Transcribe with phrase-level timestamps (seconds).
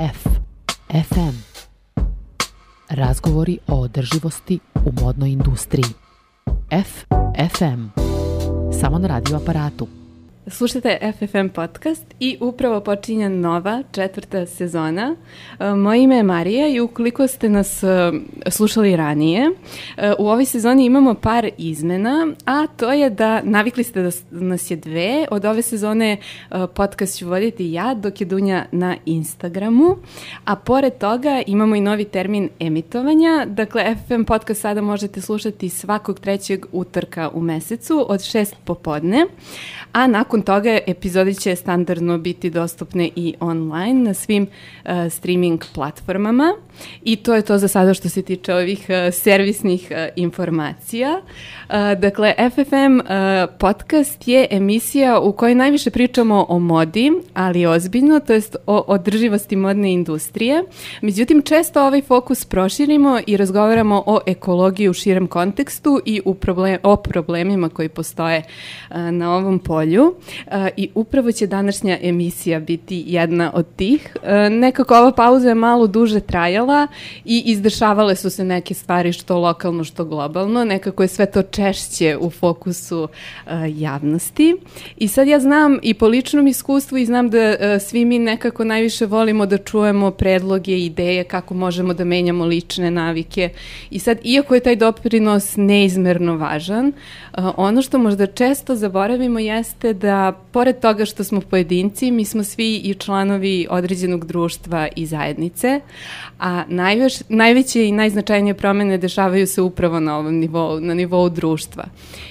[0.00, 0.28] F.
[0.88, 1.64] FM.
[2.90, 5.92] Razgovori o održivosti u modnoj industriji.
[6.70, 7.04] F.
[7.56, 7.86] FM.
[8.80, 9.97] Samo na radio aparatu.
[10.50, 15.16] Slušajte FFM podcast i upravo počinje nova četvrta sezona.
[15.60, 18.12] E, moje ime je Marija i ukoliko ste nas e,
[18.50, 19.50] slušali ranije,
[19.96, 24.70] e, u ovoj sezoni imamo par izmena, a to je da navikli ste da nas
[24.70, 25.26] je dve.
[25.30, 26.16] Od ove sezone
[26.74, 29.96] podcast ću voditi ja, dok je Dunja na Instagramu,
[30.44, 33.44] a pored toga imamo i novi termin emitovanja.
[33.46, 39.26] Dakle, FFM podcast sada možete slušati svakog trećeg utorka u mesecu od šest popodne,
[39.92, 46.54] a nakon toga epizode će standardno biti dostupne i online na svim uh, streaming platformama
[47.04, 51.20] i to je to za sada što se tiče ovih uh, servisnih uh, informacija.
[51.68, 53.04] Uh, dakle, FFM uh,
[53.58, 59.56] podcast je emisija u kojoj najviše pričamo o modi, ali ozbiljno, to jest o održivosti
[59.56, 60.64] modne industrije.
[61.02, 66.78] Međutim, često ovaj fokus proširimo i razgovaramo o ekologiji u širem kontekstu i u problem,
[66.82, 68.42] o problemima koji postoje
[68.90, 70.14] uh, na ovom polju.
[70.76, 74.16] I upravo će današnja emisija biti jedna od tih.
[74.50, 76.67] Nekako ova pauza je malo duže trajala
[77.24, 80.64] i izdešavale su se neke stvari što lokalno, što globalno.
[80.64, 83.08] Nekako je sve to češće u fokusu
[83.68, 84.56] javnosti.
[84.96, 89.06] I sad ja znam i po ličnom iskustvu i znam da svi mi nekako najviše
[89.06, 93.50] volimo da čujemo predloge, ideje kako možemo da menjamo lične navike.
[93.90, 96.92] I sad, iako je taj doprinos neizmerno važan,
[97.56, 102.76] ono što možda često zaboravimo jeste da pored toga što smo pojedinci, mi smo svi
[102.76, 105.80] i članovi određenog društva i zajednice,
[106.38, 111.84] a najveš, najveće i najznačajnije promene dešavaju se upravo na ovom nivou, na nivou društva.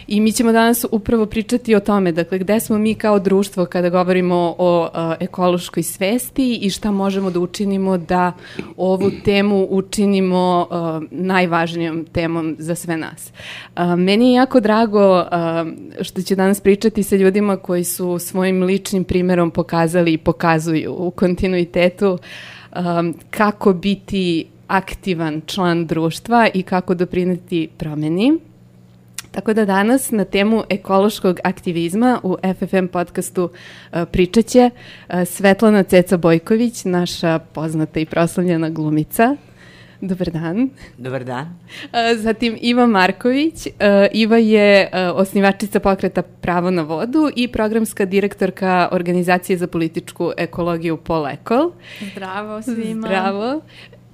[0.07, 3.89] I mi ćemo danas upravo pričati o tome, dakle, gde smo mi kao društvo kada
[3.89, 8.33] govorimo o, o ekološkoj svesti i šta možemo da učinimo da
[8.77, 13.31] ovu temu učinimo uh, najvažnijom temom za sve nas.
[13.75, 15.23] Uh, meni je jako drago uh,
[16.01, 21.11] što ću danas pričati sa ljudima koji su svojim ličnim primerom pokazali i pokazuju u
[21.11, 22.17] kontinuitetu
[22.75, 28.37] um, kako biti aktivan član društva i kako doprineti promeni.
[29.31, 35.83] Tako da danas na temu ekološkog aktivizma u FFM podcastu uh, pričat će uh, Svetlana
[35.83, 39.35] Ceca Bojković, naša poznata i proslavljena glumica.
[40.01, 40.69] Dobar dan.
[40.97, 41.59] Dobar dan.
[42.15, 43.67] Zatim Iva Marković.
[44.11, 51.71] Iva je osnivačica pokreta Pravo na vodu i programska direktorka Organizacije za političku ekologiju Polekol.
[52.11, 53.07] Zdravo svima.
[53.07, 53.61] Zdravo.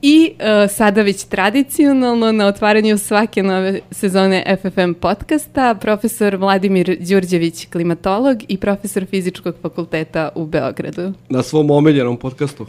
[0.05, 7.65] I uh, sada već tradicionalno na otvaranju svake nove sezone FFM podcasta profesor Vladimir Đurđević,
[7.65, 11.13] klimatolog i profesor fizičkog fakulteta u Beogradu.
[11.29, 12.65] Na svom omiljenom podcastu.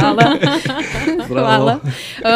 [0.00, 0.36] Hvala.
[1.28, 1.78] Hvala.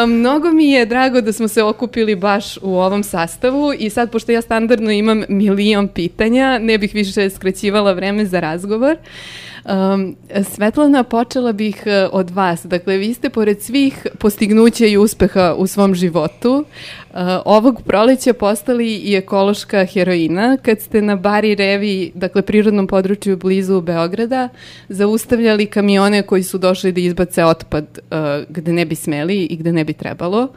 [0.03, 4.11] Um, mnogo mi je drago da smo se okupili baš u ovom sastavu i sad,
[4.11, 8.93] pošto ja standardno imam milion pitanja, ne bih više skraćivala vreme za razgovor.
[8.93, 12.65] Uh, Um, Svetlana, počela bih uh, od vas.
[12.65, 16.65] Dakle, vi ste pored svih postignuća i uspeha u svom životu,
[17.45, 23.81] ovog proleća postali i ekološka heroina kad ste na Bari Revi, dakle prirodnom području blizu
[23.81, 24.49] Beograda,
[24.89, 28.17] zaustavljali kamione koji su došli da izbace otpad uh,
[28.49, 30.47] gde ne bi smeli i gde ne bi trebalo.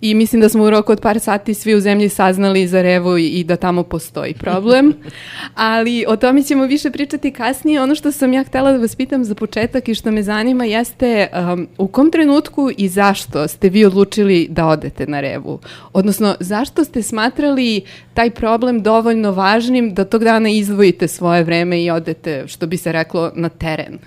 [0.00, 3.18] I mislim da smo u roku od par sati svi u zemlji saznali za Revu
[3.18, 4.94] i, i da tamo postoji problem.
[5.54, 7.82] Ali o tome ćemo više pričati kasnije.
[7.82, 11.28] Ono što sam ja htela da vas pitam za početak i što me zanima jeste
[11.52, 15.60] um, u kom trenutku i zašto ste vi odlučili da odete na Revu?
[16.02, 21.90] Odnosno, zašto ste smatrali taj problem dovoljno važnim da tog dana izdvojite svoje vreme i
[21.90, 23.98] odete, što bi se reklo, na teren?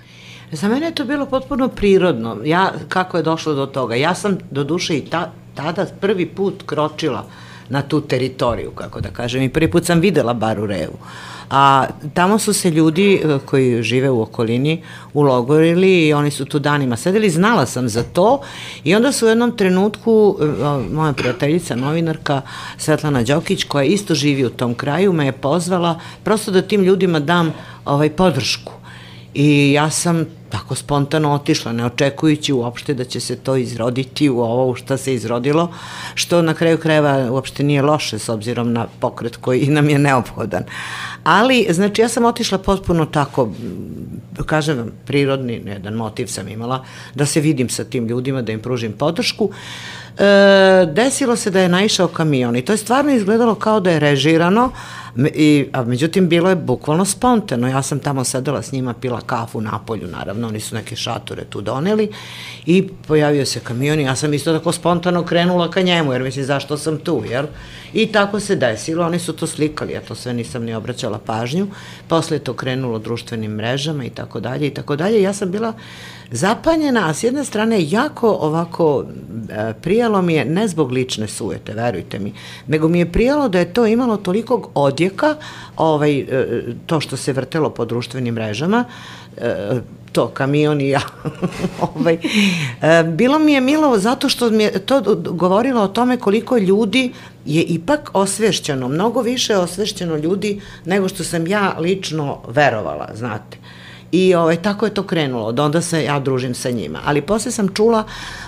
[0.52, 2.36] Za mene je to bilo potpuno prirodno.
[2.44, 3.94] Ja, kako je došlo do toga?
[3.94, 7.24] Ja sam do duše i ta, tada prvi put kročila
[7.68, 10.98] na tu teritoriju, kako da kažem, i prvi put sam videla Baru Revu.
[11.00, 14.82] Uh, a tamo su se ljudi e, koji žive u okolini
[15.14, 18.40] ulogorili i oni su tu danima sedeli, znala sam za to
[18.84, 20.44] i onda su u jednom trenutku e,
[20.94, 22.42] moja prijateljica, novinarka
[22.78, 27.20] Svetlana Đokić, koja isto živi u tom kraju, me je pozvala prosto da tim ljudima
[27.20, 27.52] dam
[27.84, 28.72] ovaj, podršku.
[29.34, 34.40] I ja sam tako spontano otišla, ne očekujući uopšte da će se to izroditi u
[34.40, 35.72] ovo što se izrodilo,
[36.14, 40.64] što na kraju krajeva uopšte nije loše s obzirom na pokret koji nam je neophodan.
[41.26, 43.50] Ali, znači, ja sam otišla potpuno tako,
[44.46, 46.84] kažem vam, prirodni, jedan motiv sam imala,
[47.14, 49.50] da se vidim sa tim ljudima, da im pružim podršku.
[50.18, 54.00] E, desilo se da je naišao kamion i to je stvarno izgledalo kao da je
[54.00, 54.70] režirano,
[55.34, 57.68] I, a međutim, bilo je bukvalno spontano.
[57.68, 61.44] Ja sam tamo sedela s njima, pila kafu na polju, naravno, oni su neke šatore
[61.44, 62.10] tu doneli
[62.66, 66.44] i pojavio se kamion i ja sam isto tako spontano krenula ka njemu, jer mislim,
[66.44, 67.46] zašto sam tu, jel?
[67.92, 71.66] I tako se desilo, oni su to slikali, ja to sve nisam ni obraćala pažnju.
[72.08, 75.22] Posle je to krenulo društvenim mrežama i tako dalje i tako dalje.
[75.22, 75.72] Ja sam bila
[76.30, 79.04] zapanjena, a s jedne strane jako ovako
[79.50, 82.32] e, prijalo mi je, ne zbog lične sujete, verujte mi,
[82.66, 85.36] nego mi je prijalo da je to imalo tolikog odjeka,
[85.76, 86.26] ovaj, e,
[86.86, 88.84] to što se vrtelo po društvenim mrežama,
[89.36, 89.80] e,
[90.16, 91.00] to, kamion i ja.
[91.88, 92.18] ovaj,
[93.04, 97.12] bilo mi je milo zato što mi je to govorilo o tome koliko ljudi
[97.44, 103.58] je ipak osvešćeno, mnogo više osvešćeno ljudi nego što sam ja lično verovala, znate.
[104.12, 107.00] I ovaj, tako je to krenulo, od onda se ja družim sa njima.
[107.04, 108.04] Ali posle sam čula,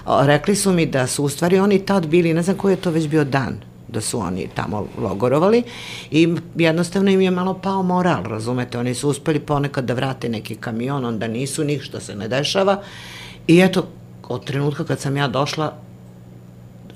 [0.06, 2.90] rekli su mi da su u stvari oni tad bili, ne znam koji je to
[2.90, 5.62] već bio dan, da su oni tamo logorovali
[6.10, 10.54] i jednostavno im je malo pao moral, razumete, oni su uspeli ponekad da vrate neki
[10.54, 12.82] kamion, onda nisu, ništa se ne dešava.
[13.46, 13.86] I eto,
[14.28, 15.72] od trenutka kad sam ja došla,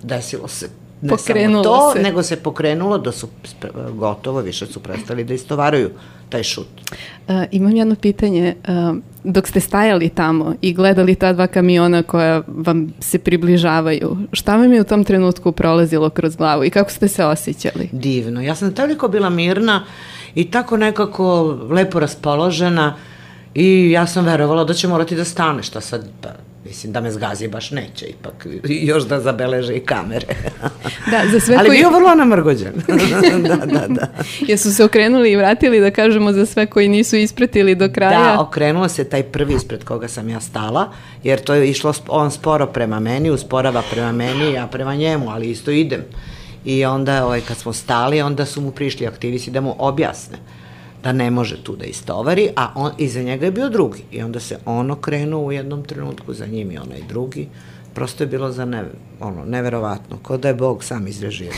[0.03, 2.03] desilo se ne pokrenulo samo to, se.
[2.03, 3.29] nego se pokrenulo da su
[3.93, 5.91] gotovo, više su prestali da istovaraju
[6.29, 6.67] taj šut.
[7.29, 8.55] Uh, imam jedno pitanje.
[8.69, 14.57] Uh, dok ste stajali tamo i gledali ta dva kamiona koja vam se približavaju, šta
[14.57, 17.89] vam je u tom trenutku prolazilo kroz glavu i kako ste se osjećali?
[17.93, 18.43] Divno.
[18.43, 19.85] Ja sam toliko bila mirna
[20.35, 22.97] i tako nekako lepo raspoložena
[23.55, 26.29] i ja sam verovala da će morati da stane, šta sad, pa,
[26.64, 30.26] mislim da me zgazi baš neće ipak, još da zabeleže i kamere.
[31.11, 31.79] Da, za sve Ali koji...
[31.79, 32.73] bio vrlo namrgođen.
[33.49, 34.06] da, da, da.
[34.41, 38.19] Jesu se okrenuli i vratili da kažemo za sve koji nisu ispratili do kraja?
[38.19, 40.93] Da, okrenuo se taj prvi ispred koga sam ja stala,
[41.23, 45.50] jer to je išlo, on sporo prema meni, usporava prema meni, ja prema njemu, ali
[45.50, 46.00] isto idem.
[46.65, 50.38] I onda, ovaj, kad smo stali, onda su mu prišli aktivisti da mu objasne
[51.03, 54.03] da ne može tu da istovari, a on, iza njega je bio drugi.
[54.13, 57.49] I onda se ono krenuo u jednom trenutku, za njim i onaj drugi.
[57.95, 58.85] Prosto je bilo za ne,
[59.21, 61.55] ono, neverovatno, ko da je Bog sam izrežirao.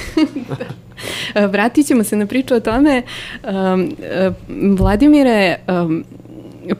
[1.34, 3.02] E, Vratit ćemo se na priču o tome.
[3.44, 4.30] Um, e,
[4.78, 6.04] Vladimire, um,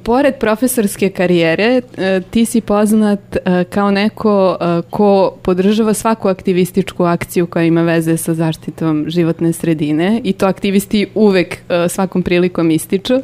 [0.03, 7.05] pored profesorske karijere, e, ti si poznat e, kao neko e, ko podržava svaku aktivističku
[7.05, 11.59] akciju koja ima veze sa zaštitom životne sredine i to aktivisti uvek
[11.89, 13.15] svakom prilikom ističu.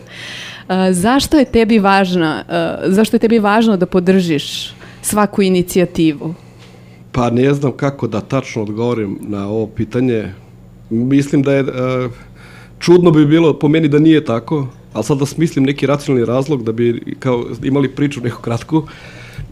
[0.91, 2.43] Zašto je tebi važno,
[2.87, 6.35] zašto je tebi važno da podržiš svaku inicijativu?
[7.13, 10.33] Pa ne znam kako da tačno odgovorim na ovo pitanje.
[10.91, 11.65] Mislim da je,
[12.79, 16.65] čudno bi bilo po meni da nije tako, ali sad da smislim neki racionalni razlog
[16.65, 18.83] da bi kao imali priču neku kratku.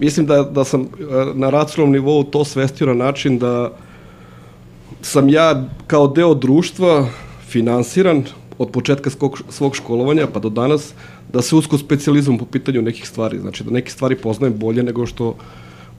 [0.01, 0.87] Mislim da, da sam e,
[1.35, 3.73] na racionalnom nivou to svestio na način da
[5.03, 7.09] sam ja kao deo društva
[7.49, 8.25] finansiran
[8.59, 9.11] od početka
[9.49, 10.93] svog, školovanja pa do danas
[11.33, 13.39] da se usko specializujem po pitanju nekih stvari.
[13.39, 15.37] Znači da neke stvari poznajem bolje nego što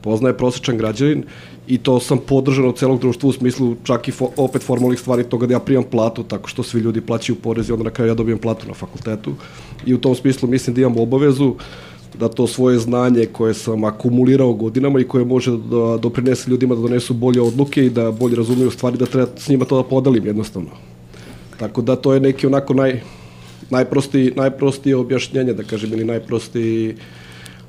[0.02, 1.24] poznaje prosječan građanin
[1.70, 5.24] i to sam podržan od celog društva u smislu čak i fo, opet formalnih stvari
[5.24, 8.10] toga da ja primam platu tako što svi ljudi plaćaju porez i onda na kraju
[8.10, 9.34] ja dobijem platu na fakultetu
[9.86, 11.54] i u tom smislu mislim da imam obavezu
[12.18, 16.80] da to svoje znanje koje sam akumulirao godinama i koje može da doprinese ljudima da
[16.80, 20.26] donesu bolje odluke i da bolje razumiju stvari, da treba s njima to da podelim
[20.26, 20.70] jednostavno.
[21.58, 23.00] Tako da to je neki onako naj,
[23.70, 26.96] najprostiji, najprostije objašnjenje, da kažem, ili najprostiji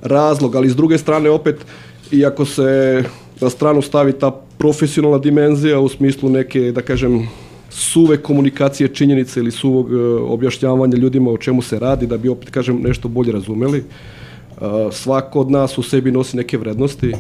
[0.02, 1.66] razlog, ali s druge strane opet,
[2.12, 3.04] iako se
[3.42, 7.28] na stranu stavi ta profesionalna dimenzija u smislu neke, da kažem,
[7.70, 12.50] suve komunikacije činjenice ili suvog uh, objašnjavanja ljudima o čemu se radi, da bi opet,
[12.50, 13.84] kažem, nešto bolje razumeli.
[14.62, 17.14] Uh, svako od nas u sebi nosi neke vrednosti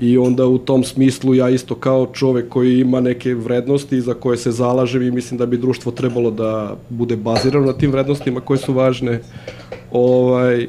[0.00, 4.36] i onda u tom smislu ja isto kao čovek koji ima neke vrednosti za koje
[4.36, 8.58] se zalažem i mislim da bi društvo trebalo da bude bazirano na tim vrednostima koje
[8.58, 9.20] su važne.
[9.92, 10.68] Ovaj,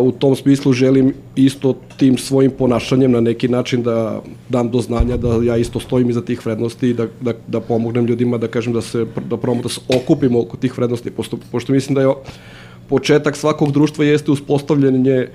[0.00, 5.16] u tom smislu želim isto tim svojim ponašanjem na neki način da dam do znanja
[5.16, 8.72] da ja isto stojim iza tih vrednosti i da, da, da pomognem ljudima da kažem
[8.72, 12.14] da se da probamo da se okupimo oko tih vrednosti pošto, pošto mislim da je
[12.88, 15.28] početak svakog društva jeste uspostavljanje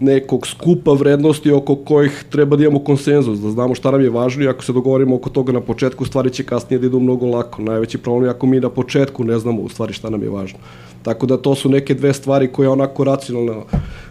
[0.00, 4.44] nekog skupa vrednosti oko kojih treba da imamo konsenzus, da znamo šta nam je važno
[4.44, 7.62] i ako se dogovorimo oko toga na početku, stvari će kasnije da idu mnogo lako.
[7.62, 10.58] Najveći problem je ako mi na početku ne znamo u stvari šta nam je važno.
[11.02, 13.64] Tako da to su neke dve stvari koje onako racionalno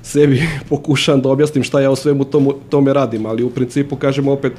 [0.04, 4.28] sebi pokušam da objasnim šta ja o svemu tomu, tome radim, ali u principu kažem
[4.28, 4.54] opet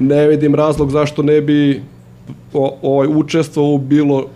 [0.00, 1.82] ne vidim razlog zašto ne bi
[2.82, 4.26] ovaj, učestvovao u bilo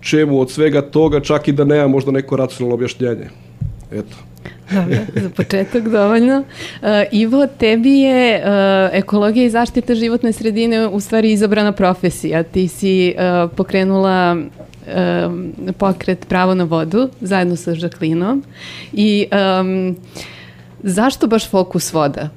[0.00, 3.28] čemu od svega toga, čak i da nema možda neko racionalno objašnjenje.
[3.90, 4.31] Eto.
[4.70, 6.38] Dobro, za početak dovoljno.
[6.38, 8.44] Uh, Ivo, tebi je uh,
[8.92, 12.42] ekologija i zaštita životne sredine u stvari izabrana profesija.
[12.42, 18.44] Ti si uh, pokrenula um, pokret Pravo na vodu zajedno sa Žaklinom
[18.92, 19.26] i
[19.60, 19.96] um,
[20.82, 22.28] zašto baš fokus voda?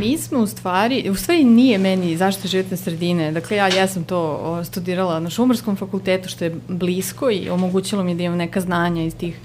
[0.00, 4.04] Mi smo u stvari, u stvari nije meni zaštita životne sredine, dakle ja, ja sam
[4.04, 9.02] to studirala na Šumarskom fakultetu što je blisko i omogućilo mi da imam neka znanja
[9.02, 9.36] iz tih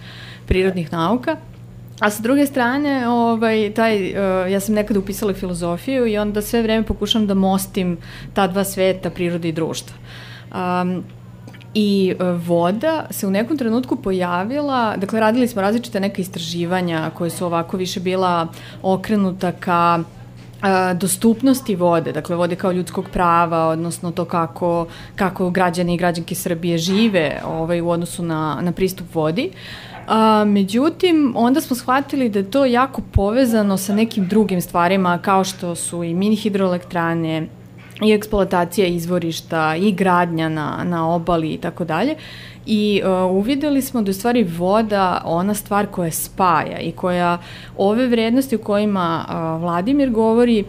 [0.48, 1.38] prirodnih nauka,
[2.00, 6.62] A sa druge strane, ovaj, taj, uh, ja sam nekada upisala filozofiju i onda sve
[6.62, 7.98] vreme pokušam da mostim
[8.34, 9.96] ta dva sveta, prirode i društva.
[10.54, 11.04] Um,
[11.74, 17.30] I uh, voda se u nekom trenutku pojavila, dakle radili smo različite neka istraživanja koje
[17.30, 18.48] su ovako više bila
[18.82, 20.04] okrenuta ka
[20.96, 26.78] dostupnosti vode, dakle vode kao ljudskog prava, odnosno to kako, kako građani i građanke Srbije
[26.78, 29.52] žive ovaj, u odnosu na, na pristup vodi.
[30.08, 35.44] A, međutim, onda smo shvatili da je to jako povezano sa nekim drugim stvarima kao
[35.44, 37.48] što su i mini hidroelektrane,
[38.02, 42.16] i eksploatacija izvorišta i gradnja na, na obali i tako dalje.
[42.66, 47.38] I uh, uvideli smo da je stvari voda ona stvar koja spaja i koja
[47.78, 50.64] ove vrednosti u kojima uh, Vladimir govori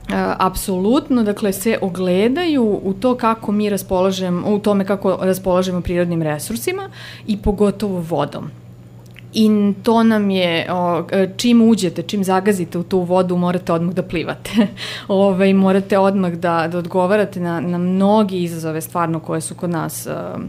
[0.00, 6.22] Uh, apsolutno, dakle, se ogledaju u to kako mi raspolažemo, u tome kako raspolažemo prirodnim
[6.22, 6.90] resursima
[7.26, 8.50] i pogotovo vodom.
[9.32, 11.04] I to nam je, o,
[11.36, 14.50] čim uđete, čim zagazite u tu vodu, morate odmah da plivate.
[15.08, 19.70] Ove, ovaj, morate odmah da, da odgovarate na, na mnogi izazove stvarno koje su kod
[19.70, 20.42] nas uh,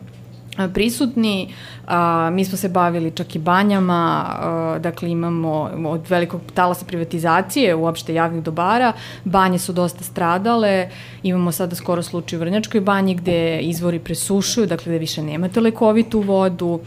[0.73, 1.53] prisutni.
[1.87, 7.75] A, mi smo se bavili čak i banjama, a, dakle imamo od velikog talasa privatizacije
[7.75, 10.89] uopšte javnih dobara, banje su dosta stradale,
[11.23, 16.19] imamo sada skoro slučaj u Vrnjačkoj banji gde izvori presušuju, dakle gde više nemate lekovitu
[16.19, 16.79] vodu,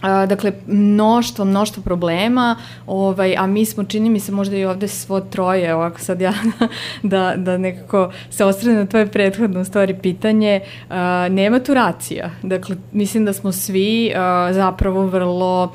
[0.00, 4.88] A, dakle, mnoštvo, mnoštvo problema, ovaj, a mi smo, čini mi se, možda i ovde
[4.88, 6.32] svo troje, ovako sad ja
[7.02, 12.30] da, da nekako se ostrane na tvoje prethodno stvari pitanje, a, nema tu racija.
[12.42, 15.72] Dakle, mislim da smo svi a, zapravo vrlo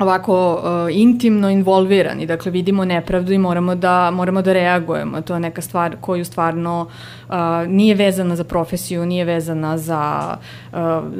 [0.00, 5.20] ovako uh, intimno involvirani, dakle vidimo nepravdu i moramo da, moramo da reagujemo.
[5.20, 6.86] To je neka stvar koju stvarno
[7.28, 7.34] uh,
[7.68, 10.36] nije vezana za profesiju, nije vezana za
[10.72, 10.78] uh,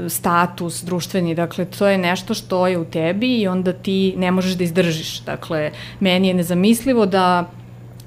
[0.09, 4.53] status društveni, dakle to je nešto što je u tebi i onda ti ne možeš
[4.53, 5.21] da izdržiš.
[5.21, 5.71] Dakle,
[6.01, 7.51] meni je nezamislivo da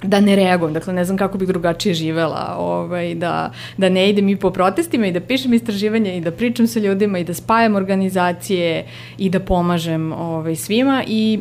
[0.04, 4.30] da ne reagujem, dakle ne znam kako bih drugačije živela, ovaj, da, da ne idem
[4.30, 7.76] i po protestima i da pišem istraživanja i da pričam sa ljudima i da spajam
[7.76, 8.86] organizacije
[9.18, 11.40] i da pomažem ovaj, svima i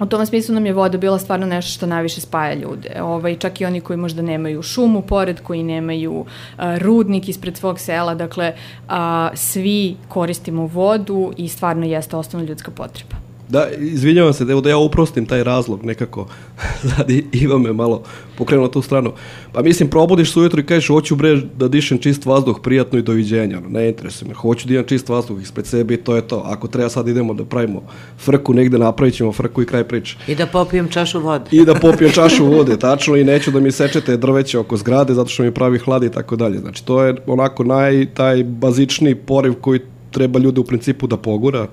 [0.00, 3.02] U tom smislu nam je voda bila stvarno nešto što najviše spaja ljude.
[3.02, 6.24] Ovaj, čak i oni koji možda nemaju šumu pored, koji nemaju
[6.56, 8.52] a, rudnik ispred svog sela, dakle
[8.88, 13.23] a, svi koristimo vodu i stvarno jeste osnovna ljudska potreba.
[13.48, 16.26] Da, izvinjavam se, evo da ja uprostim taj razlog nekako.
[16.96, 18.02] Sad Iva me malo
[18.38, 19.12] pokrenuo tu stranu.
[19.52, 23.02] Pa mislim, probudiš se ujutro i kažeš, hoću bre da dišem čist vazduh, prijatno i
[23.02, 23.60] doviđenja.
[23.68, 26.42] Ne interesuje me, hoću da imam čist vazduh ispred sebe i to je to.
[26.46, 27.82] Ako treba sad idemo da pravimo
[28.18, 30.16] frku negde, napravit ćemo frku i kraj priče.
[30.26, 31.44] I da popijem čašu vode.
[31.50, 35.28] I da popijem čašu vode, tačno, i neću da mi sečete drveće oko zgrade zato
[35.28, 36.58] što mi pravi hlad i tako dalje.
[36.58, 41.66] Znači, to je onako naj, taj bazični poriv koji treba ljude u principu da pogura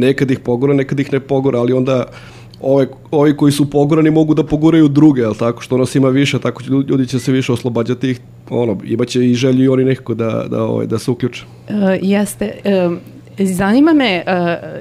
[0.00, 2.04] nekad ih pogora, nekad ih ne pogora, ali onda
[2.60, 6.38] ove, ovi koji su pogorani mogu da poguraju druge, jel tako, što nas ima više,
[6.38, 10.46] tako ljudi će se više oslobađati ih, ono, imaće i želju i oni nekako da,
[10.50, 11.44] da, ovaj, da se uključe.
[11.68, 12.52] Uh, jeste,
[12.86, 12.98] um,
[13.46, 14.32] Zanima me uh,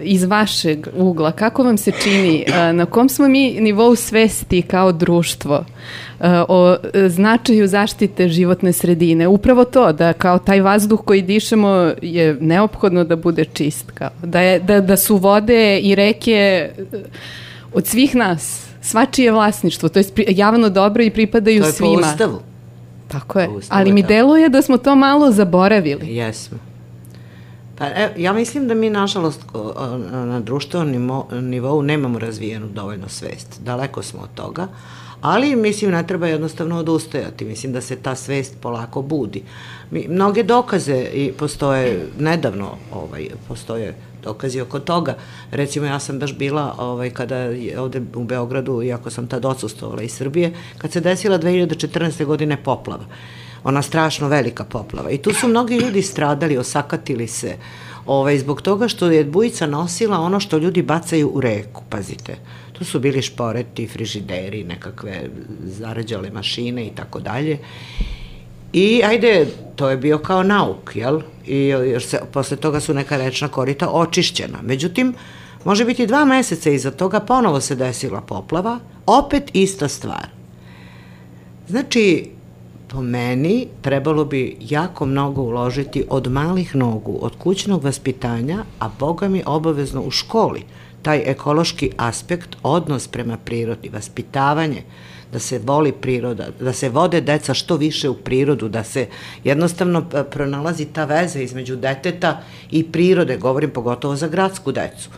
[0.02, 4.92] iz vašeg ugla, kako vam se čini, uh, na kom smo mi nivou svesti kao
[4.92, 5.66] društvo
[6.20, 6.76] uh, o
[7.08, 9.28] značaju zaštite životne sredine?
[9.28, 14.42] Upravo to, da kao taj vazduh koji dišemo je neophodno da bude čist, kao, da,
[14.42, 16.70] je, da, da su vode i reke
[17.74, 21.94] od svih nas, svačije vlasništvo, to je javno dobro i pripadaju svima.
[21.94, 22.40] To je po ustavu.
[23.08, 26.16] Tako je, ali mi deluje da smo to malo zaboravili.
[26.16, 26.69] Jesmo.
[27.80, 29.42] Pa, e, ja mislim da mi, nažalost,
[30.26, 33.62] na društvenom nivou nemamo razvijenu dovoljno svest.
[33.62, 34.68] Daleko smo od toga,
[35.22, 37.46] ali mislim ne treba jednostavno odustajati.
[37.46, 39.44] Mislim da se ta svest polako budi.
[39.92, 45.16] Mi, mnoge dokaze i postoje, nedavno ovaj, postoje dokazi oko toga.
[45.52, 50.02] Recimo, ja sam baš bila ovaj, kada je ovde u Beogradu, iako sam tad odsustovala
[50.02, 52.26] iz Srbije, kad se desila 2014.
[52.26, 53.06] godine poplava
[53.64, 55.12] ona strašno velika poplava.
[55.12, 57.58] I tu su mnogi ljudi stradali, osakatili se,
[58.06, 62.36] ovaj, zbog toga što je bujica nosila ono što ljudi bacaju u reku, pazite.
[62.74, 65.30] Tu su bili šporeti, frižideri, nekakve
[65.64, 67.58] zarađale mašine i tako dalje.
[68.74, 71.22] I ajde, to je bio kao nauk, jel?
[71.46, 74.58] I jer se, posle toga su neka rečna korita očišćena.
[74.62, 75.14] Međutim,
[75.66, 80.28] može biti dva meseca iza toga ponovo se desila poplava, opet ista stvar.
[81.68, 82.30] Znači,
[82.90, 89.28] po meni trebalo bi jako mnogo uložiti od malih nogu, od kućnog vaspitanja, a boga
[89.28, 90.64] mi obavezno u školi,
[91.02, 94.84] taj ekološki aspekt, odnos prema prirodi, vaspitavanje,
[95.32, 99.08] da se voli priroda, da se vode deca što više u prirodu, da se
[99.44, 102.42] jednostavno e, pronalazi ta veza između deteta
[102.72, 105.10] i prirode, govorim pogotovo za gradsku decu.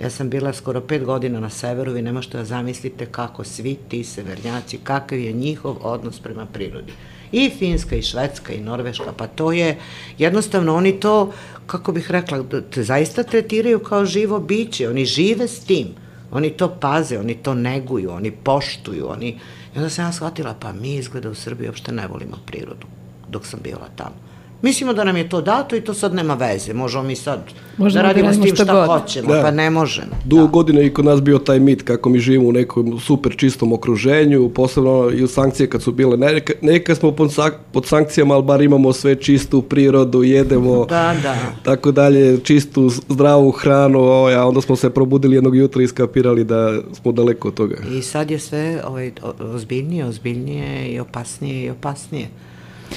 [0.00, 3.76] Ja sam bila skoro pet godina na severu, vi ne možete da zamislite kako svi
[3.88, 6.92] ti severnjaci, kakav je njihov odnos prema prirodi.
[7.32, 9.78] I Finska, i Švedska, i Norveška, pa to je,
[10.18, 11.32] jednostavno oni to,
[11.66, 12.44] kako bih rekla,
[12.76, 15.88] zaista tretiraju kao živo biće, oni žive s tim,
[16.30, 19.28] oni to paze, oni to neguju, oni poštuju, oni...
[19.74, 22.86] I onda sam ja shvatila, pa mi izgleda u Srbiji uopšte ne volimo prirodu,
[23.28, 24.27] dok sam bila tamo.
[24.62, 26.74] Mislimo da nam je to dato i to sad nema veze.
[26.74, 27.38] Možemo mi sad
[27.76, 28.86] Možemo da radimo da s tim šta šta god.
[28.92, 29.42] hoćemo, Da.
[29.42, 30.06] pa ne možemo.
[30.24, 30.48] Dugo Da.
[30.48, 34.48] godina i kod nas bio taj mit kako mi živimo u nekom super čistom okruženju,
[34.48, 36.16] posebno i u sankcije kad su bile.
[36.16, 41.14] Neka, neka smo pod, sak- pod sankcijama, ali bar imamo sve čistu prirodu, jedemo Da,
[41.22, 41.36] da.
[41.62, 46.44] tako dalje, čistu, zdravu hranu, ovaj, a onda smo se probudili jednog jutra i skapirali
[46.44, 47.76] da smo daleko od toga.
[47.90, 49.12] I sad je sve ovaj,
[49.44, 52.26] ozbiljnije, ozbiljnije i opasnije i opasnije.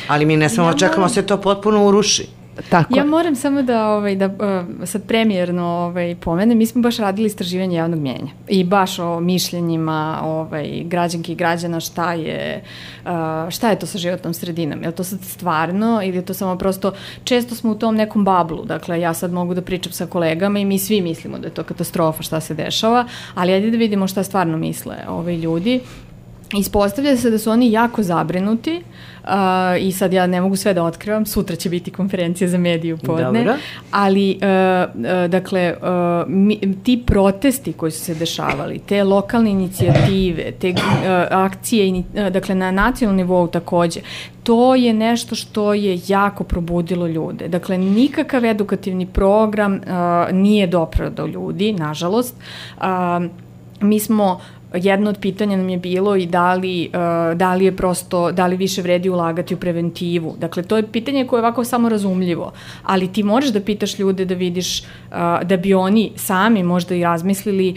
[0.08, 2.28] Ali mi ne smemo Ja ja čekamo moram- se to potpuno uruši.
[2.70, 6.98] Tako Ja moram samo da, ovaj, da uh, sad premijerno ovaj, pomenem, mi smo baš
[6.98, 12.64] radili istraživanje javnog mjenja i baš o mišljenjima ovaj, građanki i građana šta je,
[13.06, 13.10] uh,
[13.50, 14.82] šta je to sa životnom sredinom.
[14.82, 16.92] Je li to sad stvarno ili je to samo prosto,
[17.24, 20.66] često smo u tom nekom bablu, dakle ja sad mogu da pričam sa kolegama i
[20.66, 23.06] mi svi mislimo da je to katastrofa šta se dešava,
[23.36, 25.80] ali ajde da vidimo šta stvarno misle ovaj ljudi.
[26.58, 29.11] Ispostavlja se da su oni jako zabrinuti uh,
[29.80, 32.98] i sad ja ne mogu sve da otkrivam, sutra će biti konferencija za medije u
[32.98, 33.54] podne, Dobro.
[33.92, 34.42] ali uh,
[34.96, 35.88] uh, dakle uh,
[36.28, 40.78] mi, ti protesti koji su se dešavali, te lokalne inicijative, te uh,
[41.30, 44.00] akcije, uh, dakle na nacionalnom nivou takođe,
[44.44, 47.48] to je nešto što je jako probudilo ljude.
[47.48, 49.82] Dakle, nikakav edukativni program uh,
[50.36, 52.36] nije doprao do ljudi, nažalost.
[52.78, 52.84] Uh,
[53.82, 54.40] mi smo
[54.74, 58.48] jedno od pitanja nam je bilo i da li, uh, da li je prosto, da
[58.48, 60.36] li više vredi ulagati u preventivu.
[60.40, 62.52] Dakle, to je pitanje koje je ovako samo razumljivo,
[62.84, 64.84] ali ti možeš da pitaš ljude da vidiš,
[65.44, 67.76] da bi oni sami možda i razmislili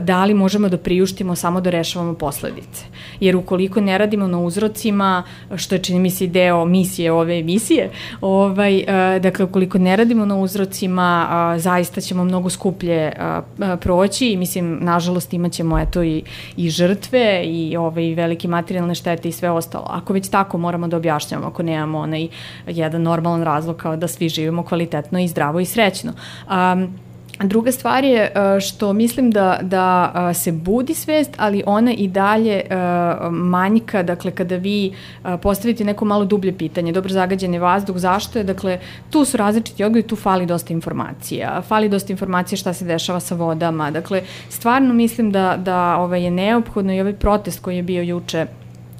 [0.00, 2.84] da li možemo da priuštimo samo da rešavamo posledice.
[3.20, 5.22] Jer ukoliko ne radimo na uzrocima,
[5.56, 8.84] što je čini mi se deo misije ove emisije, ovaj,
[9.20, 13.12] dakle, ukoliko ne radimo na uzrocima, zaista ćemo mnogo skuplje
[13.80, 16.22] proći i mislim, nažalost, imaćemo eto i,
[16.56, 19.86] i žrtve i ovaj, velike materijalne štete i sve ostalo.
[19.88, 22.28] Ako već tako moramo da objašnjamo, ako nemamo onaj
[22.66, 26.12] jedan normalan razlog kao da svi živimo kvalitetno i zdravo i srećno.
[26.72, 26.98] Um,
[27.44, 32.08] Druga stvar je uh, što mislim da, da uh, se budi svest, ali ona i
[32.08, 34.92] dalje uh, manjka, dakle kada vi
[35.42, 38.78] postavite neko malo dublje pitanje, dobro zagađen je vazduh, zašto je, dakle
[39.10, 43.34] tu su različiti odgovori, tu fali dosta informacija, fali dosta informacija šta se dešava sa
[43.34, 48.02] vodama, dakle stvarno mislim da, da ovaj, je neophodno i ovaj protest koji je bio
[48.02, 48.46] juče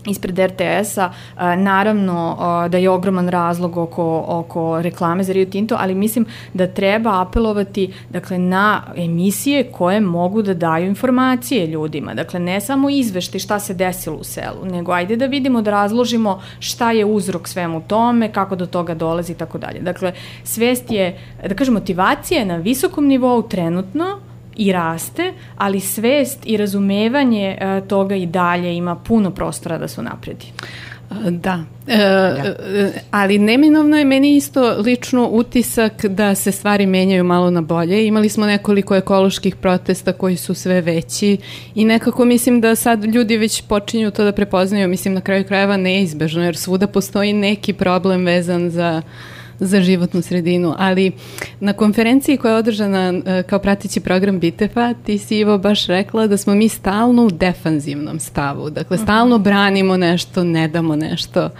[0.08, 5.76] ispred RTS-a, a, naravno a, da je ogroman razlog oko, oko reklame za Rio Tinto,
[5.78, 12.14] ali mislim da treba apelovati dakle, na emisije koje mogu da daju informacije ljudima.
[12.14, 16.40] Dakle, ne samo izvešti šta se desilo u selu, nego ajde da vidimo, da razložimo
[16.58, 19.80] šta je uzrok svemu tome, kako do toga dolazi i tako dalje.
[19.80, 20.12] Dakle,
[20.44, 21.18] svest je,
[21.48, 24.27] da kažem, motivacija je na visokom nivou trenutno,
[24.58, 30.02] i raste, ali svest i razumevanje e, toga i dalje ima puno prostora da se
[30.02, 30.46] napredi.
[31.30, 31.64] Da.
[31.86, 37.60] E, e, ali neminovno je meni isto lično utisak da se stvari menjaju malo na
[37.60, 38.06] bolje.
[38.06, 41.36] Imali smo nekoliko ekoloških protesta koji su sve veći
[41.74, 45.76] i nekako mislim da sad ljudi već počinju to da prepoznaju, mislim na kraju krajeva
[45.76, 49.02] neizbežno, jer svuda postoji neki problem vezan za
[49.60, 51.12] za životnu sredinu, ali
[51.60, 56.26] na konferenciji koja je održana e, kao pratići program Bitefa, ti si Ivo baš rekla
[56.26, 61.50] da smo mi stalno u defanzivnom stavu, dakle stalno branimo nešto, ne damo nešto,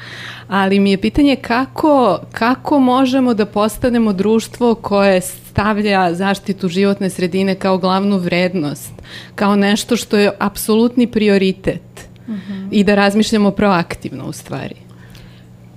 [0.48, 7.54] ali mi je pitanje kako, kako možemo da postanemo društvo koje stavlja zaštitu životne sredine
[7.54, 8.92] kao glavnu vrednost,
[9.34, 12.08] kao nešto što je apsolutni prioritet
[12.70, 14.87] i da razmišljamo proaktivno u stvari.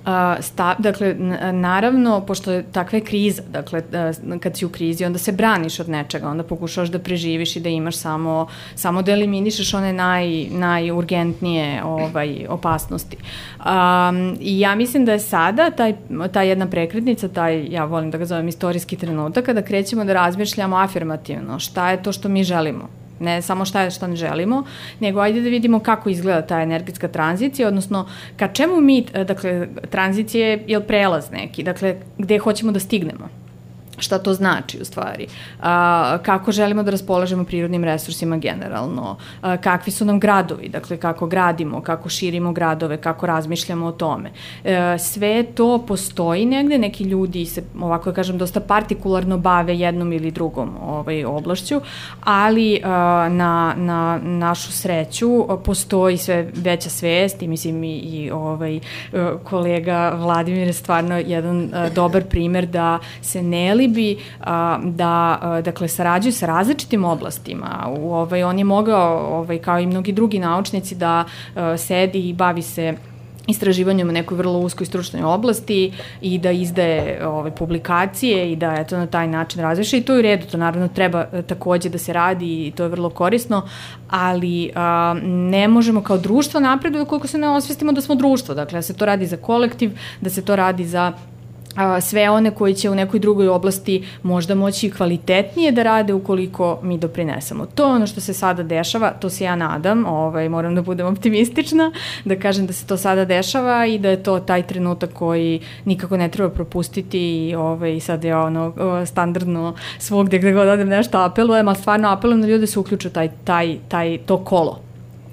[0.04, 1.14] A, sta, dakle,
[1.52, 5.80] naravno, pošto je takva je kriza, dakle, a, kad si u krizi, onda se braniš
[5.80, 10.46] od nečega, onda pokušaš da preživiš i da imaš samo, samo da eliminišeš one naj,
[10.50, 13.16] najurgentnije ovaj, opasnosti.
[13.58, 15.94] Um, I ja mislim da je sada taj,
[16.32, 20.76] ta jedna prekretnica, taj, ja volim da ga zovem istorijski trenutak, kada krećemo da razmišljamo
[20.76, 24.64] afirmativno, šta je to što mi želimo Ne samo šta je što ne želimo,
[25.00, 30.46] nego ajde da vidimo kako izgleda ta energetska tranzicija, odnosno ka čemu mi, dakle, tranzicija
[30.48, 33.41] je, je prelaz neki, dakle, gde hoćemo da stignemo
[34.02, 35.26] šta to znači u stvari,
[35.60, 41.26] a, kako želimo da raspolažemo prirodnim resursima generalno, a, kakvi su nam gradovi, dakle kako
[41.26, 44.30] gradimo, kako širimo gradove, kako razmišljamo o tome.
[44.64, 50.12] E, sve to postoji negde, neki ljudi se, ovako da kažem, dosta partikularno bave jednom
[50.12, 51.80] ili drugom ovaj, oblašću,
[52.20, 58.80] ali a, na, na našu sreću postoji sve veća svest i mislim i, i ovaj,
[59.44, 65.60] kolega Vladimir je stvarno jedan a, dobar primer da se ne bi a, da a,
[65.60, 67.88] dakle sarađuju sa različitim oblastima.
[67.98, 71.24] U, ovaj, on je mogao, ovaj, kao i mnogi drugi naučnici, da
[71.54, 72.94] a, sedi i bavi se
[73.46, 78.96] istraživanjem u nekoj vrlo uskoj stručnoj oblasti i da izdaje ove publikacije i da eto
[78.96, 81.98] na taj način razviše i to je u redu, to naravno treba e, takođe da
[81.98, 83.62] se radi i to je vrlo korisno,
[84.10, 88.78] ali a, ne možemo kao društvo napreduje koliko se ne osvestimo da smo društvo, dakle
[88.78, 91.12] da se to radi za kolektiv, da se to radi za
[91.76, 96.78] a, sve one koji će u nekoj drugoj oblasti možda moći kvalitetnije da rade ukoliko
[96.82, 97.66] mi doprinesemo.
[97.66, 101.06] To je ono što se sada dešava, to se ja nadam, ovaj, moram da budem
[101.06, 101.92] optimistična,
[102.24, 106.16] da kažem da se to sada dešava i da je to taj trenutak koji nikako
[106.16, 108.72] ne treba propustiti i ovaj, sad je ono
[109.06, 113.10] standardno svogde gde god odem nešto apelujem, ali stvarno apelujem na ljude da se uključu
[113.10, 114.91] taj, taj, taj, to kolo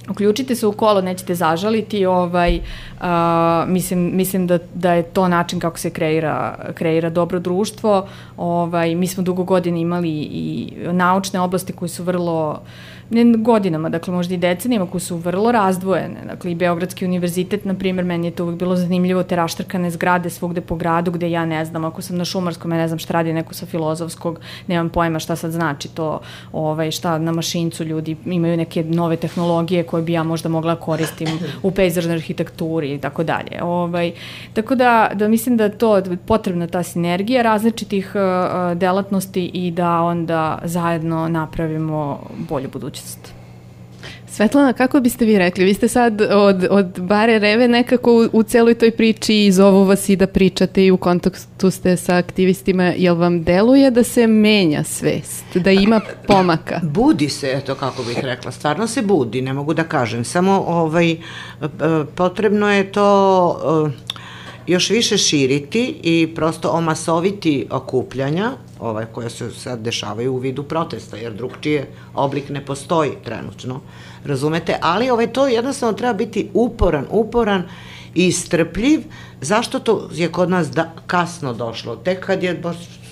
[0.09, 2.59] uključite se u kolo, nećete zažaliti, ovaj,
[3.01, 8.07] a, mislim, mislim da, da je to način kako se kreira, kreira dobro društvo.
[8.37, 13.89] Ovaj, mi smo dugo godina imali i naučne oblasti koje su vrlo uh, ne godinama,
[13.89, 16.25] dakle možda i decenijama koje su vrlo razdvojene.
[16.25, 20.29] Dakle i Beogradski univerzitet, na primjer, meni je to uvijek bilo zanimljivo, te raštrkane zgrade
[20.29, 23.13] svugde po gradu gde ja ne znam, ako sam na Šumarskom, ja ne znam šta
[23.13, 26.19] radi neko sa filozofskog, nemam pojma šta sad znači to,
[26.51, 31.27] ovaj, šta na mašincu ljudi imaju neke nove tehnologije koje bi ja možda mogla koristim
[31.63, 33.63] u pejzažnoj arhitekturi i tako dalje.
[33.63, 34.11] Ovaj,
[34.53, 40.59] tako da, da mislim da to potrebna ta sinergija različitih uh, delatnosti i da onda
[40.63, 42.19] zajedno napravimo
[42.49, 43.19] bolju budućnost budućnost.
[44.27, 45.65] Svetlana, kako biste vi rekli?
[45.65, 49.83] Vi ste sad od, od bare reve nekako u, u celoj toj priči i zovu
[49.83, 52.83] vas i da pričate i u kontaktu ste sa aktivistima.
[52.83, 56.79] Jel vam deluje da se menja svest, da ima pomaka?
[56.95, 58.51] Budi se, eto kako bih rekla.
[58.51, 60.23] Stvarno se budi, ne mogu da kažem.
[60.23, 61.17] Samo ovaj,
[62.15, 63.91] potrebno je to
[64.69, 71.17] još više širiti i prosto omasoviti okupljanja ovaj, koje se sad dešavaju u vidu protesta,
[71.17, 73.81] jer drugčije oblik ne postoji trenutno,
[74.25, 74.77] razumete?
[74.81, 77.63] Ali ovaj, to jednostavno treba biti uporan, uporan
[78.13, 79.01] i strpljiv.
[79.41, 81.95] Zašto to je kod nas da, kasno došlo?
[81.95, 82.53] Tek kad je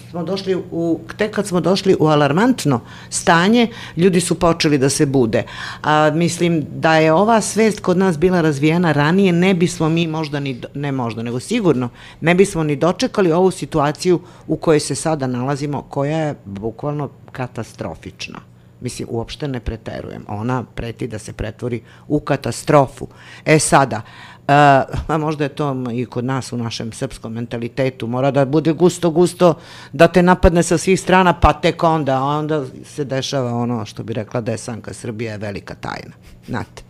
[0.09, 3.67] smo došli u, tek kad smo došli u alarmantno stanje,
[3.97, 5.43] ljudi su počeli da se bude.
[5.83, 10.39] A, mislim da je ova svest kod nas bila razvijena ranije, ne bismo mi možda
[10.39, 11.89] ni, ne možda, nego sigurno,
[12.21, 18.39] ne bismo ni dočekali ovu situaciju u kojoj se sada nalazimo, koja je bukvalno katastrofična.
[18.81, 20.25] Mislim, uopšte ne preterujem.
[20.27, 23.07] Ona preti da se pretvori u katastrofu.
[23.45, 24.01] E sada,
[24.47, 29.09] a možda je to i kod nas u našem srpskom mentalitetu, mora da bude gusto,
[29.09, 29.53] gusto,
[29.93, 34.13] da te napadne sa svih strana, pa tek onda, onda se dešava ono što bi
[34.13, 36.15] rekla desanka, Srbija je velika tajna,
[36.47, 36.83] znate.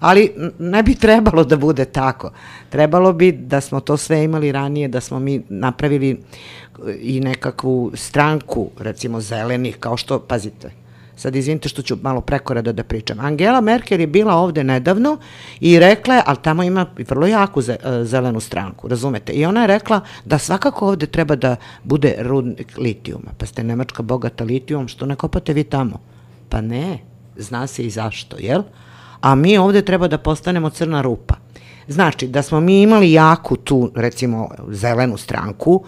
[0.00, 2.30] Ali ne bi trebalo da bude tako.
[2.70, 6.22] Trebalo bi da smo to sve imali ranije, da smo mi napravili
[7.00, 10.70] i nekakvu stranku, recimo zelenih, kao što, pazite,
[11.16, 13.20] sad izvinite što ću malo prekorada da pričam.
[13.20, 15.18] Angela Merkel je bila ovde nedavno
[15.60, 19.32] i rekla je, ali tamo ima vrlo jaku e, zelenu stranku, razumete?
[19.32, 23.30] I ona je rekla da svakako ovde treba da bude rudnik litijuma.
[23.38, 26.00] Pa ste Nemačka bogata litijum, što ne kopate vi tamo?
[26.48, 26.98] Pa ne,
[27.36, 28.62] zna se i zašto, jel?
[29.20, 31.34] A mi ovde treba da postanemo crna rupa.
[31.88, 35.84] Znači, da smo mi imali jaku tu, recimo, zelenu stranku,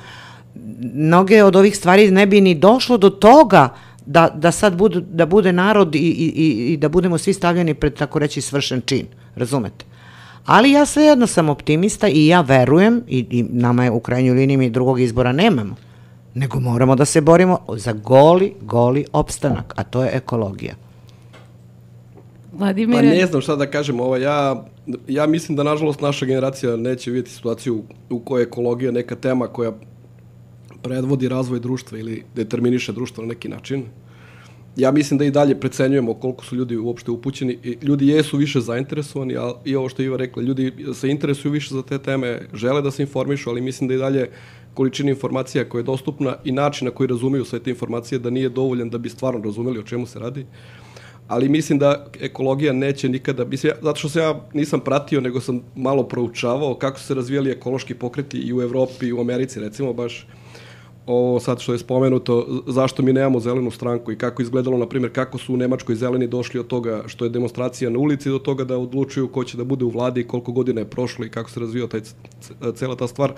[0.94, 3.74] mnoge od ovih stvari ne bi ni došlo do toga
[4.08, 7.94] da, da sad budu, da bude narod i, i, i da budemo svi stavljeni pred,
[7.94, 9.06] tako reći, svršen čin.
[9.36, 9.84] Razumete?
[10.46, 14.56] Ali ja svejedno sam optimista i ja verujem, i, i nama je u krajnjoj liniji
[14.56, 15.76] mi drugog izbora nemamo,
[16.34, 20.74] nego moramo da se borimo za goli, goli opstanak, a to je ekologija.
[22.52, 23.08] Vladimire?
[23.08, 24.64] Pa ne znam šta da kažem, ovo, ja,
[25.08, 29.46] ja mislim da nažalost naša generacija neće vidjeti situaciju u kojoj je ekologija neka tema
[29.46, 29.72] koja
[30.82, 33.84] predvodi razvoj društva ili determiniše društvo na neki način.
[34.76, 37.58] Ja mislim da i dalje precenjujemo koliko su ljudi uopšte upućeni.
[37.82, 41.74] Ljudi jesu više zainteresovani, a i ovo što je Iva rekla, ljudi se interesuju više
[41.74, 44.30] za te teme, žele da se informišu, ali mislim da i dalje
[44.74, 48.48] količina informacija koja je dostupna i način na koji razumeju sve te informacije da nije
[48.48, 50.46] dovoljan da bi stvarno razumeli o čemu se radi.
[51.28, 55.40] ali mislim da ekologija neće nikada, mislim, ja, zato što se ja nisam pratio, nego
[55.40, 59.60] sam malo proučavao kako su se razvijali ekološki pokreti i u Evropi i u Americi,
[59.60, 60.26] recimo, baš
[61.08, 65.12] ovo sad što je spomenuto, zašto mi nemamo zelenu stranku i kako izgledalo, na primjer,
[65.12, 68.64] kako su u Nemačkoj zeleni došli od toga što je demonstracija na ulici do toga
[68.64, 71.50] da odlučuju ko će da bude u vladi i koliko godina je prošlo i kako
[71.50, 72.00] se razvio taj,
[72.74, 73.32] cela ta stvar.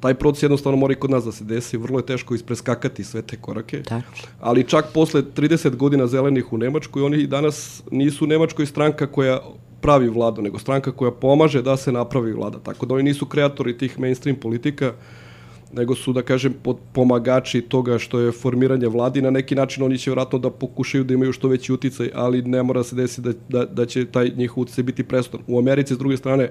[0.00, 3.22] Taj proces jednostavno mora i kod nas da se desi, vrlo je teško ispreskakati sve
[3.22, 3.82] te korake.
[3.82, 4.12] Tako.
[4.40, 9.40] Ali čak posle 30 godina zelenih u Nemačkoj, oni danas nisu u Nemačkoj stranka koja
[9.80, 12.58] pravi vladu, nego stranka koja pomaže da se napravi vlada.
[12.58, 14.92] Tako da oni nisu kreatori tih mainstream politika,
[15.72, 16.54] nego su, da kažem,
[16.92, 19.22] pomagači toga što je formiranje vladi.
[19.22, 22.62] Na neki način oni će vratno da pokušaju da imaju što veći uticaj, ali ne
[22.62, 25.40] mora se desiti da, da, da će taj njihov uticaj biti preston.
[25.46, 26.50] U Americi, s druge strane,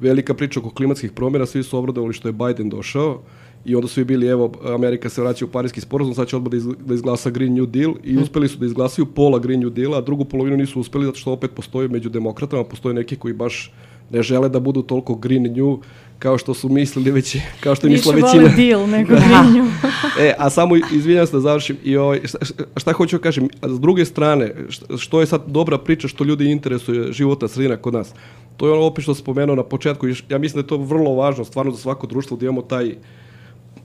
[0.00, 3.20] velika priča oko klimatskih promjena, svi su obradovali što je Biden došao
[3.64, 6.52] i onda su i bili, evo, Amerika se vraća u Parijski sporazum, sad će odmah
[6.52, 9.98] da, da izglasa Green New Deal i uspeli su da izglasaju pola Green New Deala,
[9.98, 13.72] a drugu polovinu nisu uspeli zato što opet postoji među demokratama, postoje neki koji baš
[14.10, 15.78] ne žele da budu toliko Green New
[16.24, 18.42] kao što su mislili već, kao što je mislila većina.
[18.42, 19.66] Više vole deal nego Green
[20.20, 22.38] e, a samo izvinjam se da završim i ovaj, šta,
[22.76, 24.54] šta hoću da kažem, s druge strane,
[24.98, 28.14] što je sad dobra priča što ljudi interesuje životna sredina kod nas,
[28.56, 31.44] to je ono opet što spomenuo na početku ja mislim da je to vrlo važno
[31.44, 32.94] stvarno za svako društvo da imamo taj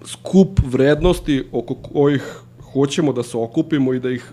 [0.06, 2.42] skup vrednosti oko kojih
[2.74, 4.32] hoćemo da se okupimo i da ih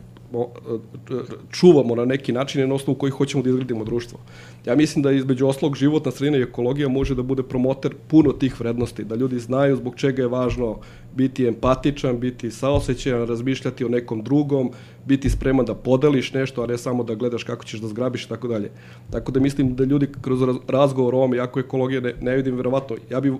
[1.51, 4.19] čuvamo na neki način i na osnovu kojih hoćemo da izgradimo društvo.
[4.67, 8.61] Ja mislim da između oslog životna sredina i ekologija može da bude promoter puno tih
[8.61, 10.79] vrednosti, da ljudi znaju zbog čega je važno
[11.17, 14.71] biti empatičan, biti saosećajan, razmišljati o nekom drugom,
[15.07, 18.29] biti spreman da podeliš nešto, a ne samo da gledaš kako ćeš da zgrabiš i
[18.29, 18.71] tako dalje.
[19.11, 22.97] Tako da mislim da ljudi kroz razgovor o ovome, jako ekologije ne, ne vidim verovatno,
[23.11, 23.33] ja bih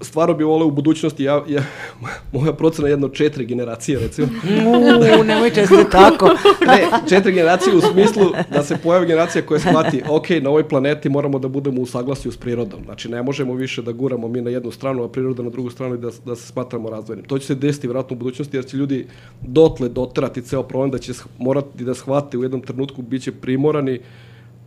[0.00, 1.62] stvarno bi voleo u budućnosti, ja, ja,
[2.32, 4.28] moja procena je jedno četiri generacije, recimo.
[4.66, 6.26] Uuu, nemojte se tako.
[6.66, 11.08] ne, četiri generacije u smislu da se pojavi generacija koja shvati, ok, na ovoj planeti
[11.08, 12.80] moramo da budemo u saglasju s prirodom.
[12.84, 15.94] Znači, ne možemo više da guramo mi na jednu stranu, a priroda na drugu stranu
[15.94, 17.24] i da, da se smatramo razvojnim.
[17.24, 19.06] To će se desiti vjerojatno u budućnosti, jer će ljudi
[19.40, 24.00] dotle doterati ceo problem, da će morati da shvate u jednom trenutku, bit će primorani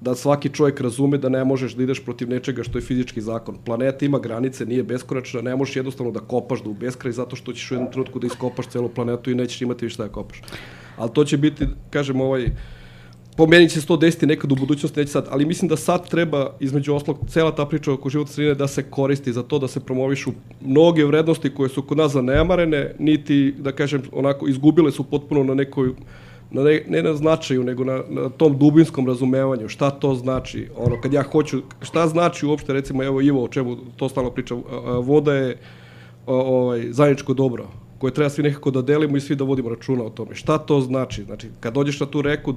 [0.02, 3.58] da svaki čovjek razume da ne možeš da ideš protiv nečega što je fizički zakon.
[3.66, 7.54] Planeta ima granice, nije beskonačna, ne možeš jednostavno da kopaš da u beskraj zato što
[7.54, 10.42] ćeš u jednom trenutku da iskopaš celu planetu i nećeš imati više šta da kopaš.
[10.98, 12.48] Ali to će biti, kažem, ovaj,
[13.38, 16.10] po meni će se to desiti nekad u budućnosti, neće sad, ali mislim da sad
[16.10, 19.68] treba, između oslog, cela ta priča oko života sredine da se koristi za to da
[19.68, 25.04] se promovišu mnoge vrednosti koje su kod nas zanemarene, niti, da kažem, onako, izgubile su
[25.04, 25.94] potpuno na nekoj
[26.52, 31.02] na ne, ne na značaju, nego na, na tom dubinskom razumevanju, šta to znači, ono,
[31.02, 34.56] kad ja hoću, šta znači uopšte, recimo, evo Ivo, o čemu to stalno priča,
[35.02, 35.58] voda je
[36.26, 40.10] ovaj, zajedničko dobro, koje treba svi nekako da delimo i svi da vodimo računa o
[40.10, 40.36] tome.
[40.36, 41.24] Šta to znači?
[41.24, 42.54] Znači, kad dođeš na tu reku,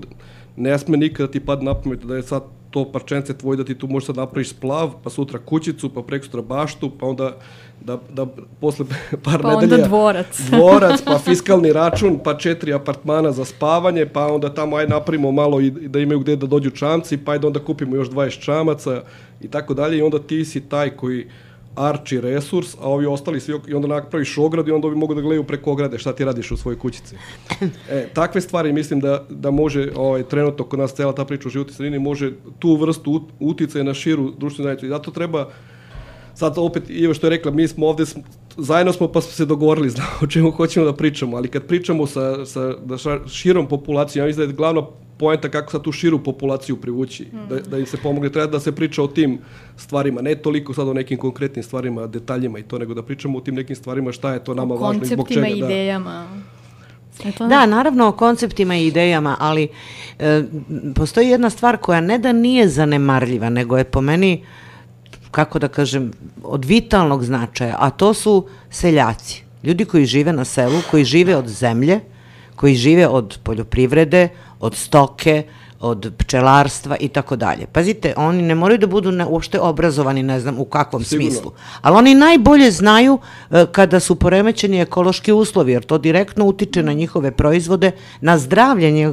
[0.56, 2.42] ne sme nikada ti pad na pamet da je sad
[2.74, 6.24] to parčence tvoje da ti tu možeš sad napraviš splav, pa sutra kućicu, pa preko
[6.24, 7.36] sutra baštu, pa onda
[7.80, 8.26] da, da
[8.60, 8.86] posle
[9.24, 9.74] par pa nedelja...
[9.74, 10.40] onda dvorac.
[10.50, 15.60] dvorac, pa fiskalni račun, pa četiri apartmana za spavanje, pa onda tamo aj napravimo malo
[15.60, 19.02] i da imaju gde da dođu čamci, pa ajde onda kupimo još 20 čamaca
[19.40, 21.26] i tako dalje i onda ti si taj koji
[21.76, 25.20] arči resurs, a ovi ostali svi, i onda napraviš ogradu i onda ovi mogu da
[25.20, 27.16] gledaju preko ograde šta ti radiš u svojoj kućici.
[27.90, 31.50] E, takve stvari mislim da, da može ovaj, trenutno kod nas cela ta priča o
[31.50, 35.50] životnoj sredini može tu vrstu uticaja na širu društvenu zajednicu i zato treba
[36.34, 38.04] sad opet, Ivo što je rekla, mi smo ovde,
[38.56, 42.06] zajedno smo pa smo se dogovorili, znamo o čemu hoćemo da pričamo, ali kad pričamo
[42.06, 42.96] sa, sa da
[43.28, 44.82] širom populacijom, ja mislim da je glavna
[45.18, 47.48] poenta kako sad tu širu populaciju privući, mm.
[47.48, 49.38] da, da im se pomogne, treba da se priča o tim
[49.76, 53.40] stvarima, ne toliko sad o nekim konkretnim stvarima, detaljima i to, nego da pričamo o
[53.40, 55.40] tim nekim stvarima šta je to nama važno i zbog čega.
[55.40, 56.26] Konceptima, idejama.
[57.24, 57.32] Da.
[57.32, 59.68] To da, naravno o konceptima i idejama, ali
[60.18, 60.42] e,
[60.94, 64.44] postoji jedna stvar koja ne da nije zanemarljiva, nego je po meni,
[65.34, 69.42] kako da kažem, od vitalnog značaja, a to su seljaci.
[69.62, 72.00] Ljudi koji žive na selu, koji žive od zemlje,
[72.56, 74.28] koji žive od poljoprivrede,
[74.60, 75.42] od stoke,
[75.84, 77.66] od pčelarstva i tako dalje.
[77.66, 81.30] Pazite, oni ne moraju da budu na, uopšte obrazovani, ne znam u kakvom Sigurno.
[81.30, 83.18] smislu, ali oni najbolje znaju
[83.50, 89.08] e, kada su poremećeni ekološki uslovi, jer to direktno utiče na njihove proizvode, na zdravljenje
[89.08, 89.12] e,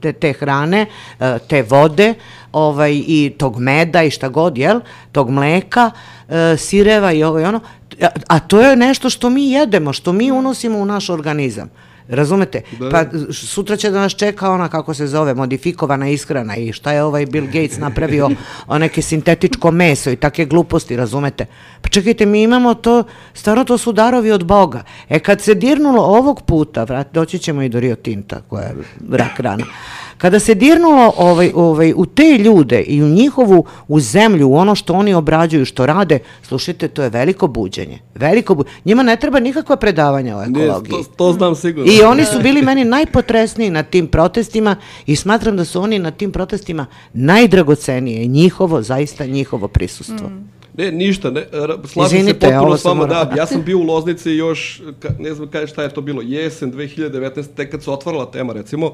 [0.00, 0.86] te, te hrane,
[1.20, 2.14] e, te vode,
[2.52, 4.80] ovaj, i tog meda i šta god, jel,
[5.12, 5.90] tog mleka,
[6.28, 7.60] e, sireva i ovo i ono,
[8.02, 11.70] a, a to je nešto što mi jedemo, što mi unosimo u naš organizam.
[12.08, 12.60] Razumete?
[12.78, 12.90] Da.
[12.90, 17.02] Pa sutra će da nas čeka ona, kako se zove, modifikovana ishrana i šta je
[17.02, 18.30] ovaj Bill Gates napravio
[18.66, 21.46] o neke sintetičko meso i take gluposti, razumete?
[21.82, 24.82] Pa čekajte, mi imamo to, stvarno to su darovi od Boga.
[25.08, 28.74] E kad se dirnulo ovog puta, vrat, doći ćemo i do Rio Tinta, koja je
[29.10, 29.64] rak rana,
[30.24, 34.74] Kada se dirnulo ovaj, ovaj, u te ljude i u njihovu, u zemlju, u ono
[34.74, 37.98] što oni obrađuju, što rade, slušajte, to je veliko buđenje.
[38.14, 38.64] Veliko bu...
[38.84, 40.92] Njima ne treba nikakva predavanja o ekologiji.
[40.92, 41.92] Ne, to, to znam sigurno.
[41.92, 46.10] I oni su bili meni najpotresniji na tim protestima i smatram da su oni na
[46.10, 50.28] tim protestima najdragocenije, njihovo, zaista njihovo prisustvo.
[50.28, 50.48] Mm.
[50.76, 51.46] Ne, ništa, ne,
[51.84, 54.82] slažem se potpuno s vama, da, ja sam bio u Loznici još,
[55.18, 58.92] ne znam kaj, šta je to bilo, jesen 2019, tek kad se otvarala tema, recimo,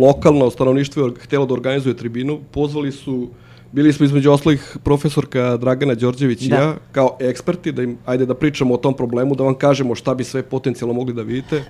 [0.00, 3.28] lokalno stanovništvo je htjelo da organizuje tribinu, pozvali su,
[3.72, 6.56] bili smo između ostalih profesorka Dragana Đorđević da.
[6.56, 9.94] i ja, kao eksperti, da im, ajde da pričamo o tom problemu, da vam kažemo
[9.94, 11.64] šta bi sve potencijalno mogli da vidite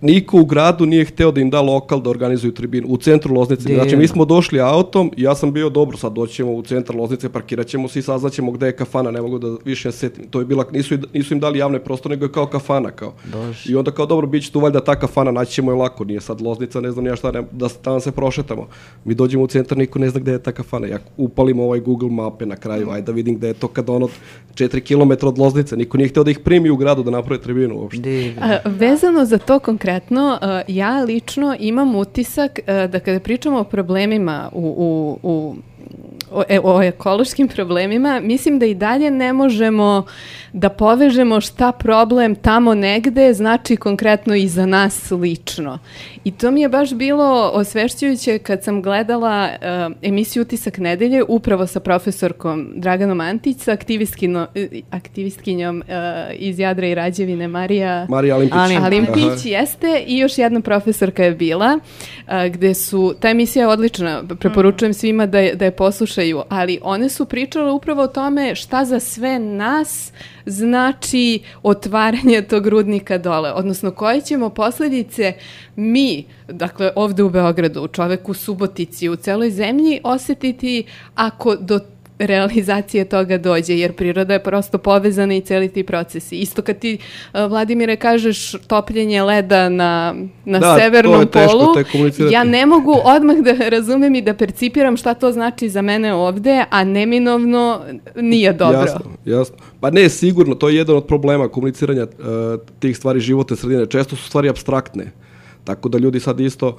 [0.00, 3.68] niko u gradu nije hteo da im da lokal da organizuju tribinu u centru Loznice.
[3.68, 3.74] De.
[3.74, 7.88] Znači mi smo došli autom, ja sam bio dobro, sad doćemo u centar Loznice, parkiraćemo
[7.88, 10.24] se i saznaćemo gde je kafana, ne mogu da više setim.
[10.30, 13.12] To je bila nisu nisu im dali javne prostore, nego je kao kafana kao.
[13.32, 13.66] Doš.
[13.66, 16.40] I onda kao dobro biće tu valjda ta kafana, naći ćemo je lako, nije sad
[16.40, 18.68] Loznica, ne znam ja šta, ne, da tamo se prošetamo.
[19.04, 20.86] Mi dođemo u centar, niko ne zna gde je ta kafana.
[20.86, 24.08] Ja upalim ovaj Google mape na kraju, ajde da vidim gde je to kad ono
[24.54, 27.76] 4 km od Loznice, niko nije hteo da ih primi u gradu da naprave tribinu
[27.76, 28.34] uopšte.
[28.40, 29.83] A, vezano za to konkretno,
[30.68, 35.56] ja lično imam utisak da kada pričamo o problemima u, u, u
[36.34, 40.04] o, e, o ekološkim problemima, mislim da i dalje ne možemo
[40.54, 45.78] da povežemo šta problem tamo negde znači konkretno i za nas lično.
[46.24, 51.66] I to mi je baš bilo osvešćujuće kad sam gledala uh, emisiju Utisak nedelje upravo
[51.66, 53.76] sa profesorkom Draganom Antić, sa
[54.90, 55.84] aktivistkinjom uh,
[56.34, 58.58] iz Jadra i Rađevine Marija Marija Alimpić.
[58.82, 64.22] Alimpić jeste i još jedna profesorka je bila uh, gde su, ta emisija je odlična,
[64.40, 68.84] preporučujem svima da je, da je poslušaju, ali one su pričale upravo o tome šta
[68.84, 70.12] za sve nas
[70.46, 75.32] znači otvaranje tog rudnika dole, odnosno koje ćemo posledice
[75.76, 80.84] mi, dakle ovde u Beogradu, čovek u Subotici, u celoj zemlji osetiti
[81.14, 81.80] ako do
[82.18, 86.36] realizacije toga dođe, jer priroda je prosto povezana i celi ti procesi.
[86.36, 86.98] Isto kad ti,
[87.32, 91.74] uh, Vladimire, kažeš topljenje leda na, na da, severnom polu,
[92.30, 96.64] ja ne mogu odmah da razumem i da percipiram šta to znači za mene ovde,
[96.70, 97.80] a neminovno
[98.16, 98.80] nije dobro.
[98.80, 99.56] Jasno, jasno.
[99.80, 103.86] Pa ne, sigurno, to je jedan od problema komuniciranja uh, tih stvari živote sredine.
[103.86, 105.12] Često su stvari abstraktne.
[105.64, 106.76] Tako da ljudi sad isto,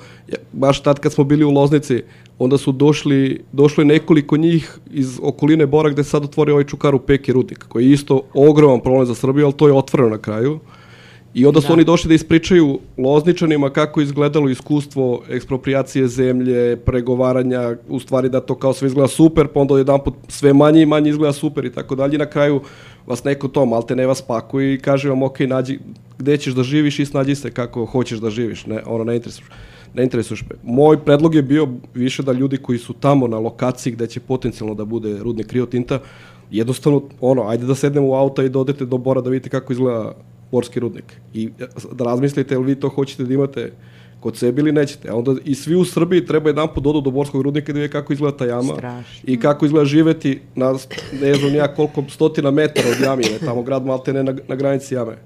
[0.54, 2.04] baš tad kad smo bili u Loznici,
[2.39, 7.34] onda su došli, došli nekoliko njih iz okoline Bora gde sad otvori ovaj Čukaru Peki
[7.34, 10.60] rudnik, koji je isto ogroman problem za Srbiju, ali to je otvoreno na kraju.
[11.36, 11.74] I onda su da.
[11.74, 18.56] oni došli da ispričaju lozničanima kako izgledalo iskustvo ekspropriacije zemlje, pregovaranja, u stvari da to
[18.56, 21.71] kao sve izgleda super, pa onda jedan put sve manje i manje izgleda super i
[21.71, 22.17] tako dalje.
[22.17, 22.62] Na kraju
[23.08, 25.80] vas neko to malte ne vas pakuje i kaže vam ok, nađi
[26.18, 29.50] gde ćeš da živiš i snađi se kako hoćeš da živiš, ne, ono ne interesuješ
[29.96, 30.56] ne interesuješ me.
[30.63, 34.76] Moj predlog je bio više da ljudi koji su tamo na lokaciji gde će potencijalno
[34.76, 36.00] da bude rudnik Rio Tinta,
[36.52, 39.74] jednostavno, ono, ajde da sednemo u auto i da odete do Bora da vidite kako
[39.74, 40.13] izgleda
[40.52, 41.15] borski rudnik.
[41.34, 41.50] I
[41.91, 43.72] da razmislite, jel vi to hoćete da imate
[44.26, 45.10] kod sebe ili nećete.
[45.10, 47.92] A onda i svi u Srbiji treba jedan put dodu do Borskog rudnika da vide
[47.92, 49.24] kako izgleda ta jama Strašno.
[49.24, 50.74] i kako izgleda živeti na
[51.22, 55.18] ne znam nija koliko stotina metara od jamine, tamo grad Maltene na, na granici jame.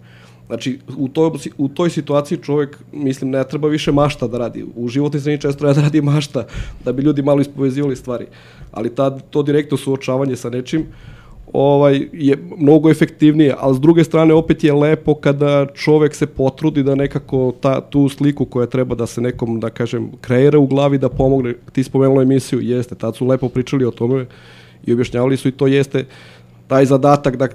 [0.47, 4.65] Znači, u toj, u toj situaciji čovjek, mislim, ne treba više mašta da radi.
[4.75, 6.45] U životnoj sredini često treba da radi mašta,
[6.85, 8.25] da bi ljudi malo ispovezivali stvari.
[8.71, 10.85] Ali ta, to direktno suočavanje sa nečim,
[11.53, 16.83] ovaj je mnogo efektivnije, ali s druge strane opet je lepo kada čovek se potrudi
[16.83, 20.97] da nekako ta, tu sliku koja treba da se nekom, da kažem, kreira u glavi
[20.97, 21.55] da pomogne.
[21.71, 24.25] Ti spomenula emisiju, jeste, tad su lepo pričali o tome
[24.85, 26.05] i objašnjavali su i to jeste
[26.67, 27.47] taj zadatak da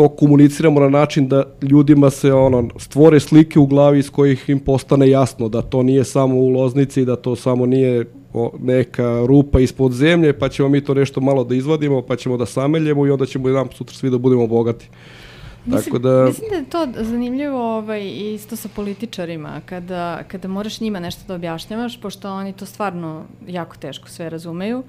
[0.00, 4.60] to komuniciramo na način da ljudima se ono stvore slike u glavi iz kojih im
[4.60, 9.60] postane jasno da to nije samo u loznici, da to samo nije o, neka rupa
[9.60, 13.10] ispod zemlje, pa ćemo mi to nešto malo da izvadimo, pa ćemo da sameljemo i
[13.10, 14.88] onda ćemo jedan sutra svi da budemo bogati.
[15.66, 16.24] Mislim, Tako da...
[16.24, 21.34] mislim da je to zanimljivo ovaj, isto sa političarima, kada, kada moraš njima nešto da
[21.34, 24.82] objašnjavaš, pošto oni to stvarno jako teško sve razumeju.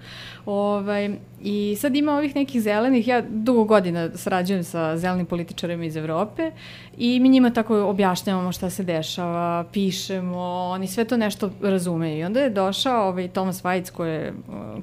[0.45, 5.95] Ovaj, I sad ima ovih nekih zelenih, ja dugo godina sarađujem sa zelenim političarima iz
[5.95, 6.51] Evrope
[6.97, 10.39] i mi njima tako objašnjavamo šta se dešava, pišemo,
[10.73, 12.19] oni sve to nešto razumeju.
[12.19, 14.33] I onda je došao ovaj, Tomas Vajc, ko je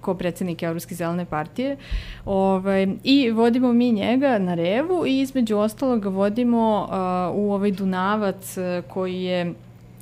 [0.00, 1.76] ko predsednik Evropske zelene partije,
[2.24, 8.56] ovaj, i vodimo mi njega na revu i između ostalog vodimo uh, u ovaj Dunavac
[8.88, 9.54] koji je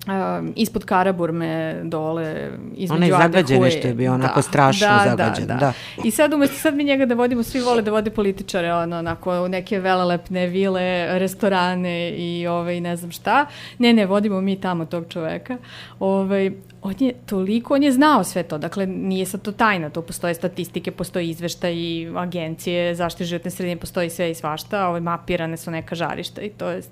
[0.07, 5.47] um, ispod Karaburme dole između Onaj zagađeni što je bio onako da, strašno da, zagađen.
[5.47, 5.61] Da, da.
[5.61, 5.73] da.
[6.05, 9.45] I sad umesto sad mi njega da vodimo, svi vole da vode političare, ono, onako,
[9.45, 13.47] u neke velelepne vile, restorane i ovaj, ne znam šta.
[13.79, 15.57] Ne, ne, vodimo mi tamo tog čoveka.
[15.99, 16.51] Ovaj,
[16.83, 20.35] on je toliko, on je znao sve to, dakle nije sad to tajna, to postoje
[20.35, 25.71] statistike, postoje izvešta i agencije, zaštite životne sredine, postoji sve i svašta, ovaj, mapirane su
[25.71, 26.83] neka žarišta i to je,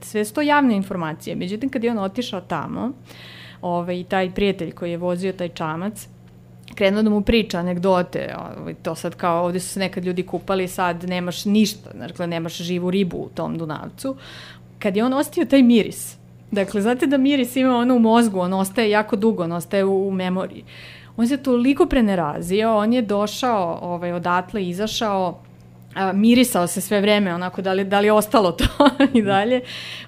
[0.00, 1.36] sve su to javne informacije.
[1.36, 2.92] Međutim, kad je on otišao tamo,
[3.62, 6.08] ovaj, i taj prijatelj koji je vozio taj čamac,
[6.74, 10.68] krenuo da mu priča anegdote, ovaj, to sad kao ovde su se nekad ljudi kupali,
[10.68, 14.16] sad nemaš ništa, dakle nemaš živu ribu u tom Dunavcu.
[14.78, 16.16] Kad je on ostio taj miris,
[16.50, 20.08] dakle znate da miris ima ono u mozgu, on ostaje jako dugo, on ostaje u,
[20.08, 20.64] u memoriji.
[21.16, 25.43] On se toliko prenerazio, on je došao ovaj, odatle, izašao,
[25.94, 28.64] a, mirisao se sve vreme, onako da li, da li je ostalo to
[29.18, 29.60] i dalje.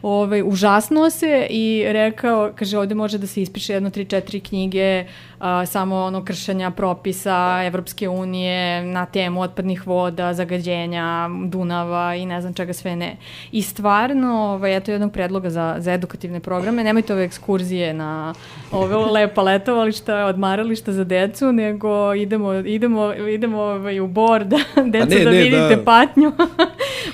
[0.03, 5.05] Ovaj, užasno se i rekao, kaže ovde može da se ispiše jedno, tri, četiri knjige
[5.39, 12.41] a, samo ono kršenja propisa Evropske unije na temu otpadnih voda, zagađenja, Dunava i ne
[12.41, 13.17] znam čega sve ne.
[13.53, 18.35] I stvarno, ovaj, eto jednog predloga za, za edukativne programe, nemojte ove ekskurzije na
[18.73, 25.19] ove lepa letovališta, odmarališta za decu, nego idemo, idemo, idemo ovaj, u bor da decu
[25.19, 25.76] ne, da ne, vidite da.
[25.85, 26.33] patnju.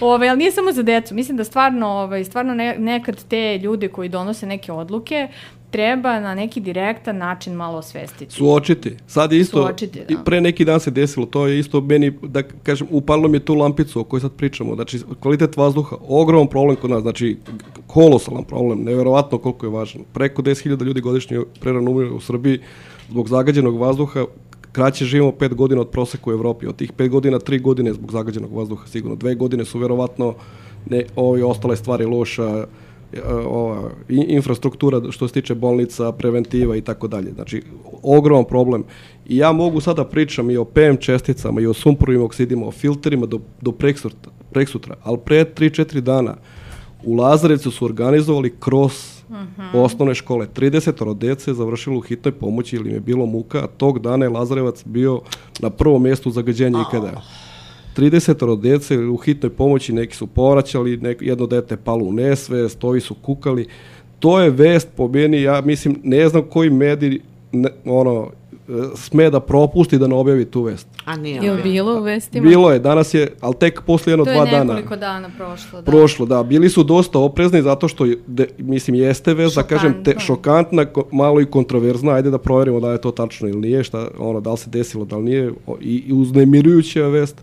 [0.00, 1.14] ovaj, ali nije samo za decu.
[1.14, 5.28] Mislim da stvarno, ovaj, stvarno ne, nekad te ljude koji donose neke odluke
[5.72, 8.34] treba na neki direktan način malo osvestiti.
[8.34, 8.96] Suočiti.
[9.06, 10.22] Sad je isto, Suočiti, da.
[10.24, 13.54] pre neki dan se desilo, to je isto meni, da kažem, upalilo mi je tu
[13.54, 14.74] lampicu o kojoj sad pričamo.
[14.74, 17.36] Znači, kvalitet vazduha, ogroman problem kod nas, znači,
[17.86, 20.02] kolosalan problem, neverovatno koliko je važan.
[20.12, 22.60] Preko 10.000 ljudi godišnje prerano umire u Srbiji
[23.08, 24.24] zbog zagađenog vazduha,
[24.73, 26.66] kraće živimo 5 godina od proseka u Evropi.
[26.66, 29.16] Od tih 5 godina, 3 godine zbog zagađenog vazduha sigurno.
[29.16, 30.35] Dve godine su verovatno
[30.91, 32.66] ne, ove ostale stvari loša,
[33.47, 37.33] ova, infrastruktura što se tiče bolnica, preventiva i tako dalje.
[37.33, 37.62] Znači,
[38.03, 38.85] ogroman problem.
[39.27, 43.27] I ja mogu sada pričam i o PM česticama, i o sumporovim oksidima, o filterima
[43.27, 46.37] do, do preksutra, preksutra, ali pre 3-4 dana
[47.05, 49.39] u Lazarevcu su organizovali kroz uh.
[49.59, 49.85] -huh.
[49.85, 50.47] osnovne škole.
[50.57, 54.28] 30 dece završilo u hitnoj pomoći ili im je bilo muka, a tog dana je
[54.28, 55.20] Lazarevac bio
[55.61, 56.85] na prvom mjestu zagađenja oh.
[56.89, 57.22] ikada.
[57.97, 63.01] 30 dece u hitnoj pomoći, neki su povraćali, neko, jedno dete palo u nesvest, stovi
[63.01, 63.68] su kukali.
[64.18, 67.20] To je vest po meni, ja mislim, ne znam koji medij
[67.53, 68.30] ne, ono,
[68.95, 70.89] sme da propusti da ne objavi tu vest.
[71.05, 72.49] A nije Je li bilo u vestima?
[72.49, 74.51] Bilo je, danas je, ali tek posle jedno dva dana.
[74.51, 75.91] To je nekoliko dana prošlo, da.
[75.91, 76.43] Prošlo, da.
[76.43, 81.41] Bili su dosta oprezni zato što, de, mislim, jeste vest, da kažem, te, šokantna, malo
[81.41, 84.59] i kontroverzna, ajde da proverimo da je to tačno ili nije, šta, ono, da li
[84.59, 87.43] se desilo, da li nije, i, i uznemirujuća vest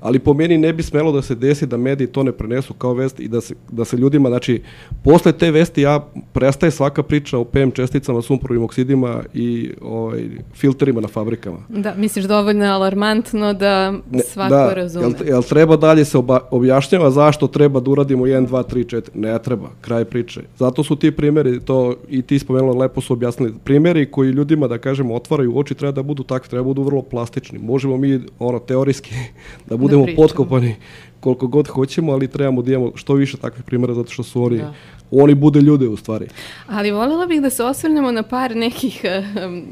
[0.00, 2.94] ali po meni ne bi smelo da se desi da mediji to ne prenesu kao
[2.94, 4.62] vest i da se, da se ljudima, znači,
[5.04, 10.22] posle te vesti ja prestaje svaka priča o PM česticama, sumporovim oksidima i ovaj,
[10.54, 11.58] filterima na fabrikama.
[11.68, 13.92] Da, misliš dovoljno alarmantno da
[14.24, 15.06] svako ne, da, razume.
[15.06, 19.08] Jel, jel treba dalje se oba, objašnjava zašto treba da uradimo 1, 2, 3, 4?
[19.14, 20.40] Ne treba, kraj priče.
[20.58, 24.78] Zato su ti primjeri, to i ti spomenula, lepo su objasnili, primjeri koji ljudima, da
[24.78, 27.58] kažemo, otvaraju oči, treba da budu takvi, treba da budu vrlo plastični.
[27.58, 29.14] Možemo mi, ono, teorijski
[29.70, 30.74] da budemo budemo potkopani
[31.20, 34.58] koliko god hoćemo, ali trebamo da imamo što više takvih primjera zato što su oni,
[34.58, 34.74] da.
[35.10, 36.26] oni bude ljude u stvari.
[36.66, 39.02] Ali voljela bih da se osvrnemo na par nekih
[39.46, 39.64] um,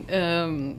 [0.48, 0.74] um,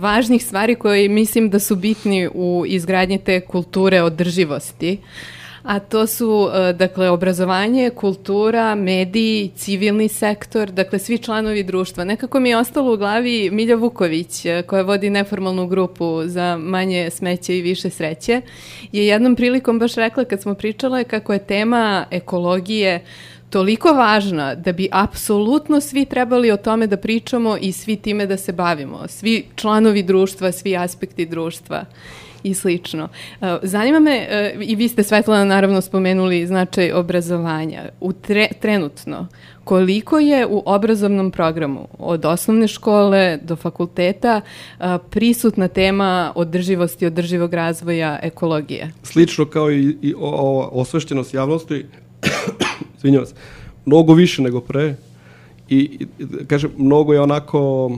[0.00, 4.98] važnih stvari koje mislim da su bitni u izgradnji te kulture održivosti.
[5.00, 12.04] Uh, a to su, e, dakle, obrazovanje, kultura, mediji, civilni sektor, dakle, svi članovi društva.
[12.04, 17.10] Nekako mi je ostalo u glavi Milja Vuković, e, koja vodi neformalnu grupu za manje
[17.10, 18.40] smeće i više sreće,
[18.92, 23.04] je jednom prilikom baš rekla kad smo pričale kako je tema ekologije
[23.50, 28.36] toliko važna da bi apsolutno svi trebali o tome da pričamo i svi time da
[28.36, 29.08] se bavimo.
[29.08, 31.84] Svi članovi društva, svi aspekti društva
[32.42, 33.08] i slično.
[33.40, 37.88] E, zanima me, e, i vi ste Svetlana naravno spomenuli značaj obrazovanja.
[38.00, 39.26] U tre, trenutno,
[39.64, 47.54] koliko je u obrazovnom programu od osnovne škole do fakulteta e, prisutna tema održivosti, održivog
[47.54, 48.92] razvoja ekologije?
[49.02, 51.86] Slično kao i, i o, osvešćenost javnosti,
[53.00, 53.34] svinjava se,
[53.86, 54.94] mnogo više nego pre
[55.68, 56.06] i,
[56.46, 57.90] kažem, mnogo je onako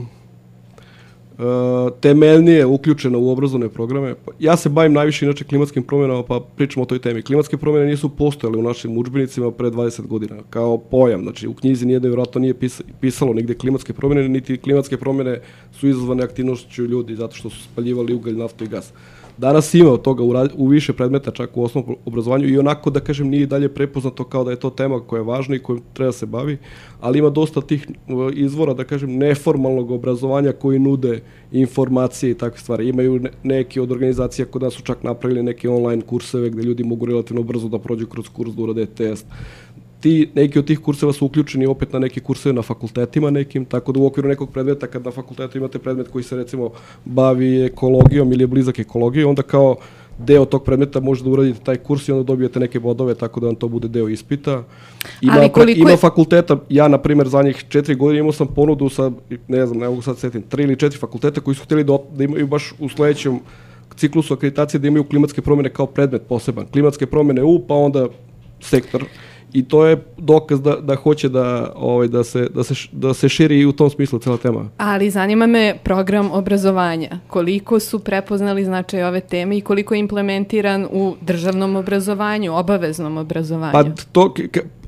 [1.99, 4.15] temeljnije uključena u obrazovne programe.
[4.39, 7.21] Ja se bavim najviše inače klimatskim promjenama, pa pričamo o toj temi.
[7.21, 11.21] Klimatske promjene nisu postojale u našim udžbenicima pre 20 godina, kao pojam.
[11.21, 12.55] Znači, u knjizi nijedno vjerojatno nije
[13.01, 15.39] pisalo nigde klimatske promjene, niti klimatske promjene
[15.79, 18.91] su izazvane aktivnošću ljudi zato što su spaljivali ugalj, naftu i gas.
[18.91, 22.89] Uh, Danas ima od toga u, u više predmeta čak u osnovnom obrazovanju i onako
[22.89, 25.81] da kažem nije dalje prepoznato kao da je to tema koja je važna i kojom
[25.93, 26.57] treba se bavi,
[27.01, 27.87] ali ima dosta tih
[28.33, 31.21] izvora da kažem neformalnog obrazovanja koji nude
[31.51, 32.89] informacije i takve stvari.
[32.89, 37.05] Imaju neki od organizacija kod nas su čak napravili neke online kurseve gde ljudi mogu
[37.05, 39.25] relativno brzo da prođu kroz kurs da urade test
[40.03, 43.91] ti, neki od tih kurseva su uključeni opet na neke kurseve na fakultetima nekim, tako
[43.91, 46.69] da u okviru nekog predmeta, kad na fakultetu imate predmet koji se recimo
[47.05, 49.75] bavi ekologijom ili je blizak ekologiji, onda kao
[50.19, 53.47] deo tog predmeta možete da uradite taj kurs i onda dobijete neke bodove tako da
[53.47, 54.63] vam to bude deo ispita.
[55.21, 58.89] Ima, Ali koliko ima je- fakulteta, ja na primjer zadnjih četiri godine imao sam ponudu
[58.89, 59.11] sa,
[59.47, 62.23] ne znam, ne mogu sad setim, tri ili četiri fakulteta koji su htjeli da, da
[62.23, 63.39] imaju baš u sledećem
[63.95, 66.65] ciklusu akreditacije da imaju klimatske promjene kao predmet poseban.
[66.67, 68.07] Klimatske promjene U, pa onda
[68.61, 69.03] sektor
[69.53, 73.29] i to je dokaz da, da hoće da, ovaj, da, se, da, se, da se
[73.29, 74.69] širi i u tom smislu cela tema.
[74.77, 77.19] Ali zanima me program obrazovanja.
[77.27, 83.71] Koliko su prepoznali značaj ove teme i koliko je implementiran u državnom obrazovanju, obaveznom obrazovanju?
[83.71, 84.33] Pa to,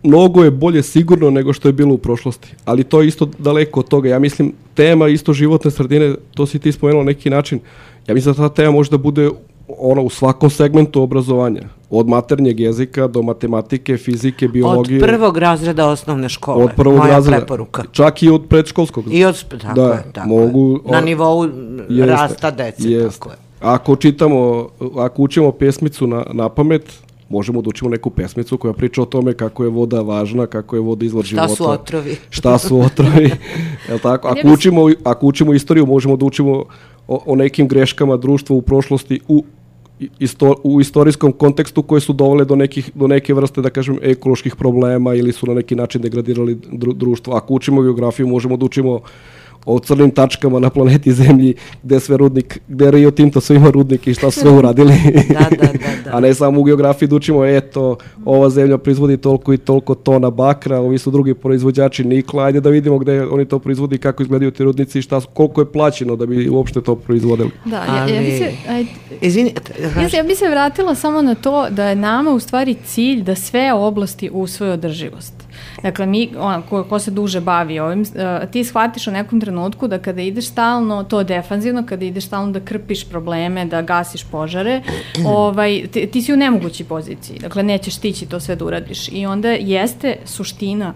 [0.03, 3.80] mnogo je bolje sigurno nego što je bilo u prošlosti, ali to je isto daleko
[3.80, 4.09] od toga.
[4.09, 7.59] Ja mislim, tema isto životne sredine, to si ti spomenuo na neki način,
[8.07, 9.30] ja mislim da ta tema može da bude
[9.70, 14.99] ono u svakom segmentu obrazovanja, od maternjeg jezika do matematike, fizike, Od biologije.
[14.99, 16.63] prvog razreda osnovne škole.
[16.63, 17.84] od prvog Moja razreda, preporuka.
[17.91, 19.05] čak i od predškolskog.
[19.09, 20.91] I od, tako Da, je, tako mogu- je.
[20.91, 21.45] Na nivou
[21.89, 23.09] Jeste, rasta dece, jeste.
[23.11, 23.36] tako je.
[23.61, 26.93] Ako čitamo, ako učimo pesmicu na, na pamet,
[27.30, 30.82] možemo da učimo neku pesmicu koja priča o tome kako je voda važna, kako je
[30.82, 31.55] voda izvor Šta života.
[31.55, 32.18] su otrovi?
[32.30, 33.32] Šta su otrovi?
[33.89, 34.28] Jel tako?
[34.28, 36.63] Ako učimo, ako učimo istoriju, možemo da učimo
[37.07, 39.43] o, o nekim greškama društva u prošlosti u
[40.19, 44.55] isto, u istorijskom kontekstu koje su dovele do, nekih, do neke vrste, da kažem, ekoloških
[44.55, 47.33] problema ili su na neki način degradirali dru, društvo.
[47.33, 48.99] Ako učimo geografiju, možemo da učimo
[49.66, 51.53] o crnim tačkama na planeti Zemlji,
[51.84, 54.93] gde sve rudnik, gde Rio Tinto sve ima rudnik i šta su sve uradili.
[55.30, 55.68] Da, da, da,
[56.05, 56.11] da.
[56.11, 57.95] A ne samo u geografiji da učimo, eto,
[58.26, 62.70] ova zemlja proizvodi toliko i toliko tona bakra, ovi su drugi proizvođači nikla, ajde da
[62.70, 66.16] vidimo gde oni to proizvodi, kako izgledaju ti rudnici i šta, su- koliko je plaćeno
[66.16, 67.49] da bi uopšte to proizvodili.
[67.66, 68.89] Da, ja, ja, bi se, Ali- ajde,
[69.22, 73.22] Izvinite, ja, ja bi se vratila samo na to da je nama u stvari cilj
[73.24, 75.34] da sve oblasti usvoje održivost.
[75.84, 79.88] Dakle, mi, on, ko, ko se duže bavi ovim, uh, ti shvatiš u nekom trenutku
[79.88, 84.82] da kada ideš stalno, to defanzivno, kada ideš stalno da krpiš probleme, da gasiš požare,
[85.26, 87.39] ovaj, ti, ti si u nemogućoj poziciji.
[87.39, 89.09] Dakle, nećeš stići to sve da uradiš.
[89.11, 90.93] I onda jeste suština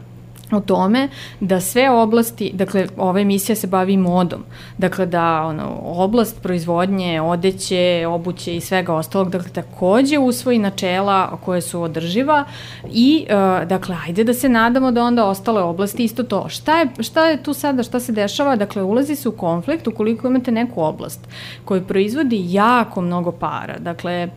[0.51, 4.43] u tome da sve oblasti, dakle ova emisija se bavi modom,
[4.77, 11.61] dakle da ono, oblast proizvodnje, odeće, obuće i svega ostalog, dakle takođe usvoji načela koje
[11.61, 12.45] su održiva
[12.91, 16.49] i uh, dakle ajde da se nadamo da onda ostale oblasti isto to.
[16.49, 18.55] Šta je, šta je tu sada, šta se dešava?
[18.55, 21.27] Dakle ulazi se u konflikt ukoliko imate neku oblast
[21.65, 24.29] koja proizvodi jako mnogo para, dakle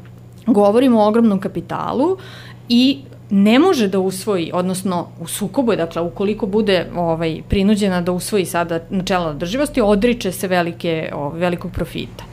[0.47, 2.17] govorimo o ogromnom kapitalu
[2.69, 3.01] i
[3.35, 8.45] ne može da usvoji, odnosno u sukobu je, dakle, ukoliko bude ovaj, prinuđena da usvoji
[8.45, 12.25] sada načela održivosti, odriče se velike, o, velikog profita.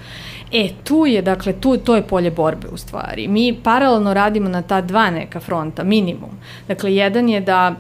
[0.52, 3.28] E, tu je, dakle, tu, to je polje borbe u stvari.
[3.28, 6.36] Mi paralelno radimo na ta dva neka fronta, minimum.
[6.68, 7.76] Dakle, jedan je da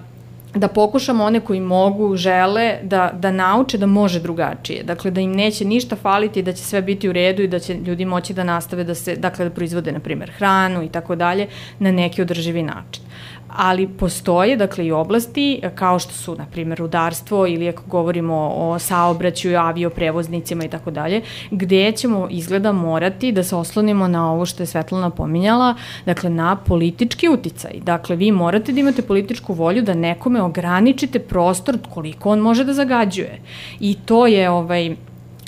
[0.53, 4.83] da pokušamo one koji mogu, žele, da, da nauče da može drugačije.
[4.83, 7.73] Dakle, da im neće ništa faliti, da će sve biti u redu i da će
[7.73, 11.47] ljudi moći da nastave da se, dakle, da proizvode, na primjer, hranu i tako dalje,
[11.79, 13.08] na neki održivi način
[13.49, 18.79] ali postoje dakle i oblasti kao što su na primjer rudarstvo ili ako govorimo o
[18.79, 21.21] saobraćaju, avioprevoznicima i tako dalje,
[21.51, 25.75] gde ćemo izgleda morati da se oslonimo na ovo što je Svetlana pominjala,
[26.05, 27.71] dakle na politički uticaj.
[27.83, 32.73] Dakle, vi morate da imate političku volju da nekome ograničite prostor koliko on može da
[32.73, 33.39] zagađuje.
[33.79, 34.95] I to je ovaj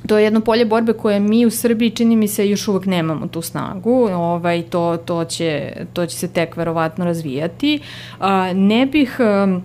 [0.07, 3.27] to je jedno polje borbe koje mi u Srbiji čini mi se još uvek nemamo
[3.27, 7.79] tu snagu, ovaj, to, to, će, to će se tek verovatno razvijati.
[8.19, 9.17] A, ne bih...
[9.43, 9.63] Um,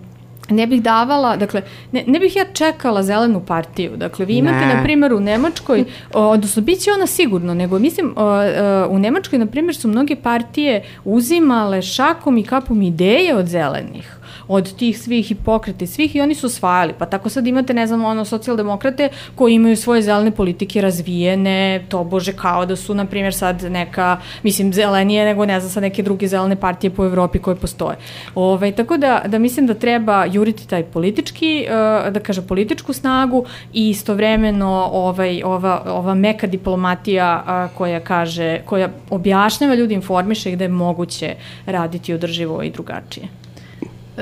[0.49, 1.61] ne bih davala, dakle,
[1.91, 3.97] ne, ne bih ja čekala zelenu partiju.
[3.97, 4.75] Dakle, vi imate, Ne.
[4.75, 8.99] na primjer, u Nemačkoj, o, odnosno, bit će ona sigurno, nego mislim, o, o, u
[8.99, 14.16] Nemačkoj, na primjer, su mnoge partije uzimale šakom i kapom ideje od zelenih
[14.47, 16.93] od tih svih i pokreti svih i oni su osvajali.
[16.97, 22.03] Pa tako sad imate, ne znam, ono, socijaldemokrate koji imaju svoje zelene politike razvijene, to
[22.03, 26.03] bože kao da su, na primjer, sad neka, mislim, zelenije nego, ne znam, sad neke
[26.03, 27.97] druge zelene partije po Evropi koje postoje.
[28.35, 33.45] Ovaj, tako da, da mislim da treba juriti taj politički, uh, da kaže, političku snagu
[33.73, 40.57] i istovremeno ovaj, ova, ova meka diplomatija uh, koja kaže, koja objašnjava ljudi, informiše ih
[40.57, 41.35] da je moguće
[41.65, 43.46] raditi održivo i drugačije.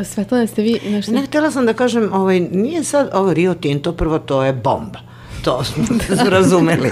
[0.03, 1.11] Svetlana, ste vi nešto...
[1.11, 4.99] Ne, htela sam da kažem, ovaj, nije sad ovo Rio Tinto, prvo to je bomba.
[5.43, 5.83] To smo
[6.15, 6.91] da razumeli.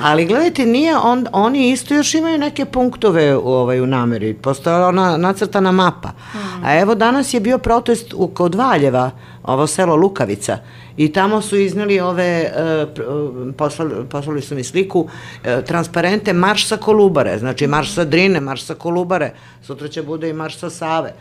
[0.00, 4.34] Ali gledajte, nije on, oni isto još imaju neke punktove u, ovaj, u nameri.
[4.34, 6.10] Postoje ona nacrtana mapa.
[6.64, 9.10] A evo danas je bio protest u, kod Valjeva,
[9.42, 10.58] ovo selo Lukavica.
[10.96, 12.52] I tamo su izneli ove,
[12.88, 18.40] uh, poslali, poslali su mi sliku, uh, transparente marš sa Kolubare, znači marš sa Drine,
[18.40, 19.32] marš sa Kolubare,
[19.62, 21.14] sutra će bude i marš sa Save.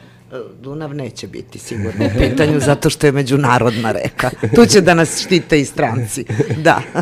[0.62, 4.30] Dunav neće biti sigurno u pitanju zato što je međunarodna reka.
[4.56, 6.26] Tu će da nas štite i stranci.
[6.58, 6.82] Da.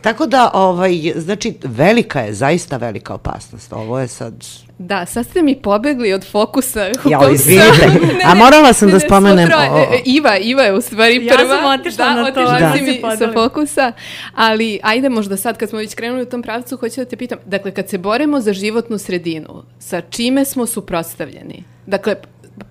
[0.00, 3.72] Tako da, ovaj, znači, velika je, zaista velika opasnost.
[3.72, 4.34] Ovo je sad
[4.78, 6.84] Da, sad ste mi pobegli od fokusa.
[6.84, 7.88] Ja, izvinite.
[8.24, 9.48] A morala sam da spomenem...
[9.48, 11.48] Troje, o- e, Iva, Iva je u stvari Ja prva.
[11.56, 12.72] sam otišla da, na to, otišla da.
[12.76, 13.92] si mi sa fokusa.
[14.34, 17.38] Ali, ajde možda sad, kad smo već krenuli u tom pravcu, hoću da te pitam.
[17.46, 21.64] Dakle, kad se borimo za životnu sredinu, sa čime smo suprotstavljeni?
[21.86, 22.14] Dakle,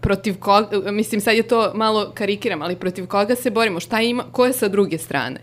[0.02, 3.80] protiv koga, mislim sad je to malo karikiram, ali protiv koga se borimo?
[3.80, 5.40] Šta ima, ko je sa druge strane?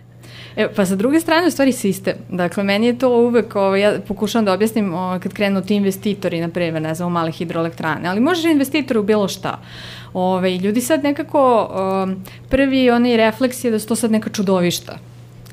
[0.56, 2.14] E, pa sa druge strane, u stvari sistem.
[2.28, 6.40] Dakle, meni je to uvek, ovaj, ja pokušavam da objasnim ovaj, kad krenu ti investitori,
[6.40, 9.60] na primjer, ne znam, u male hidroelektrane, ali možeš investitor u bilo šta.
[10.14, 11.70] Ove, ljudi sad nekako,
[12.04, 14.98] um, prvi onaj refleks je da su to sad neka čudovišta.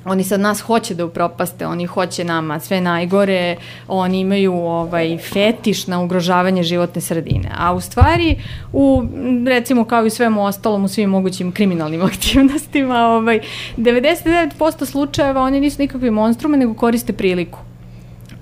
[0.09, 3.55] Oni sad nas hoće da upropaste, oni hoće nama sve najgore,
[3.87, 7.51] oni imaju ovaj fetiš na ugrožavanje životne sredine.
[7.57, 8.35] A u stvari,
[8.73, 9.03] u,
[9.47, 13.39] recimo kao i svemu ostalom, u svim mogućim kriminalnim aktivnostima, ovaj,
[13.77, 17.59] 99% slučajeva oni nisu nikakvi monstrume, nego koriste priliku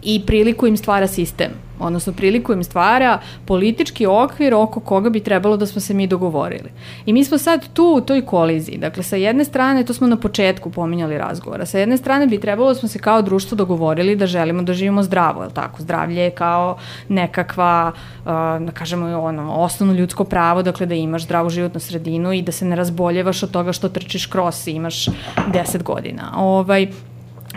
[0.03, 5.57] i priliku im stvara sistem, odnosno priliku im stvara politički okvir oko koga bi trebalo
[5.57, 6.69] da smo se mi dogovorili.
[7.05, 8.78] I mi smo sad tu u toj koliziji.
[8.78, 12.69] Dakle, sa jedne strane, to smo na početku pominjali razgovora, sa jedne strane bi trebalo
[12.69, 15.82] da smo se kao društvo dogovorili da želimo da živimo zdravo, je tako?
[15.82, 16.78] Zdravlje je kao
[17.09, 17.91] nekakva,
[18.59, 22.65] da kažemo, ono, osnovno ljudsko pravo, dakle da imaš zdravu životnu sredinu i da se
[22.65, 25.05] ne razboljevaš od toga što trčiš kros i imaš
[25.53, 26.34] 10 godina.
[26.38, 26.88] Ovaj,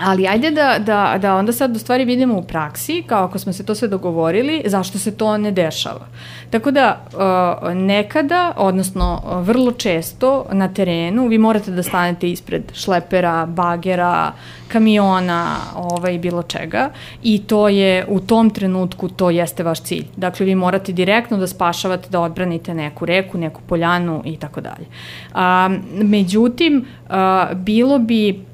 [0.03, 3.53] Ali ajde da, da, da onda sad u stvari vidimo u praksi, kao ako smo
[3.53, 6.07] se to sve dogovorili, zašto se to ne dešava.
[6.51, 12.63] Tako da uh, nekada, odnosno uh, vrlo često na terenu vi morate da stanete ispred
[12.75, 14.33] šlepera, bagera,
[14.69, 16.91] kamiona, ovaj, bilo čega
[17.23, 20.07] i to je u tom trenutku to jeste vaš cilj.
[20.17, 24.87] Dakle, vi morate direktno da spašavate, da odbranite neku reku, neku poljanu i tako dalje.
[25.35, 28.50] A, Međutim, a, bilo bi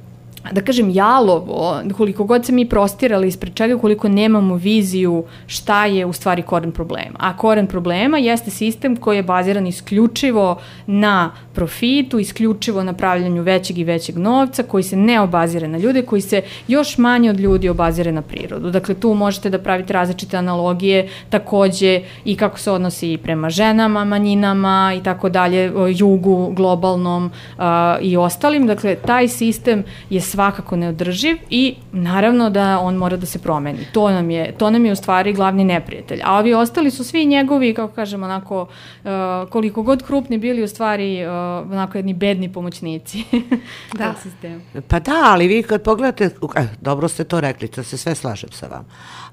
[0.53, 6.07] da kažem jalovo, koliko god se mi prostirali ispred čega, koliko nemamo viziju šta je
[6.07, 7.17] u stvari koren problema.
[7.19, 13.79] A koren problema jeste sistem koji je baziran isključivo na profitu, isključivo na pravljanju većeg
[13.79, 17.69] i većeg novca, koji se ne obazire na ljude, koji se još manje od ljudi
[17.69, 18.71] obazire na prirodu.
[18.71, 24.05] Dakle, tu možete da pravite različite analogije, takođe i kako se odnosi i prema ženama,
[24.05, 28.67] manjinama i tako dalje, jugu, globalnom a, i ostalim.
[28.67, 33.87] Dakle, taj sistem je svakako neodrživ i naravno da on mora da se promeni.
[33.93, 36.21] To nam je, to nam je u stvari glavni neprijatelj.
[36.25, 39.11] A ovi ostali su svi njegovi, kako kažemo, onako, uh,
[39.51, 41.31] koliko god krupni bili u stvari, uh,
[41.73, 43.25] onako jedni bedni pomoćnici.
[43.99, 44.15] da.
[44.23, 44.61] sistemu.
[44.89, 46.25] Pa da, ali vi kad pogledate,
[46.57, 48.85] eh, dobro ste to rekli, to se sve slažem sa vama.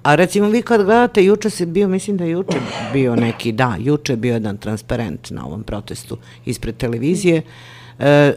[0.03, 2.57] A recimo vi kad gledate, juče se bio, mislim da je juče
[2.93, 7.43] bio neki, da, juče je bio jedan transparent na ovom protestu ispred televizije, e,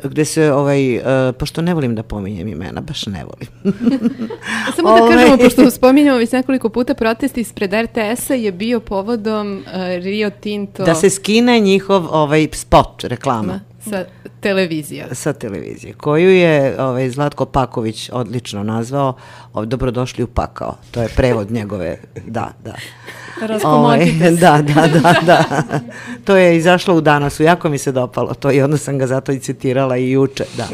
[0.03, 3.75] gde se, ovaj, e, pošto ne volim da pominjem imena, baš ne volim.
[4.77, 5.17] Samo da Ovaj.
[5.17, 10.85] kažemo, pošto spominjamo već nekoliko puta, protest ispred RTS-a je bio povodom uh, Rio Tinto
[10.85, 13.61] da se skine njihov ovaj, spot, reklama.
[13.91, 14.05] sa
[14.41, 15.07] televizija.
[15.13, 19.17] sa televizije, koju je ovaj, Zlatko Paković odlično nazvao
[19.65, 20.77] Dobrodošli u pakao.
[20.91, 22.75] To je prevod njegove, da, da.
[23.41, 25.45] Raskomotite Ovaj, da, da, da, da.
[26.25, 29.33] To je izašlo u danasu, jako mi se dopalo to i onda sam ga zato
[29.33, 30.69] i citirala i juče, da.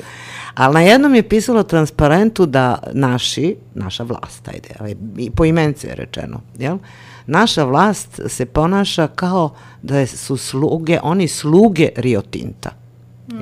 [0.54, 5.88] Ali na jednom je pisalo transparentu da naši, naša vlast, ajde, ovaj, i po imence
[5.88, 6.78] je rečeno, jel?
[7.26, 12.81] Naša vlast se ponaša kao da su sluge, oni sluge Rio Tinta.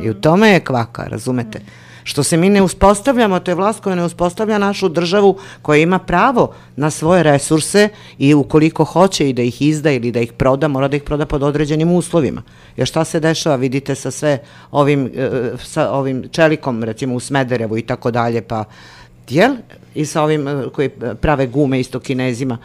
[0.03, 1.61] I u tome je kvaka, razumete?
[2.05, 5.99] Što se mi ne uspostavljamo, to je vlast koja ne uspostavlja našu državu koja ima
[5.99, 10.69] pravo na svoje resurse i ukoliko hoće i da ih izda ili da ih proda,
[10.69, 12.43] mora da ih proda pod određenim uslovima.
[12.77, 14.39] Jer šta se dešava, vidite sa sve
[14.71, 15.31] ovim, e,
[15.63, 18.65] sa ovim čelikom, recimo u Smederevu i tako dalje, pa
[19.29, 19.55] jel?
[19.95, 20.89] I sa ovim e, koji
[21.21, 22.59] prave gume isto kinezima.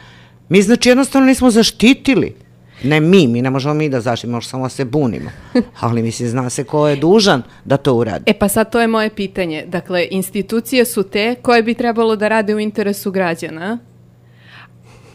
[0.49, 2.35] Mi znači jednostavno nismo zaštitili
[2.83, 5.29] Ne mi, mi ne možemo mi da zaštitimo, možemo samo da se bunimo.
[5.79, 8.23] Ali mislim, zna se ko je dužan da to uradi.
[8.27, 9.65] E pa sad to je moje pitanje.
[9.67, 13.79] Dakle, institucije su te koje bi trebalo da rade u interesu građana,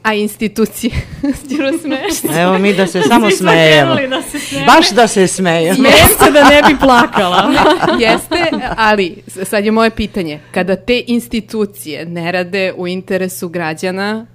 [0.03, 0.93] a institucije...
[1.45, 2.41] Stiro smešno.
[2.41, 3.95] Evo mi da se samo smejemo.
[3.95, 4.39] da se.
[4.67, 5.75] Baš da se smejemo.
[5.75, 7.53] Smijem se da ne bi plakala.
[8.01, 10.41] Jeste, ali sad je moje pitanje.
[10.51, 14.27] Kada te institucije ne rade u interesu građana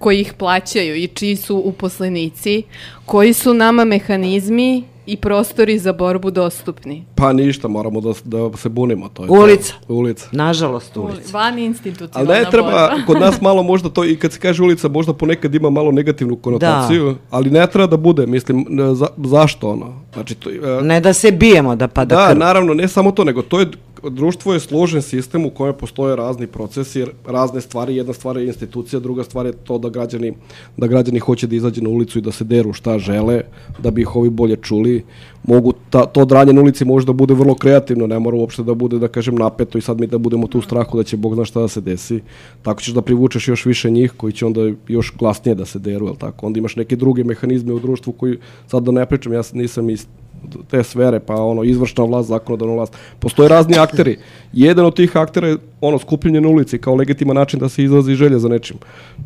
[0.00, 2.62] koji ih plaćaju i čiji su uposlenici,
[3.04, 7.04] koji su nama mehanizmi i prostori za borbu dostupni?
[7.14, 9.08] Pa ništa, moramo da, da se bunimo.
[9.08, 9.72] To je Ulica.
[9.86, 9.94] To.
[9.94, 10.26] Ulica.
[10.32, 11.30] Nažalost, ulica.
[11.32, 13.06] Van Ali institucionalna ne treba, borba.
[13.06, 16.36] kod nas malo možda to, i kad se kaže ulica, možda ponekad ima malo negativnu
[16.36, 19.94] konotaciju, ali ne treba da bude, mislim, za, zašto ono?
[20.14, 22.38] Znači, to, e, Ne da se bijemo da pada Da, krv.
[22.38, 23.66] naravno, ne samo to, nego to je,
[24.02, 29.00] društvo je složen sistem u kojem postoje razni procesi, razne stvari, jedna stvar je institucija,
[29.00, 30.34] druga stvar je to da građani,
[30.76, 33.42] da građani hoće da izađe na ulicu i da se deru šta žele,
[33.78, 35.04] da bi ih ovi bolje čuli.
[35.42, 38.74] Mogu ta, to dranje na ulici može da bude vrlo kreativno, ne mora uopšte da
[38.74, 41.34] bude, da kažem, napeto i sad mi da budemo tu u strahu da će Bog
[41.34, 42.20] zna šta da se desi.
[42.62, 46.14] Tako ćeš da privučeš još više njih koji će onda još glasnije da se deru,
[46.14, 46.46] tako?
[46.46, 49.88] Onda imaš neke druge mehanizme u društvu koji, sad da ne pričam, ja nisam
[50.70, 52.96] te sfere, pa ono izvršna vlast, zakonodavna vlast.
[53.18, 54.18] Postoje razni akteri.
[54.52, 58.14] Jedan od tih aktera je ono skupljenje na ulici kao legitiman način da se izlazi
[58.14, 58.76] želja za nečim.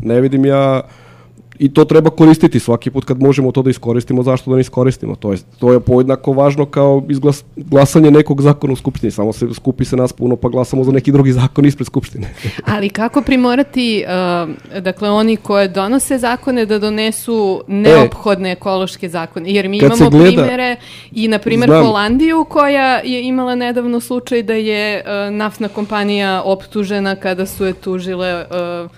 [0.03, 0.83] Ne vidim ja
[1.59, 5.17] i to treba koristiti svaki put kad možemo to da iskoristimo, zašto da ne iskoristimo?
[5.17, 9.47] To je, to je pojednako važno kao izglas, glasanje nekog zakona u Skupštini, samo se
[9.55, 12.35] skupi se nas puno pa glasamo za neki drugi zakon ispred Skupštine.
[12.75, 14.05] Ali kako primorati,
[14.75, 19.51] uh, dakle, oni koje donose zakone da donesu neophodne ekološke zakone?
[19.51, 20.77] Jer mi imamo gleda- primere
[21.13, 21.85] i, na primjer, Znam.
[21.87, 27.73] Holandiju koja je imala nedavno slučaj da je uh, naftna kompanija optužena kada su je
[27.73, 28.91] tužile uh,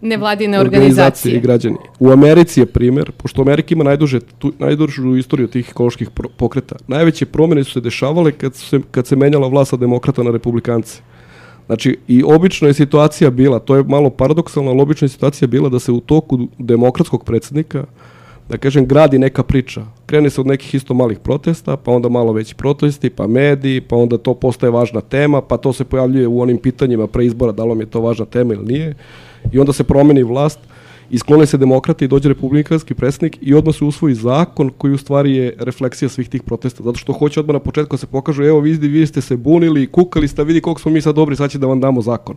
[0.00, 1.36] nevladine organizacije.
[1.36, 1.76] i građani.
[2.00, 6.76] U Americi je primer, pošto Amerika ima najduže, tu, najdužu istoriju tih ekoloških pro- pokreta.
[6.86, 10.30] Najveće promjene su se dešavale kad, su se, kad se menjala vlast sa demokrata na
[10.30, 11.00] republikance.
[11.66, 15.68] Znači, i obično je situacija bila, to je malo paradoksalno, ali obično je situacija bila
[15.68, 17.84] da se u toku demokratskog predsjednika,
[18.48, 19.82] da kažem, gradi neka priča.
[20.06, 23.96] Krene se od nekih isto malih protesta, pa onda malo veći protesti, pa mediji, pa
[23.96, 27.62] onda to postaje važna tema, pa to se pojavljuje u onim pitanjima pre izbora, da
[27.62, 28.94] li vam je to važna tema ili nije.
[29.52, 30.58] I onda se promeni vlast,
[31.10, 35.36] isklone se demokrati i dođe republikanski predsjednik i odmah se usvoji zakon koji u stvari
[35.36, 36.82] je refleksija svih tih protesta.
[36.82, 39.86] Zato što hoće odmah na početku da se pokažu, evo vidi, vi ste se bunili,
[39.86, 42.36] kukali ste, vidi koliko smo mi sad dobri, sad će da vam damo zakon.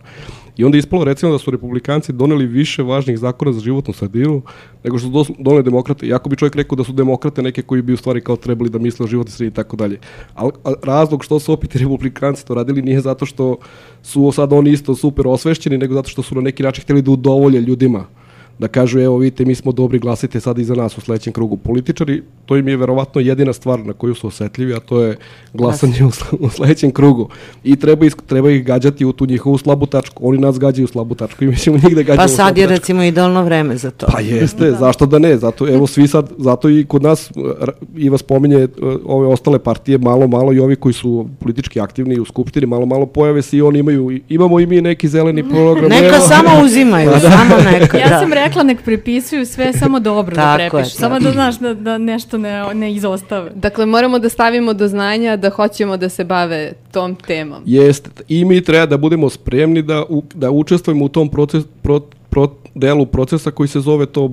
[0.57, 4.41] I onda je ispalo recimo da su republikanci doneli više važnih zakona za životnu sredinu
[4.83, 6.07] nego što su doneli demokrate.
[6.07, 8.79] Jako bi čovjek rekao da su demokrate neke koji bi u stvari kao trebali da
[8.79, 9.99] misle o životnoj sredini i tako dalje.
[10.33, 10.51] Ali
[10.83, 13.57] razlog što su opet republikanci to radili nije zato što
[14.03, 17.11] su sad oni isto super osvešćeni, nego zato što su na neki način htjeli da
[17.11, 18.20] udovolje ljudima
[18.61, 21.57] da kažu evo vidite mi smo dobri glasite sad i za nas u sledećem krugu
[21.57, 25.17] političari to im je verovatno jedina stvar na koju su osetljivi a to je
[25.53, 27.29] glasanje u, sl- u sledećem krugu
[27.63, 30.89] i treba, is, treba ih gađati u tu njihovu slabu tačku oni nas gađaju u
[30.89, 32.71] slabu tačku i mi ćemo njih da gađamo Pa u sad je tačku.
[32.71, 34.05] recimo idealno vreme za to.
[34.07, 35.37] Pa jeste, zašto da ne?
[35.37, 37.31] Zato evo svi sad, zato i kod nas
[37.61, 38.67] r- Iva spominje e,
[39.05, 43.05] ove ostale partije malo malo i ovi koji su politički aktivni u skupštini malo malo
[43.05, 45.89] pojave se i oni imaju imamo i mi neki zeleni program.
[45.89, 46.27] Neka evo.
[46.27, 48.19] samo uzimaju, samo neka, Ja da.
[48.19, 50.95] sam rekla nek prepisuju sve samo dobro da prepišu.
[50.95, 53.51] Samo da znaš da, da nešto ne, ne izostave.
[53.55, 57.63] Dakle, moramo da stavimo do znanja da hoćemo da se bave tom temom.
[57.65, 58.09] Jeste.
[58.27, 61.99] I mi treba da budemo spremni da, u, da učestvujemo u tom proces, pro,
[62.29, 64.31] pro, delu procesa koji se zove to uh,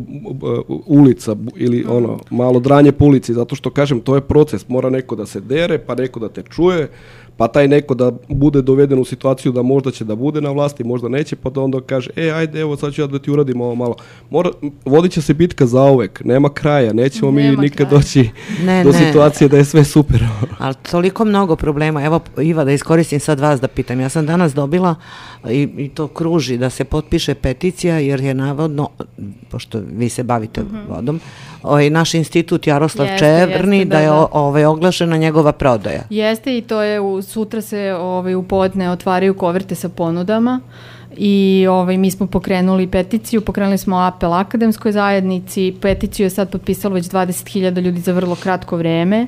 [0.87, 5.17] ulica ili ono malo dranje po ulici zato što kažem to je proces mora neko
[5.17, 6.89] da se dere pa neko da te čuje
[7.39, 10.85] pa taj neko da bude doveden u situaciju da možda će da bude na vlasti
[10.85, 13.61] možda neće pa da onda kaže e ajde evo sad ću ja da ti uradim
[13.61, 13.97] ovo malo
[14.31, 14.51] mora,
[14.85, 17.91] vodit će se bitka zauvek nema kraja nećemo mi Nema nikad kraja.
[17.91, 18.31] doći
[18.65, 18.99] Ne, do ne.
[18.99, 20.25] situacije da je sve super
[20.59, 22.05] Ali toliko mnogo problema.
[22.05, 24.01] Evo, Iva, da iskoristim sad vas da pitam.
[24.01, 24.95] Ja sam danas dobila
[25.51, 28.89] i, i to kruži da se potpiše peticija jer je navodno,
[29.51, 31.21] pošto vi se bavite vodom,
[31.63, 34.29] ovaj, naš institut Jaroslav Jeste, Čevrni jeste, da, da, je da.
[34.33, 36.03] ovaj, oglašena njegova prodaja.
[36.11, 40.61] Jeste i to je u, sutra se ovaj, u podne otvaraju koverte sa ponudama
[41.17, 46.95] i ovaj, mi smo pokrenuli peticiju, pokrenuli smo apel akademskoj zajednici, peticiju je sad potpisalo
[46.95, 49.27] već 20.000 ljudi za vrlo kratko vreme.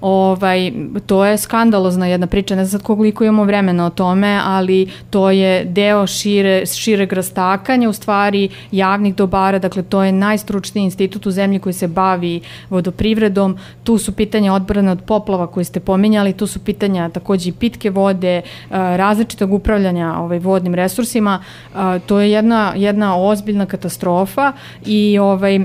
[0.00, 0.72] Ovaj,
[1.06, 5.30] to je skandalozna jedna priča, ne znam sad koliko imamo vremena o tome, ali to
[5.30, 11.30] je deo šire, šireg rastakanja, u stvari javnih dobara, dakle to je najstručniji institut u
[11.30, 12.40] zemlji koji se bavi
[12.70, 17.52] vodoprivredom, tu su pitanja odbrane od poplava koje ste pominjali, tu su pitanja takođe i
[17.52, 21.42] pitke vode, eh, različitog upravljanja ovaj, vodnim resursima,
[21.74, 24.52] eh, to je jedna, jedna ozbiljna katastrofa
[24.86, 25.60] i ovaj,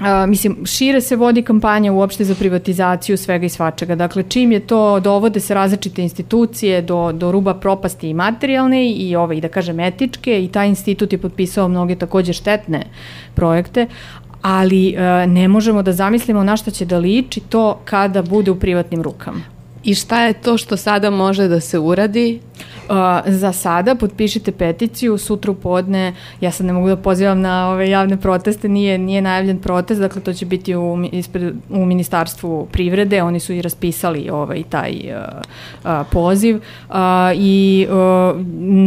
[0.00, 3.94] A, mislim, šire se vodi kampanja uopšte za privatizaciju svega i svačega.
[3.94, 9.16] Dakle, čim je to, dovode se različite institucije do, do ruba propasti i materijalne i
[9.16, 12.82] ove, i da kažem, etičke i taj institut je potpisao mnoge takođe štetne
[13.34, 13.86] projekte,
[14.42, 18.58] ali e, ne možemo da zamislimo na šta će da liči to kada bude u
[18.58, 19.57] privatnim rukama.
[19.88, 22.40] I šta je to što sada može da se uradi?
[22.88, 22.94] Uh,
[23.26, 27.90] za sada potpišite peticiju, sutra u podne, ja sad ne mogu da pozivam na ove
[27.90, 33.22] javne proteste, nije, nije najavljen protest, dakle to će biti u, ispred, u Ministarstvu privrede,
[33.22, 35.40] oni su i raspisali ovaj, taj uh,
[35.84, 36.94] uh, poziv uh,
[37.34, 38.40] i uh,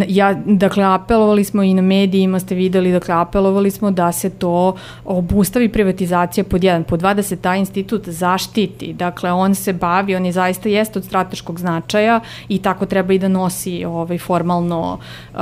[0.08, 4.76] ja, dakle apelovali smo i na medijima ste videli, dakle apelovali smo da se to
[5.06, 10.16] obustavi privatizacija pod jedan, pod dva da se taj institut zaštiti, dakle on se bavi,
[10.16, 12.20] on je zaista jeste od strateškog značaja
[12.50, 15.38] i tako treba i da nosi ovaj, formalno uh,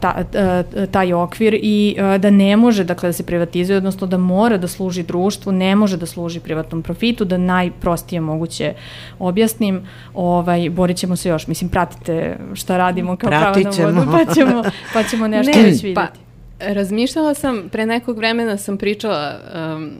[0.00, 4.16] ta, uh, taj okvir i uh, da ne može dakle, da se privatizuje, odnosno da
[4.16, 8.74] mora da služi društvu, ne može da služi privatnom profitu, da najprostije moguće
[9.18, 9.82] objasnim,
[10.14, 14.34] ovaj, borit ćemo se još, mislim, pratite šta radimo kao Pratit pravo na vodu, pa
[14.34, 14.62] ćemo,
[14.94, 15.94] pa ćemo nešto ne, već vidjeti.
[15.94, 16.06] Pa,
[16.62, 19.34] Razmišljala sam, pre nekog vremena sam pričala
[19.76, 19.90] um,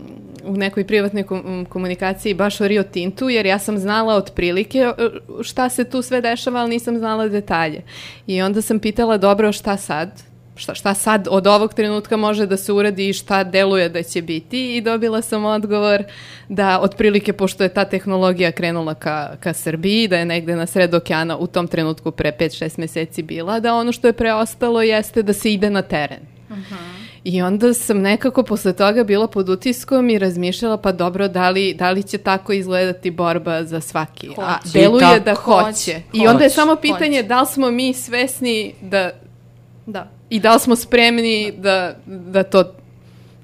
[0.45, 1.25] u nekoj privatnoj
[1.69, 6.21] komunikaciji baš o Rio Tintu, jer ja sam znala otprilike uh, šta se tu sve
[6.21, 7.83] dešava, ali nisam znala detalje.
[8.27, 10.23] I onda sam pitala, dobro, šta sad?
[10.57, 14.23] Šta, šta sad od ovog trenutka može da se uradi i šta deluje da će
[14.23, 16.05] biti i dobila sam odgovor
[16.49, 20.95] da otprilike pošto je ta tehnologija krenula ka, ka Srbiji, da je negde na sred
[20.95, 25.33] okeana u tom trenutku pre 5-6 meseci bila, da ono što je preostalo jeste da
[25.33, 26.21] se ide na teren.
[26.51, 26.92] -huh.
[27.25, 31.75] I onda sam nekako posle toga bila pod utiskom i razmišljala pa dobro da li,
[31.75, 34.27] da li će tako izgledati borba za svaki.
[34.27, 34.41] Hoće.
[34.41, 35.65] A deluje da hoće.
[35.65, 36.03] hoće.
[36.13, 37.29] I onda je samo pitanje hoće.
[37.29, 39.11] da li smo mi svesni da
[39.87, 40.11] Da.
[40.31, 42.75] I da li smo spremni da, da to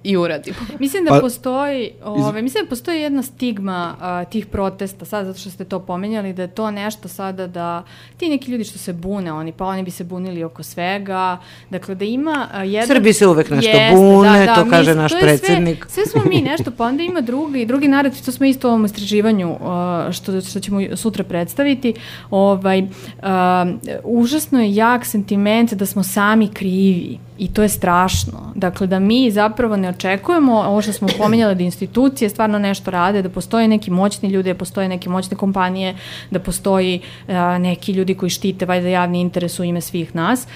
[0.08, 0.56] i uradimo.
[0.78, 5.38] Mislim da pa, postoji, ove, mislim da postoji jedna stigma a, tih protesta, sad zato
[5.38, 7.82] što ste to pomenjali, da je to nešto sada da
[8.16, 11.38] ti neki ljudi što se bune, oni pa oni bi se bunili oko svega,
[11.70, 12.86] dakle da ima a, jedan...
[12.86, 15.86] Srbi se uvek nešto jeste, bune, da, da, to kaže naš to predsednik.
[15.88, 18.70] Sve, sve smo mi nešto, pa onda ima drugi, drugi narod, to smo isto u
[18.70, 21.94] ovom istraživanju a, što, što ćemo sutra predstaviti,
[22.30, 22.86] ovaj,
[23.22, 23.66] a,
[24.04, 28.52] užasno je jak sentiment da smo sami krivi I to je strašno.
[28.54, 33.22] Dakle, da mi zapravo ne očekujemo, ovo što smo pomenjali, da institucije stvarno nešto rade,
[33.22, 35.96] da postoje neki moćni ljudi, da postoje neke moćne kompanije,
[36.30, 40.46] da postoji a, neki ljudi koji štite valjda javni interes u ime svih nas,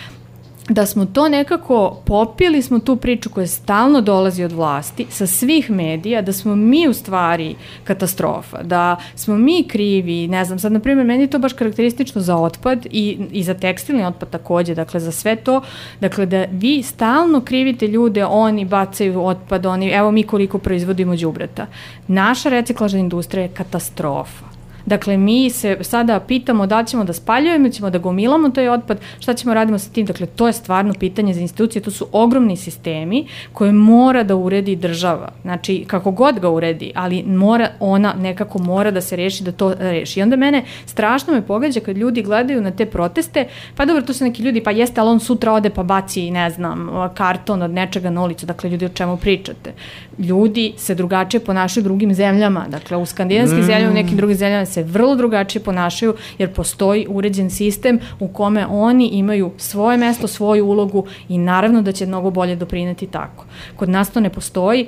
[0.68, 5.70] da smo to nekako popili smo tu priču koja stalno dolazi od vlasti sa svih
[5.70, 7.54] medija, da smo mi u stvari
[7.84, 12.20] katastrofa, da smo mi krivi, ne znam, sad na primjer meni je to baš karakteristično
[12.20, 15.60] za otpad i, i za tekstilni otpad takođe, dakle za sve to,
[16.00, 21.66] dakle da vi stalno krivite ljude, oni bacaju otpad, oni, evo mi koliko proizvodimo đubreta.
[22.08, 24.51] Naša reciklažna industrija je katastrofa
[24.86, 29.00] Dakle, mi se sada pitamo da li ćemo da spaljujemo, ćemo da gomilamo taj otpad,
[29.20, 30.06] šta ćemo radimo sa tim.
[30.06, 34.76] Dakle, to je stvarno pitanje za institucije, to su ogromni sistemi koje mora da uredi
[34.76, 35.32] država.
[35.42, 39.74] Znači, kako god ga uredi, ali mora, ona nekako mora da se reši, da to
[39.78, 40.20] reši.
[40.20, 44.12] I onda mene strašno me pogađa kad ljudi gledaju na te proteste, pa dobro, to
[44.12, 47.70] su neki ljudi, pa jeste, ali on sutra ode pa baci, ne znam, karton od
[47.70, 48.46] nečega na ulicu.
[48.46, 49.72] Dakle, ljudi, o čemu pričate?
[50.18, 52.66] Ljudi se drugačije ponašaju drugim zemljama.
[52.68, 53.66] Dakle, u skandinavskim mm.
[53.66, 58.66] zemljama, u nekim drugim zemljama se vrlo drugačije ponašaju jer postoji uređen sistem u kome
[58.66, 63.44] oni imaju svoje mesto, svoju ulogu i naravno da će mnogo bolje doprineti tako.
[63.76, 64.86] Kod nas to ne postoji,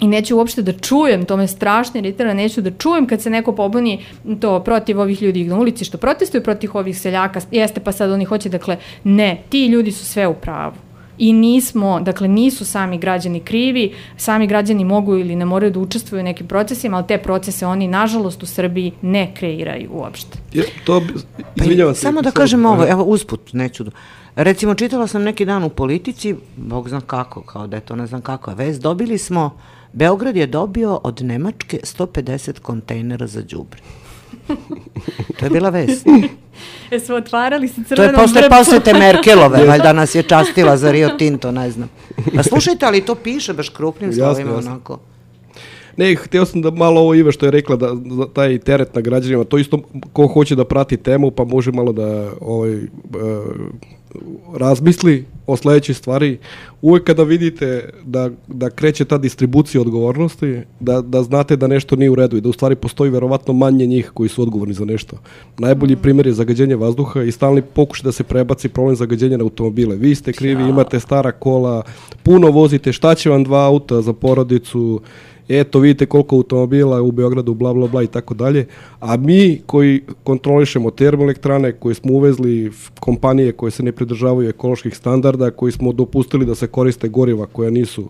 [0.00, 3.52] i neću uopšte da čujem, to me strašno iritira, neću da čujem kad se neko
[3.52, 4.04] pobuni
[4.40, 8.24] to protiv ovih ljudi na ulici što protestuju protiv ovih seljaka, jeste pa sad oni
[8.24, 10.85] hoće, dakle ne, ti ljudi su sve u pravu
[11.18, 16.20] i nismo, dakle nisu sami građani krivi, sami građani mogu ili ne moraju da učestvuju
[16.20, 20.38] u nekim procesima, ali te procese oni nažalost u Srbiji ne kreiraju uopšte.
[20.52, 21.02] Je, to,
[21.56, 22.00] izvinjavam se.
[22.00, 23.90] Samo da kažem ovo, evo usput, neću da...
[24.36, 28.06] Recimo, čitala sam neki dan u politici, bog zna kako, kao da je to ne
[28.06, 29.50] znam kakva vez, dobili smo,
[29.96, 33.80] Beograd je dobio od Nemačke 150 kontejnera za đubre.
[35.38, 36.06] To je bila vest.
[36.90, 40.92] E smo otvarali sa crvenom To je posle posete Merkelove, valjda nas je častila za
[40.92, 41.88] Rio Tinto, ne znam.
[42.36, 44.98] Pa slušajte, ali to piše baš krupnim slovima onako.
[45.96, 49.00] Ne, htio sam da malo ovo Iva što je rekla da, da taj teret na
[49.00, 49.78] građanima, to isto
[50.12, 52.82] ko hoće da prati temu pa može malo da ovaj, uh,
[54.54, 56.38] razmisli o sledećoj stvari.
[56.82, 62.10] Uvek kada vidite da, da kreće ta distribucija odgovornosti, da, da znate da nešto nije
[62.10, 65.16] u redu i da u stvari postoji verovatno manje njih koji su odgovorni za nešto.
[65.58, 66.02] Najbolji mm.
[66.02, 69.96] primjer je zagađenje vazduha i stalni pokušaj da se prebaci problem zagađenja na automobile.
[69.96, 71.82] Vi ste krivi, imate stara kola,
[72.22, 75.00] puno vozite, šta će vam dva auta za porodicu,
[75.48, 78.66] eto vidite koliko automobila u Beogradu, bla bla bla i tako dalje,
[79.00, 85.50] a mi koji kontrolišemo termoelektrane, koji smo uvezli kompanije koje se ne pridržavaju ekoloških standarda,
[85.50, 88.08] koji smo dopustili da se koriste goriva koja nisu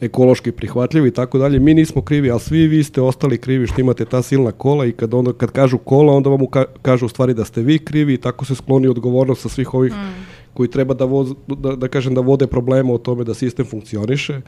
[0.00, 1.58] ekološki prihvatljivi i tako dalje.
[1.58, 4.92] Mi nismo krivi, ali svi vi ste ostali krivi što imate ta silna kola i
[4.92, 8.14] kad, onda, kad kažu kola, onda vam ka, kažu u stvari da ste vi krivi
[8.14, 10.31] i tako se skloni odgovornost sa svih ovih mm.
[10.54, 14.40] Koji treba da, voz, da, da kažem da vode problema o tome da sistem funkcioniše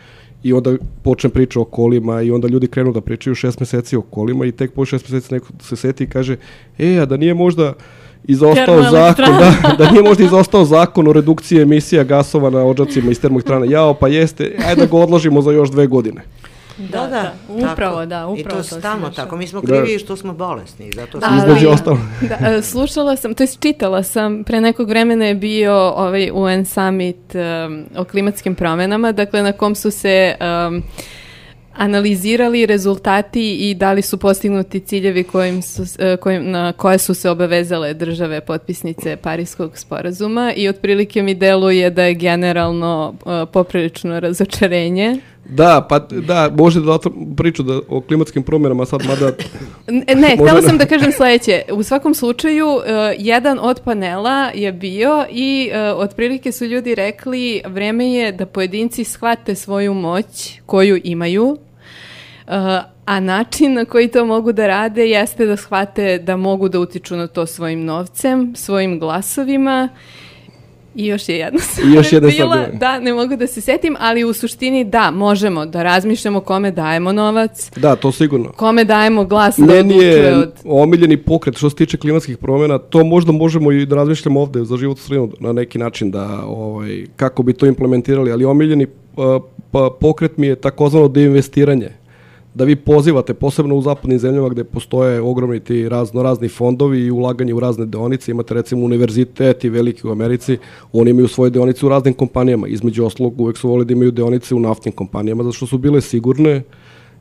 [0.43, 4.03] i onda počne priča o kolima i onda ljudi krenu da pričaju šest meseci o
[4.03, 6.37] kolima i tek po šest meseci neko se seti i kaže
[6.79, 7.75] e, a da nije možda
[8.25, 13.21] izostao zakon, da, da nije možda izostao zakon o redukciji emisija gasova na ođacima iz
[13.21, 13.67] termoelektrana.
[13.67, 16.23] Jao, pa jeste, ajde da ga odložimo za još dve godine.
[16.79, 18.07] Da, da, da, upravo, tako.
[18.07, 19.37] da, upravo I to, to stalno tako.
[19.37, 19.99] Mi smo krivi da.
[19.99, 21.37] što smo bolesni, zato što...
[21.37, 21.99] Između ostalo.
[22.29, 26.65] Da, e, slušala sam, to jest čitala sam, pre nekog vremena je bio ovaj UN
[26.65, 30.83] summit um, o klimatskim promenama, dakle na kom su se um,
[31.77, 37.15] analizirali rezultati i da li su postignuti ciljevi kojim su, e, kojim, na koje su
[37.15, 44.21] se obavezale države potpisnice Parijskog sporazuma i otprilike mi deluje da je generalno uh, poprilično
[44.21, 45.21] razočarenje.
[45.45, 46.99] Da, pa da, može da
[47.37, 49.33] priču da, o klimatskim promjenama sad, mada...
[49.87, 51.63] ne, ne htjela sam da kažem sledeće.
[51.73, 52.83] U svakom slučaju, uh,
[53.19, 59.05] jedan od panela je bio i uh, otprilike su ljudi rekli vreme je da pojedinci
[59.05, 61.59] shvate svoju moć koju imaju, uh,
[63.05, 67.17] a način na koji to mogu da rade jeste da shvate da mogu da utiču
[67.17, 69.89] na to svojim novcem, svojim glasovima
[70.95, 73.97] I još je jedna stvar I još jedna bila, da, ne mogu da se setim,
[74.01, 77.71] ali u suštini da, možemo da razmišljamo kome dajemo novac.
[77.77, 78.53] Da, to sigurno.
[78.53, 80.53] Kome dajemo glas da odlučuje od...
[80.65, 84.77] omiljeni pokret što se tiče klimatskih promjena, to možda možemo i da razmišljamo ovde za
[84.77, 88.87] život sredinu na neki način da, ovaj, kako bi to implementirali, ali omiljeni
[89.17, 89.43] uh,
[90.01, 92.04] pokret mi je takozvano deinvestiranje
[92.55, 97.11] da vi pozivate, posebno u zapadnim zemljama gde postoje ogromni ti razno razni fondovi i
[97.11, 100.59] ulaganje u razne deonice, imate recimo univerziteti veliki u Americi,
[100.93, 104.55] oni imaju svoje deonice u raznim kompanijama, između oslog uvek su volili da imaju deonice
[104.55, 106.63] u naftnim kompanijama, zato što su bile sigurne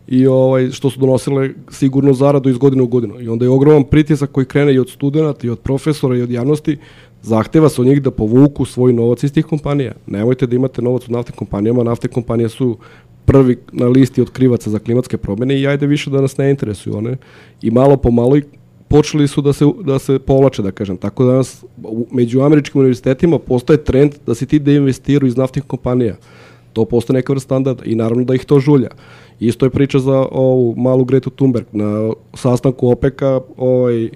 [0.07, 3.21] i ovaj, što su donosile sigurnu zaradu iz godine u godinu.
[3.21, 6.31] I onda je ogroman pritisak koji krene i od studenta, i od profesora, i od
[6.31, 6.77] javnosti,
[7.21, 9.93] zahteva se od njih da povuku svoj novac iz tih kompanija.
[10.07, 12.77] Nemojte da imate novac u naftnim kompanijama, naftne kompanije su
[13.26, 17.17] prvi na listi otkrivaca za klimatske promjene i ajde više da nas ne interesuju one.
[17.61, 18.38] I malo po malo
[18.88, 20.97] počeli su da se, da se povlače, da kažem.
[20.97, 21.65] Tako da nas
[22.11, 26.15] među američkim univerzitetima postoje trend da se ti deinvestiraju iz naftnih kompanija.
[26.74, 28.89] To postoje neka vrsta standarda i naravno da ih to žulja.
[29.39, 31.65] Isto je priča za ovu malu Gretu Thunberg.
[31.71, 34.09] Na sastanku OPEC-a ovaj,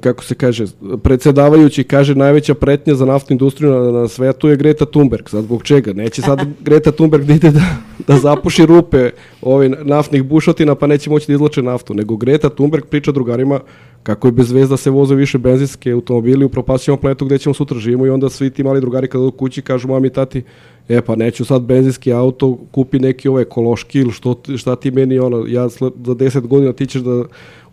[0.00, 0.64] kako se kaže,
[1.02, 5.28] predsedavajući kaže najveća pretnja za naftnu industriju na, na svetu je Greta Thunberg.
[5.28, 5.92] Sad zbog čega?
[5.92, 9.10] Neće sad Greta Thunberg da ide da, da zapuši rupe
[9.42, 13.60] ovih naftnih bušotina pa neće moći da izloče naftu, nego Greta Thunberg priča drugarima
[14.06, 18.06] kako je bez veza se voze više benzinske automobili, upropašćemo planetu gde ćemo sutra živimo
[18.06, 20.42] i onda svi ti mali drugari kada do kući kažu mami i tati,
[20.88, 25.18] e pa neću sad benzinski auto, kupi neki ovaj ekološki ili što, šta ti meni
[25.18, 27.24] ono, ja za 10 godina ti ćeš da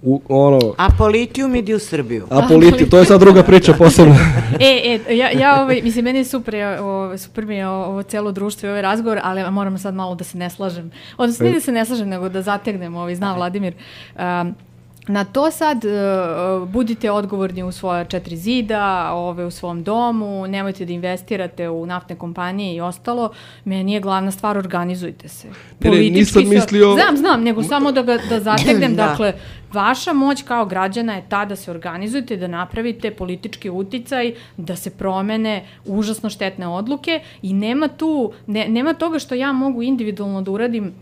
[0.02, 0.60] u, ono...
[0.78, 2.26] A politium idi u Srbiju.
[2.30, 4.16] A politium, to je sad druga priča posebno.
[4.60, 8.32] e, e, ja, ja ovaj, mislim, meni je super, o, super mi je ovo celo
[8.32, 10.92] društvo i ovaj razgovor, ali moram sad malo da se ne slažem.
[11.18, 11.50] Odnosno, e.
[11.50, 13.74] ne da se ne slažem, nego da zategnem, ovaj, zna Vladimir.
[14.16, 14.56] Um,
[15.08, 20.86] Na to sad uh, budite odgovorni u svoja četiri zida, ove, u svom domu, nemojte
[20.86, 23.32] da investirate u naftne kompanije i ostalo.
[23.66, 25.48] Meni je glavna stvar, organizujte se.
[25.80, 26.94] Ne, ne, nisam mislio...
[26.94, 28.96] Znam, znam, nego samo da ga da zategnem.
[28.96, 29.08] da.
[29.08, 29.34] Dakle,
[29.74, 34.90] vaša moć kao građana je ta da se organizujete, da napravite politički uticaj, da se
[34.90, 40.52] promene užasno štetne odluke i nema tu, ne, nema toga što ja mogu individualno da
[40.52, 40.94] uradim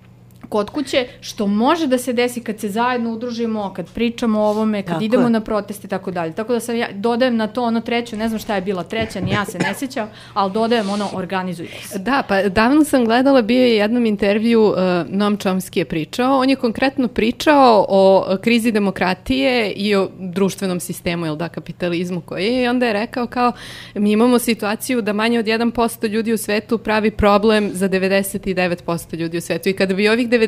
[0.51, 4.81] kod kuće, što može da se desi kad se zajedno udružimo, kad pričamo o ovome,
[4.81, 5.29] kad tako idemo je.
[5.29, 6.33] na proteste i tako dalje.
[6.33, 9.19] Tako da sam ja dodajem na to ono treće, ne znam šta je bila treća,
[9.19, 11.99] ni ja se ne sećam, ali dodajem ono organizujte se.
[11.99, 14.75] Da, pa davno sam gledala, bio je jednom intervju, uh,
[15.07, 21.25] Noam Chomsky je pričao, on je konkretno pričao o krizi demokratije i o društvenom sistemu,
[21.25, 23.51] jel da, kapitalizmu koji je i onda je rekao kao
[23.95, 29.37] mi imamo situaciju da manje od 1% ljudi u svetu pravi problem za 99% ljudi
[29.37, 30.40] u svetu i kada bi ovih 99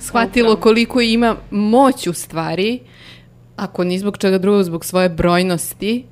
[0.00, 2.80] shvatilo koliko ima moć u stvari,
[3.56, 6.04] ako ni zbog čega drugog, zbog svoje brojnosti,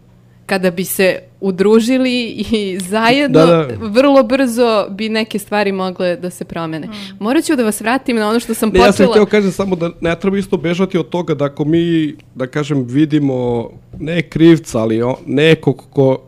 [0.47, 3.69] kada bi se udružili i zajedno, da, da.
[3.81, 6.87] vrlo brzo bi neke stvari mogle da se promene.
[6.87, 7.25] Mm.
[7.25, 8.87] Morat ću da vas vratim na ono što sam ne, počela.
[8.87, 12.15] Ja sam htio kažem samo da ne treba isto bežati od toga da ako mi,
[12.35, 16.19] da kažem, vidimo ne krivca, ali nekog ko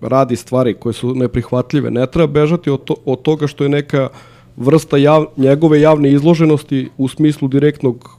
[0.00, 4.08] radi stvari koje su neprihvatljive, ne treba bežati od, to, od toga što je neka
[4.12, 8.10] uh, vrsta jav, njegove javne izloženosti u smislu direktnog,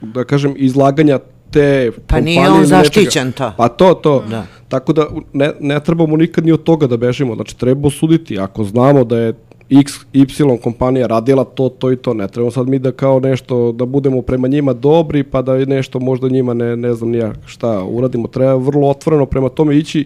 [0.00, 1.18] da kažem, izlaganja
[1.50, 3.52] te Pa nije on zaštićen to.
[3.56, 4.24] Pa to, to.
[4.30, 4.46] Da.
[4.68, 7.34] Tako da ne, ne trebamo nikad ni od toga da bežimo.
[7.34, 8.38] Znači, treba osuditi.
[8.38, 9.34] Ako znamo da je
[9.70, 10.26] X, Y
[10.62, 12.14] kompanija radila to, to i to.
[12.14, 16.00] Ne trebamo sad mi da kao nešto, da budemo prema njima dobri, pa da nešto
[16.00, 18.28] možda njima ne, ne znam nija šta uradimo.
[18.28, 20.04] Treba vrlo otvoreno prema tome ići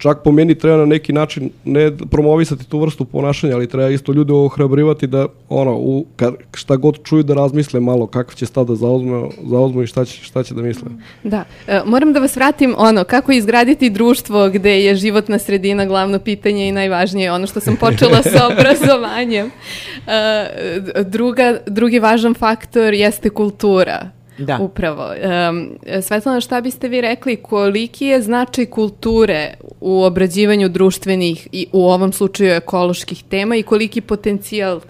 [0.00, 4.12] čak po meni treba na neki način ne promovisati tu vrstu ponašanja, ali treba isto
[4.12, 8.64] ljude ohrabrivati da ono, u, ka, šta god čuju da razmisle malo kakav će stav
[8.64, 10.88] da zauzme, zauzmu i šta će, šta će da misle.
[11.24, 16.18] Da, e, moram da vas vratim ono, kako izgraditi društvo gde je životna sredina glavno
[16.18, 19.46] pitanje i najvažnije, ono što sam počela sa obrazovanjem.
[19.46, 24.58] E, druga, drugi važan faktor jeste kultura Da.
[24.60, 25.06] Upravo.
[25.50, 25.70] Um,
[26.02, 32.12] Svetlana, šta biste vi rekli, koliki je značaj kulture u obrađivanju društvenih i u ovom
[32.12, 34.80] slučaju ekoloških tema i koliki potencijal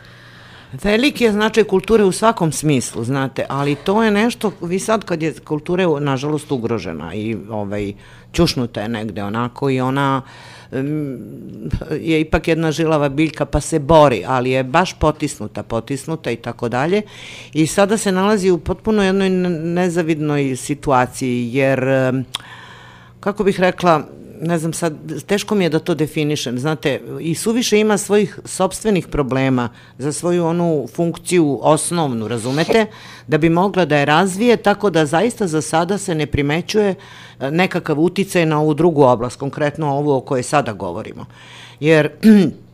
[0.72, 5.22] Veliki je značaj kulture u svakom smislu, znate, ali to je nešto, vi sad kad
[5.22, 7.92] je kultura nažalost ugrožena i ovaj,
[8.32, 10.22] ćušnuta je negde onako i ona
[12.00, 16.68] je ipak jedna žilava biljka pa se bori, ali je baš potisnuta, potisnuta i tako
[16.68, 17.02] dalje.
[17.52, 21.84] I sada se nalazi u potpuno jednoj nezavidnoj situaciji, jer
[23.20, 24.02] kako bih rekla,
[24.40, 24.94] ne znam sad,
[25.26, 29.68] teško mi je da to definišem, znate, i suviše ima svojih sobstvenih problema
[29.98, 32.86] za svoju onu funkciju osnovnu, razumete,
[33.26, 36.94] da bi mogla da je razvije, tako da zaista za sada se ne primećuje
[37.40, 41.26] e, nekakav uticaj na ovu drugu oblast, konkretno ovu o kojoj sada govorimo.
[41.80, 42.10] Jer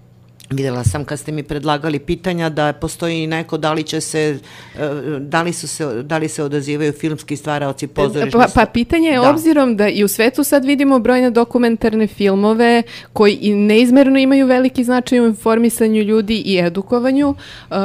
[0.51, 4.39] Videla sam kad ste mi predlagali pitanja da postoji neko da li će se
[4.79, 4.89] e,
[5.21, 9.21] da li su se da li se odazivaju filmski stvaraoci pozorišni pa, pa pitanje je
[9.21, 9.31] da.
[9.31, 12.83] obzirom da i u svetu sad vidimo brojne dokumentarne filmove
[13.13, 17.77] koji i neizmerno imaju veliki značaj u informisanju ljudi i edukovanju uh,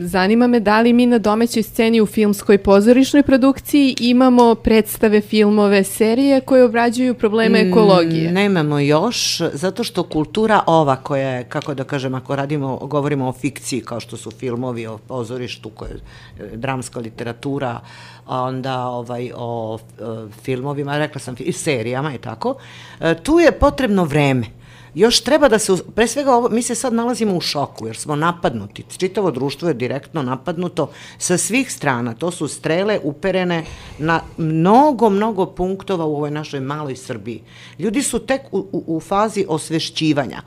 [0.00, 5.84] zanima me da li mi na domaćoj sceni u filmskoj pozorišnoj produkciji imamo predstave filmove
[5.84, 11.74] serije koje obrađuju probleme mm, ekologije nemamo još zato što kultura ova koja je kako
[11.74, 16.00] da kažem, ako radimo, govorimo o fikciji, kao što su filmovi o pozorištu, koje,
[16.54, 17.80] dramska literatura,
[18.26, 22.54] a onda ovaj, o, o filmovima, rekla sam, i serijama i tako,
[23.00, 24.46] e, tu je potrebno vreme.
[24.94, 28.16] Još treba da se, pre svega ovo, mi se sad nalazimo u šoku jer smo
[28.16, 33.64] napadnuti, čitavo društvo je direktno napadnuto sa svih strana, to su strele uperene
[33.98, 37.42] na mnogo, mnogo punktova u ovoj našoj maloj Srbiji.
[37.78, 40.42] Ljudi su tek u, u, u fazi osvešćivanja,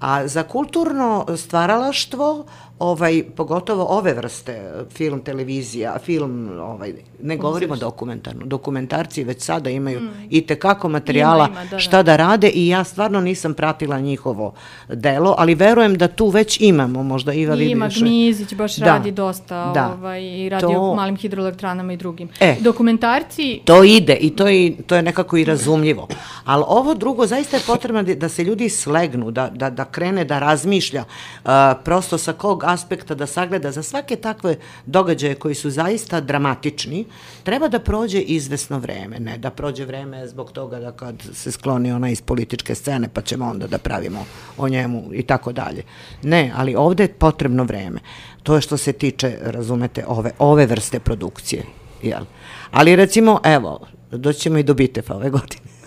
[0.00, 2.44] A za kulturno stvaralaštvo
[2.78, 10.00] ovaj, pogotovo ove vrste, film, televizija, film, ovaj, ne govorimo dokumentarno, dokumentarci već sada imaju
[10.00, 10.10] mm.
[10.30, 12.02] i tekako materijala ima, ima, da, šta da.
[12.02, 14.54] da rade i ja stvarno nisam pratila njihovo
[14.88, 19.10] delo, ali verujem da tu već imamo, možda Iva I Ima Gmizić baš da, radi
[19.10, 22.28] dosta da, ovaj, i radi to, o malim hidroelektranama i drugim.
[22.40, 23.60] E, Dokumentarci...
[23.64, 26.08] To ide i to je, to je nekako i razumljivo,
[26.44, 30.24] ali ovo drugo zaista je potrebno da, da se ljudi slegnu, da, da, da krene
[30.24, 31.04] da razmišlja
[31.44, 31.50] uh,
[31.84, 34.56] prosto sa kog aspekta da sagleda za svake takve
[34.86, 37.04] događaje koji su zaista dramatični,
[37.42, 41.92] treba da prođe izvesno vreme, ne da prođe vreme zbog toga da kad se skloni
[41.92, 44.24] ona iz političke scene pa ćemo onda da pravimo
[44.58, 45.82] o njemu i tako dalje.
[46.22, 48.00] Ne, ali ovde je potrebno vreme.
[48.42, 51.64] To je što se tiče, razumete, ove, ove vrste produkcije.
[52.02, 52.24] Jel?
[52.70, 55.77] Ali recimo, evo, doćemo i do Bitefa ove godine.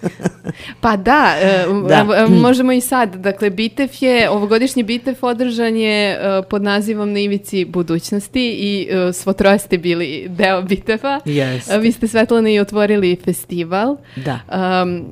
[0.82, 3.16] Pa da, e, da, možemo i sad.
[3.16, 9.14] Dakle, Bitev je, ovogodišnji Bitev održan je e, pod nazivom Na ivici budućnosti i e,
[9.14, 11.20] svo troje ste bili deo Biteva.
[11.26, 11.80] Yes.
[11.80, 13.97] Vi ste Svetlana i otvorili festival.
[14.16, 14.39] Da.
[14.84, 15.06] Um,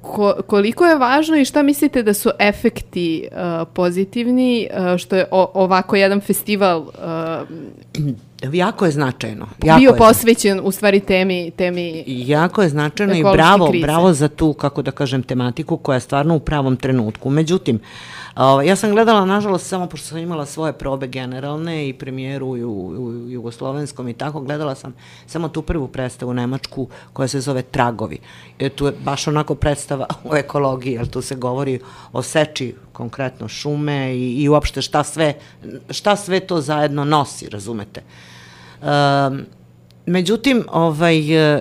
[0.00, 5.26] ko, koliko je važno i šta mislite da su efekti uh, pozitivni uh, što je
[5.30, 8.08] o, ovako jedan festival uh,
[8.52, 9.46] jako je značajno.
[9.64, 13.86] Jako bio je posvećen u stvari temi, temi Jako je značajno i bravo, krize.
[13.86, 17.30] bravo za tu, kako da kažem, tematiku koja je stvarno u pravom trenutku.
[17.30, 18.17] Međutim, uh,
[18.64, 23.30] ja sam gledala, nažalost, samo pošto sam imala svoje probe generalne i premijeru u, u,
[23.30, 24.94] jugoslovenskom i tako, gledala sam
[25.26, 28.18] samo tu prvu predstavu u Nemačku koja se zove Tragovi.
[28.58, 31.80] E, tu je baš onako predstava o ekologiji, jer tu se govori
[32.12, 35.34] o seči konkretno šume i, i uopšte šta sve,
[35.90, 38.02] šta sve to zajedno nosi, razumete.
[38.82, 39.46] Um,
[40.06, 41.60] međutim, ovaj, uh,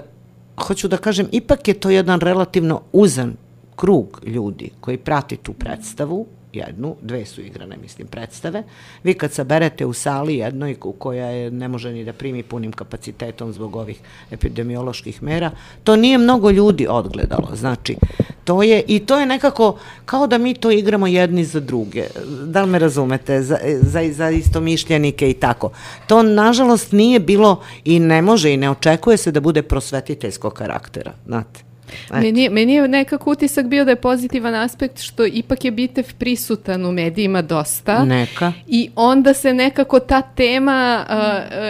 [0.58, 3.36] hoću da kažem, ipak je to jedan relativno uzan
[3.76, 6.28] krug ljudi koji prati tu predstavu
[6.58, 8.64] jednu, dve su igrane, mislim, predstave.
[9.04, 13.54] Vi kad saberete u sali jednoj koja je, ne može ni da primi punim kapacitetom
[13.54, 14.00] zbog ovih
[14.32, 15.52] epidemioloških mera,
[15.84, 17.56] to nije mnogo ljudi odgledalo.
[17.56, 17.96] Znači,
[18.44, 22.04] to je, i to je nekako kao da mi to igramo jedni za druge.
[22.46, 23.42] Da li me razumete?
[23.44, 25.72] Za, za, za istomišljenike i tako.
[26.08, 31.14] To, nažalost, nije bilo i ne može i ne očekuje se da bude prosvetiteljskog karaktera,
[31.26, 31.66] znate.
[32.12, 36.86] Meni, meni je nekako utisak bio da je pozitivan aspekt što ipak je Bitev prisutan
[36.86, 38.06] u medijima dosta.
[38.06, 38.54] Neka.
[38.68, 41.16] I onda se nekako ta tema uh,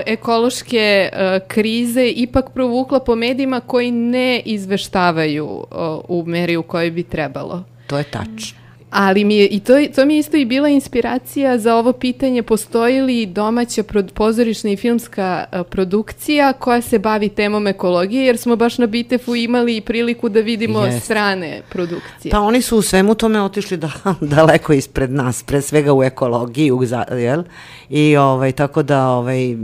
[0.05, 5.65] ekološke uh, krize ipak provukla po medijima koji ne izveštavaju uh,
[6.07, 7.63] u meri u kojoj bi trebalo.
[7.87, 8.66] To je tačno.
[8.99, 12.43] Ali mi je, i to, to mi je isto i bila inspiracija za ovo pitanje,
[12.43, 18.37] postoji li domaća pro, pozorišna i filmska a, produkcija koja se bavi temom ekologije, jer
[18.37, 20.99] smo baš na Bitefu imali priliku da vidimo Jeste.
[20.99, 22.31] strane produkcije.
[22.31, 23.91] Pa oni su u svemu tome otišli da,
[24.21, 27.43] daleko ispred nas, pre svega u ekologiji, u, za- jel?
[27.89, 29.55] I ovaj, tako da ovaj,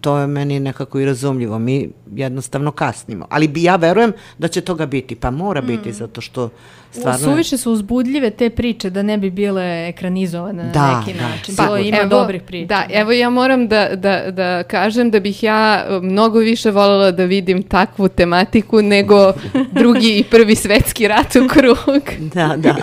[0.00, 1.58] to je meni nekako i razumljivo.
[1.58, 3.26] Mi jednostavno kasnimo.
[3.30, 5.14] Ali bi, ja verujem da će toga biti.
[5.14, 6.50] Pa mora biti, zato što
[6.90, 7.18] stvarno...
[7.18, 11.56] Suviše su uzbudljive te priče da ne bi bile ekranizovane na Da, neki da, način.
[11.56, 12.66] Pa, to ima evo, dobrih priča.
[12.66, 17.10] Da, evo ja moram da, da, da kažem da bih ja e, mnogo više voljela
[17.10, 19.32] da vidim takvu tematiku nego
[19.80, 22.02] drugi i prvi svetski rat u krug.
[22.34, 22.76] Da, da.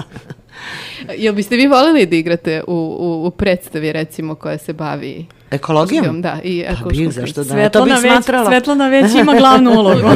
[1.17, 6.21] Jel biste vi voljeli da igrate u, u, u predstavi recimo koja se bavi Ekologijom?
[6.21, 7.69] Da, i Pa ekološkom bih, zašto da ne?
[7.69, 8.49] To Svetlana bih već, smatrala...
[8.49, 10.01] Svetlana već ima glavnu ulogu.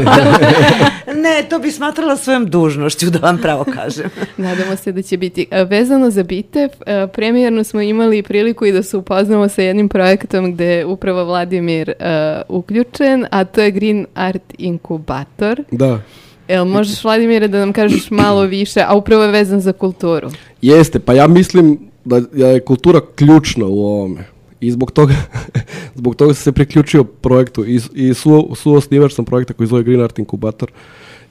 [1.16, 4.10] Ne, to bi smatrala svojom dužnošću, da vam pravo kažem.
[4.38, 5.48] Nadamo se da će biti.
[5.52, 9.90] E, Vezano za Bitev, e, premijerno smo imali priliku i da se upoznamo sa jednim
[9.90, 15.64] projektom gde je upravo Vladimir e, uključen, a to je Green Art Inkubator.
[15.72, 16.00] Da.
[16.48, 20.30] Jel možeš, Vladimire, da nam kažeš malo više, a upravo je vezan za kulturu?
[20.62, 24.39] Jeste, pa ja mislim da je kultura ključna u ovome.
[24.62, 25.14] I zbog toga,
[26.00, 30.02] zbog toga sam se priključio projektu i, i su, suosnivač sam projekta koji zove Green
[30.02, 30.72] Art Inkubator.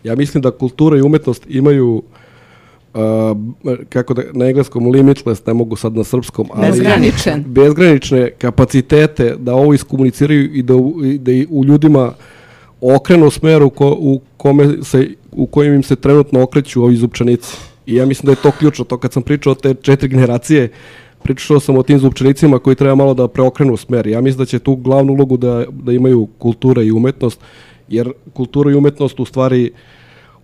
[0.05, 2.02] Ja mislim da kultura i umetnost imaju
[2.94, 3.00] uh,
[3.88, 7.44] kako da, na engleskom limitless, ne mogu sad na srpskom, ali Bezgraničan.
[7.46, 12.12] bezgranične kapacitete da ovo iskomuniciraju i da, u- i da i u ljudima
[12.80, 17.56] okrenu smer u, ko, u, kome se, u kojem im se trenutno okreću ovi zupčanici.
[17.86, 18.84] I ja mislim da je to ključno.
[18.84, 20.68] To kad sam pričao o te četiri generacije,
[21.23, 24.07] pričao sam o tim zupčanicima koji treba malo da preokrenu smer.
[24.07, 27.40] Ja mislim da će tu glavnu ulogu da, da imaju kultura i umetnost,
[27.89, 29.70] jer kultura i umetnost u stvari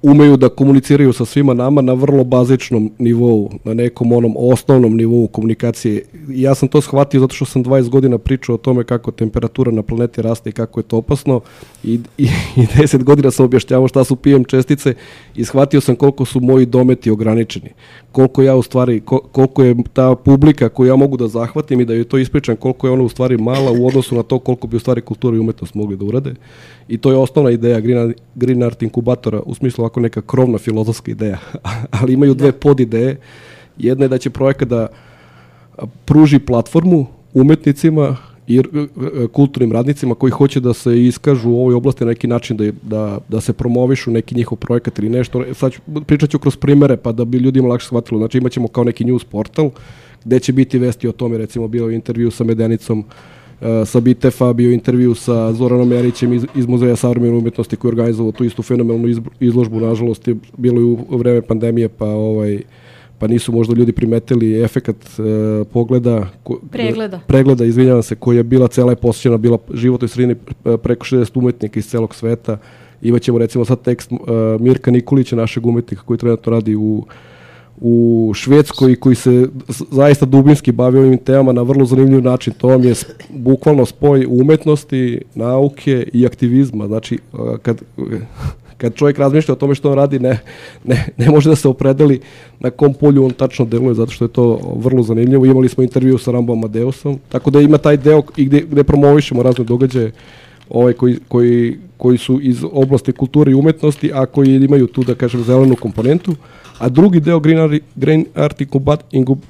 [0.05, 5.27] umeju da komuniciraju sa svima nama na vrlo bazičnom nivou, na nekom onom osnovnom nivou
[5.27, 6.03] komunikacije.
[6.29, 9.83] Ja sam to shvatio zato što sam 20 godina pričao o tome kako temperatura na
[9.83, 11.41] planeti raste i kako je to opasno
[11.85, 12.25] i, i,
[12.57, 14.95] i 10 godina sam objašnjavao šta su PM čestice
[15.37, 17.71] i shvatio sam koliko su moji dometi ograničeni.
[18.15, 21.85] Koliko ja u stvari, ko- koliko je ta publika koju ja mogu da zahvatim i
[21.85, 24.66] da joj to ispričam, koliko je ona u stvari mala u odnosu na to koliko
[24.66, 26.35] bi u stvari kultura i umetnost mogli da urade.
[26.89, 31.11] I to je osnovna ideja Green, Green Art inkubatora, u smislu ovako neka krovna filozofska
[31.11, 31.39] ideja,
[32.01, 33.16] ali imaju dve podideje.
[33.78, 34.86] Jedna je da će projekat da
[36.05, 38.16] pruži platformu umetnicima
[38.47, 42.27] i r- r- kulturnim radnicima koji hoće da se iskažu u ovoj oblasti na neki
[42.27, 45.45] način da, da, da se promovišu neki njihov projekat ili nešto.
[45.55, 48.19] Sad ću, pričat ću kroz primere pa da bi ljudima lakše shvatilo.
[48.19, 49.71] Znači imat ćemo kao neki news portal
[50.25, 53.05] gde će biti vesti o tome, recimo bio intervju sa Medenicom
[53.61, 57.93] e, sa Bitefa, bio intervju sa Zoranom Jarićem iz, iz Muzeja savremene umetnosti koji je
[57.93, 59.09] organizovao tu istu fenomenalnu
[59.41, 62.62] izložbu, nažalost je bilo i u, vreme pandemije, pa ovaj
[63.25, 67.21] pa nisu možda ljudi primetili efekat e, pogleda ko, Pregleda.
[67.27, 70.35] pregleda, izvinjavam se, koja je bila cela je posjećena bila životoj sredini
[70.65, 72.59] e, preko 60 umetnika iz celog sveta.
[73.03, 74.17] Imaćemo recimo sad tekst e,
[74.61, 77.07] Mirka Nikolića, našeg umetnika koji trenutno radi u
[77.81, 79.49] u Švedskoj koji se
[79.91, 82.53] zaista dubinski bavi ovim temama na vrlo zanimljiv način.
[82.59, 82.95] To vam je
[83.31, 86.87] bukvalno spoj umetnosti, nauke i aktivizma.
[86.87, 87.19] Znači,
[87.63, 87.83] kad,
[88.79, 90.39] kad čovjek razmišlja o tome što on radi, ne,
[90.85, 92.21] ne, ne može da se opredeli
[92.61, 95.47] na kom polju on tačno deluje, zato što je to vrlo zanimljivo.
[95.47, 99.43] Imali smo intervju sa Rambo Amadeusom, tako da ima taj deo i gde, gde promovišemo
[99.43, 100.13] razne događaje
[100.71, 105.15] ovaj, koji, koji, koji su iz oblasti kulture i umetnosti, a koji imaju tu, da
[105.15, 106.35] kažem, zelenu komponentu.
[106.79, 108.61] A drugi deo Green Art, Green Art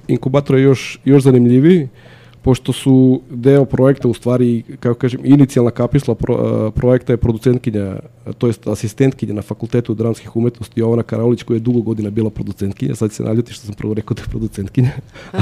[0.09, 1.89] inkubat, je još, još zanimljiviji,
[2.45, 7.97] pošto su deo projekta, u stvari, kako kažem, inicijalna kapisla pro, a, projekta je producentkinja,
[8.39, 12.95] to jest asistentkinja na Fakultetu dramskih umetnosti Jovana Karaulić, koja je dugo godina bila producentkinja,
[12.95, 14.91] sad se naljuti što sam prvo rekao da je producentkinja,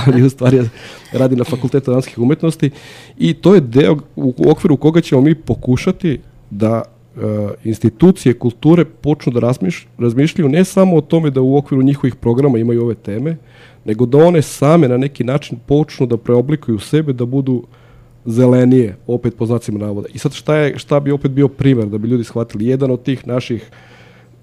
[0.07, 0.61] ali u stvari
[1.12, 2.70] radi na Fakultetu dramskih umetnosti.
[3.19, 6.20] I to je deo u, okviru koga ćemo mi pokušati
[6.51, 7.02] da e,
[7.64, 12.59] institucije kulture počnu da razmišlj, razmišljaju ne samo o tome da u okviru njihovih programa
[12.59, 13.36] imaju ove teme,
[13.84, 17.62] nego da one same na neki način počnu da preoblikuju sebe da budu
[18.24, 20.09] zelenije, opet po znacima navoda.
[20.14, 22.66] I sad šta, je, šta bi opet bio primer da bi ljudi shvatili?
[22.66, 23.70] Jedan od tih naših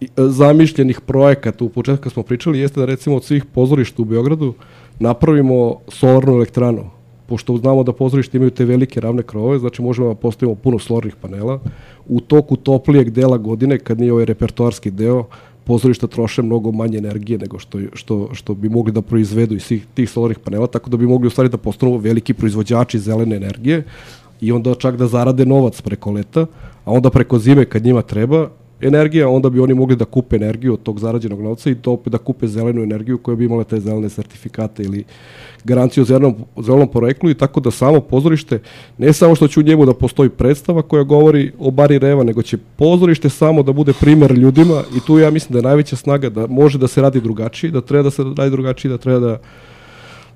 [0.02, 4.06] e, zamišljenih projekata u početku kad smo pričali jeste da recimo od svih pozorišta u
[4.06, 4.54] Beogradu
[5.00, 6.90] napravimo solarnu elektranu.
[7.26, 11.16] Pošto znamo da pozorište imaju te velike ravne krovove, znači možemo da postavimo puno solarnih
[11.16, 11.60] panela.
[12.10, 15.26] U toku toplijeg dela godine, kad nije ovaj repertoarski deo,
[15.64, 19.86] pozorišta troše mnogo manje energije nego što, što, što bi mogli da proizvedu iz svih
[19.94, 23.84] tih solarnih panela, tako da bi mogli u stvari da postanu veliki proizvođači zelene energije
[24.42, 26.46] i onda čak da zarade novac preko leta,
[26.86, 28.50] a onda preko zime kad njima treba
[28.82, 32.12] energija, onda bi oni mogli da kupe energiju od tog zarađenog novca i to opet
[32.12, 35.04] da kupe zelenu energiju koja bi imala te zelene sertifikate ili
[35.64, 38.60] garanciju o zelenom, zelenom poreklu i tako da samo pozorište,
[38.98, 42.42] ne samo što će u njemu da postoji predstava koja govori o Bari Reva, nego
[42.42, 46.30] će pozorište samo da bude primer ljudima i tu ja mislim da je najveća snaga
[46.30, 49.40] da može da se radi drugačije, da treba da se radi drugačije, da treba da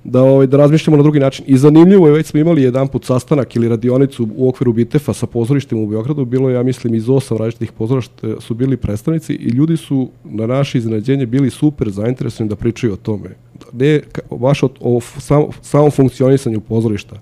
[0.04, 1.46] da, ovaj, da razmišljamo na drugi način.
[1.48, 5.28] I zanimljivo je, već smo imali jedan put sastanak ili radionicu u okviru Bitefa sa
[5.28, 9.50] pozorištem u Beogradu, bilo je, ja mislim, iz osam različitih pozorišta su bili predstavnici i
[9.50, 13.30] ljudi su na naše iznenađenje bili super zainteresovani da pričaju o tome.
[13.74, 14.02] Ne,
[14.32, 17.16] baš o, o sam, samom funkcionisanju pozorišta.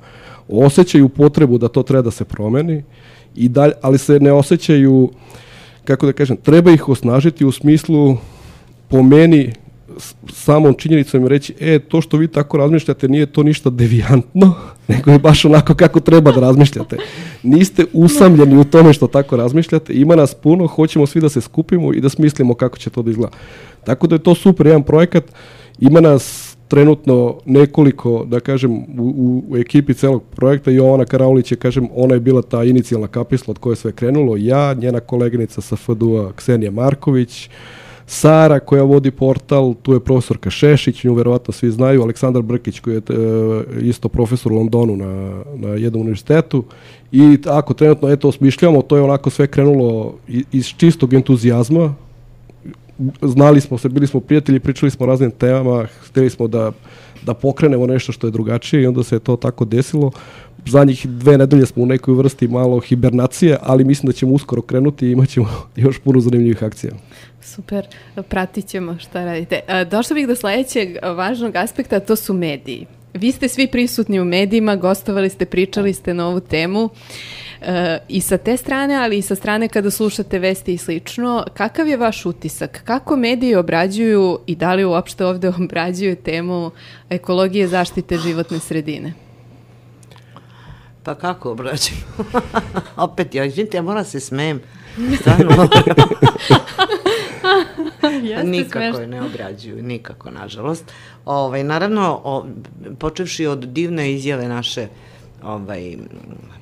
[0.48, 2.84] Osećaju potrebu da to treba da se promeni,
[3.36, 5.10] i dalj, ali se ne osjećaju,
[5.86, 8.18] kako da kažem, treba ih osnažiti u smislu
[8.88, 9.54] po meni
[10.34, 14.54] samom činjenicom reći, e, to što vi tako razmišljate nije to ništa devijantno,
[14.88, 16.98] nego je baš onako kako treba da razmišljate.
[17.44, 21.94] Niste usamljeni u tome što tako razmišljate, ima nas puno, hoćemo svi da se skupimo
[21.94, 23.38] i da smislimo kako će to da izgleda.
[23.84, 25.24] Tako da je to super jedan projekat,
[25.80, 31.88] ima nas trenutno nekoliko, da kažem, u, u ekipi celog projekta, Jovana Karaulić je, kažem,
[31.96, 35.76] ona je bila ta inicijalna kapisla od koje je sve krenulo, ja, njena koleginica sa
[35.76, 37.54] FDU-a Ksenija Marković, uh,
[38.14, 42.94] Sara koja vodi portal, tu je profesorka Šešić, nju verovatno svi znaju, Aleksandar Brkić koji
[42.94, 46.64] je e, isto profesor u Londonu na, na jednom univerzitetu
[47.12, 50.14] i ako trenutno eto osmišljamo, to je onako sve krenulo
[50.52, 51.94] iz čistog entuzijazma,
[53.22, 56.72] znali smo se, bili smo prijatelji, pričali smo o raznim temama, hteli smo da,
[57.26, 60.12] da pokrenemo nešto što je drugačije i onda se to tako desilo.
[60.66, 65.08] Zadnjih dve nedelje smo u nekoj vrsti malo hibernacije, ali mislim da ćemo uskoro krenuti
[65.08, 66.94] i imat ćemo još puno zanimljivih akcija.
[67.42, 67.86] Super,
[68.30, 69.60] pratit ćemo šta radite.
[69.92, 72.86] Došla bih do sledećeg važnog aspekta, to su mediji.
[73.14, 76.90] Vi ste svi prisutni u medijima, gostovali ste, pričali ste na ovu temu.
[77.62, 81.88] E, I sa te strane, ali i sa strane kada slušate vesti i slično, kakav
[81.88, 82.82] je vaš utisak?
[82.86, 86.72] Kako mediji obrađuju i da li uopšte ovde obrađuju temu
[87.10, 89.14] ekologije zaštite životne sredine?
[91.04, 92.00] Pa kako obrađuju?
[92.96, 94.62] Opet, ja, izvinite, ja moram se smejem.
[95.22, 95.50] Stvarno
[98.44, 100.92] nikako je ne obrađuju, nikako, nažalost.
[101.26, 102.46] Ovaj, naravno, o,
[103.00, 104.88] počevši od divne izjave naše
[105.44, 105.98] ovaj,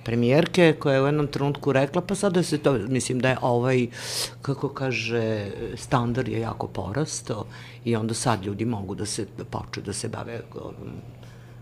[0.03, 3.87] premijerke koja je u jednom trenutku rekla, pa sada se to, mislim da je ovaj,
[4.41, 7.45] kako kaže, standard je jako porastao
[7.85, 10.41] i onda sad ljudi mogu da se poču da se bave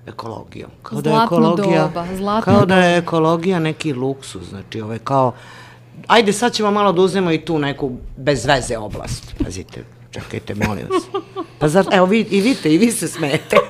[0.08, 0.72] ekologijom.
[0.84, 5.00] Kao zlatno da je ekologija, doba, zlatno Kao da je ekologija neki luksus, znači ovaj,
[5.00, 5.34] kao
[6.08, 9.36] ajde sad ćemo malo da uzmemo i tu neku bez veze oblast.
[9.44, 11.04] Pazite, čekajte, molim vas.
[11.60, 13.58] Pa zar, evo vi, i vidite, i vi se smete.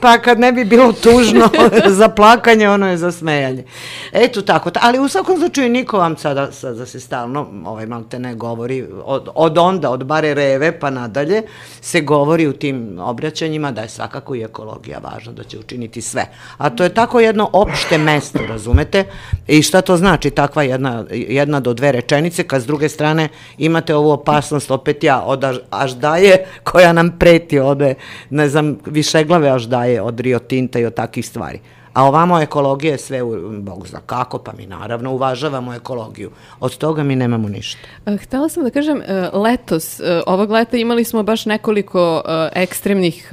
[0.00, 1.48] pa kad ne bi bilo tužno
[1.98, 3.64] za plakanje, ono je za smejanje.
[4.12, 8.34] Eto tako, ali u svakom slučaju niko vam sada, sada se stalno, ovaj malte ne
[8.34, 11.42] govori, od, od onda, od bare reve pa nadalje,
[11.80, 16.26] se govori u tim obraćanjima da je svakako i ekologija važna, da će učiniti sve.
[16.56, 19.04] A to je tako jedno opšte mesto, razumete?
[19.48, 23.94] I šta to znači takva jedna, jedna do dve rečenice, kad s druge strane imate
[23.94, 27.94] ovu opasnost, opet ja, od aždaje koja nam preti, ode,
[28.30, 31.60] ne znam, višeglave aždaje je od Rio Tinta i od takvih stvari.
[31.98, 36.30] A ovamo ekologija je sve, u, Bog zna kako, pa mi naravno uvažavamo ekologiju.
[36.60, 37.78] Od toga mi nemamo ništa.
[38.06, 42.22] E, htela sam da kažem, e, letos, e, ovog leta imali smo baš nekoliko
[42.54, 43.30] ekstremnih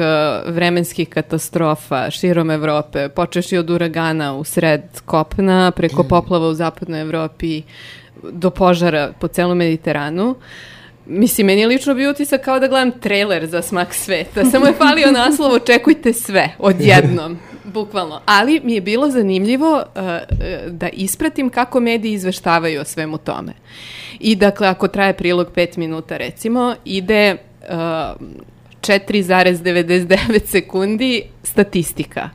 [0.48, 7.62] vremenskih katastrofa širom Evrope, počeši od uragana u sred Kopna, preko poplava u zapadnoj Evropi,
[8.32, 10.30] do požara po celom Mediteranu.
[10.30, 10.36] Uh,
[11.06, 14.46] Mislim, meni je lično bio utisak kao da gledam trailer za smak sveta.
[14.52, 17.38] Samo je falio naslov, očekujte sve, odjednom,
[17.74, 18.22] bukvalno.
[18.26, 23.54] Ali mi je bilo zanimljivo uh, uh da ispratim kako mediji izveštavaju o svemu tome.
[24.20, 27.68] I dakle, ako traje prilog 5 minuta, recimo, ide uh,
[28.82, 32.30] 4,99 sekundi statistika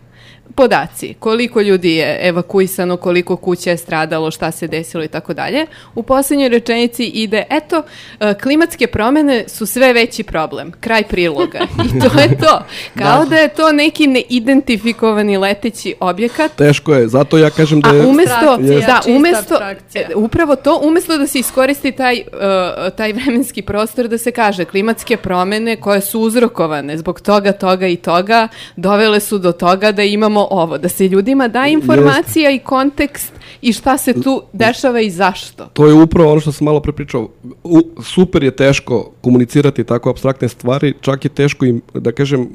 [0.60, 5.66] podaci, koliko ljudi je evakuisano, koliko kuća je stradalo, šta se desilo i tako dalje.
[5.94, 7.82] U poslednjoj rečenici ide, eto,
[8.20, 10.72] e, klimatske promene su sve veći problem.
[10.80, 11.58] Kraj priloga.
[11.86, 12.64] I to je to.
[12.98, 16.52] Kao da, da je to neki neidentifikovani leteći objekat.
[16.56, 18.02] Teško je, zato ja kažem da je...
[18.02, 18.56] A umesto,
[18.86, 19.58] da, umesto,
[19.94, 24.64] e, upravo to, umesto da se iskoristi taj, uh, taj vremenski prostor da se kaže
[24.64, 30.02] klimatske promene koje su uzrokovane zbog toga, toga i toga, dovele su do toga da
[30.02, 33.32] imamo ovo, da se ljudima da informacija i kontekst
[33.62, 35.66] i šta se tu dešava i zašto.
[35.72, 37.28] To je upravo ono što sam malo prepričao.
[37.64, 42.48] U, super je teško komunicirati tako abstraktne stvari, čak je teško im, da kažem, e,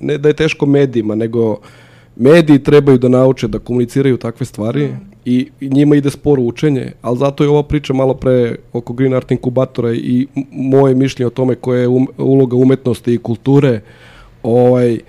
[0.00, 1.56] ne da je teško medijima, nego
[2.16, 5.10] mediji trebaju da nauče da komuniciraju takve stvari mm.
[5.24, 9.14] i, i njima ide sporo učenje, ali zato je ova priča malo pre oko Green
[9.14, 13.80] Art inkubatora i moje mišljenje o tome koja je um, uloga umetnosti i kulture,
[14.42, 15.00] ovaj, e,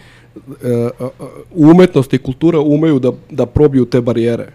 [1.52, 4.48] umetnost i kultura umeju da, da probiju te barijere.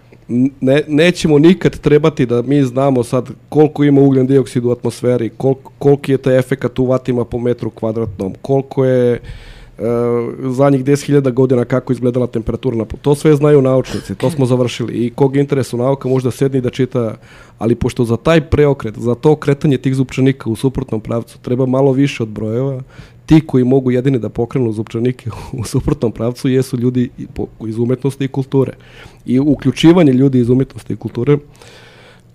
[0.60, 5.72] Ne, nećemo nikad trebati da mi znamo sad koliko ima ugljen dioksid u atmosferi, koliko,
[5.78, 9.20] koliki je taj efekat u vatima po metru kvadratnom, koliko je e,
[10.50, 14.92] zadnjih 10.000 godina kako izgledala temperatura na To sve znaju naučnici, to smo završili.
[14.92, 17.16] I kog interesu nauka možda sedni da čita,
[17.58, 21.92] ali pošto za taj preokret, za to kretanje tih zupčanika u suprotnom pravcu treba malo
[21.92, 22.82] više od brojeva,
[23.26, 27.10] ti koji mogu jedini da pokrenu zupčanike u suprotnom pravcu jesu ljudi
[27.66, 28.72] iz umetnosti i kulture.
[29.26, 31.38] I uključivanje ljudi iz umetnosti i kulture,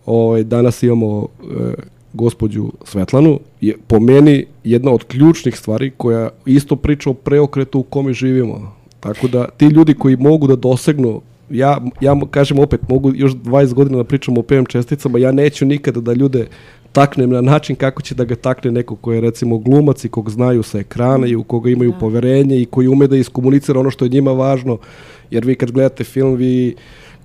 [0.05, 1.73] ovaj, danas imamo e,
[2.13, 7.83] gospođu Svetlanu, je po meni jedna od ključnih stvari koja isto priča o preokretu u
[7.83, 8.75] kome živimo.
[8.99, 13.73] Tako da ti ljudi koji mogu da dosegnu ja, ja kažem opet, mogu još 20
[13.73, 16.47] godina da pričam o PM česticama, ja neću nikada da ljude
[16.91, 20.29] taknem na način kako će da ga takne neko ko je recimo glumac i kog
[20.29, 21.97] znaju sa ekrana i u koga imaju da.
[21.97, 24.77] poverenje i koji ume da iskomunicira ono što je njima važno,
[25.31, 26.75] jer vi kad gledate film vi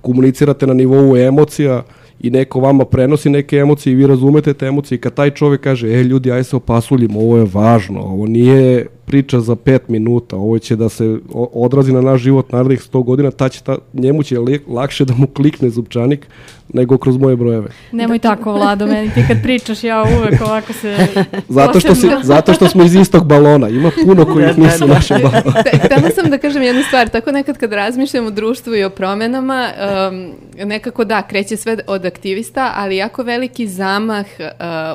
[0.01, 1.83] komunicirate na nivou emocija,
[2.25, 5.61] i neko vama prenosi neke emocije i vi razumete te emocije i kad taj čovjek
[5.61, 10.37] kaže, e ljudi, aj se opasuljimo, ovo je važno, ovo nije priča za pet minuta,
[10.37, 11.19] ovo će da se
[11.53, 14.39] odrazi na naš život narednih 100 godina, ta će ta, njemu će
[14.69, 16.27] lakše da mu klikne zupčanik
[16.75, 17.69] nego kroz moje brojeve.
[17.93, 20.97] Nemoj tako, Vlado, meni ti kad pričaš, ja uvek ovako se...
[21.49, 24.87] zato, što si, zato što smo iz istog balona, ima puno koji da, da, nisu
[24.87, 25.63] da, naše balona.
[25.85, 29.69] Htela sam da kažem jednu stvar, tako nekad kad razmišljam o društvu i o promenama,
[30.11, 30.33] um,
[30.67, 34.47] nekako da, kreće sve od aktivista, ali jako veliki zamah uh,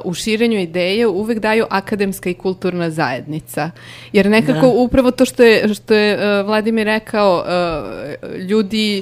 [0.03, 3.71] u širenju ideje uvek daju akademska i kulturna zajednica.
[4.13, 4.67] Jer nekako da.
[4.67, 9.01] upravo to što je, što je uh, Vladimir rekao, uh, ljudi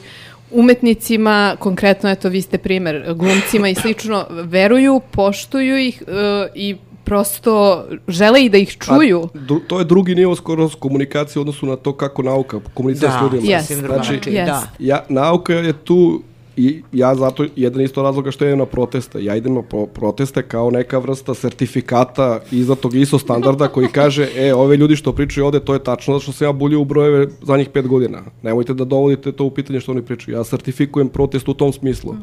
[0.51, 6.13] umetnicima, konkretno eto vi ste primer, glumcima i slično, veruju, poštuju ih uh,
[6.55, 9.29] i prosto žele i da ih čuju.
[9.35, 13.19] A, to je drugi nivo skoro komunikacije u odnosu na to kako nauka komunicira da,
[13.19, 13.57] s ljudima.
[13.57, 13.85] Yes.
[13.85, 14.45] Znači, yes.
[14.45, 14.63] da.
[14.79, 16.21] Ja, nauka je tu
[16.57, 19.23] I ja zato, jedan isto razloga što idem na proteste.
[19.23, 19.61] Ja idem na
[19.93, 22.39] proteste kao neka vrsta sertifikata
[22.81, 26.23] tog ISO standarda koji kaže, e, ove ljudi što pričaju ovde, to je tačno zato
[26.23, 28.21] što sam ja bulio u brojeve zadnjih pet godina.
[28.41, 30.37] Nemojte da dovodite to u pitanje što oni pričaju.
[30.37, 32.15] Ja sertifikujem protest u tom smislu.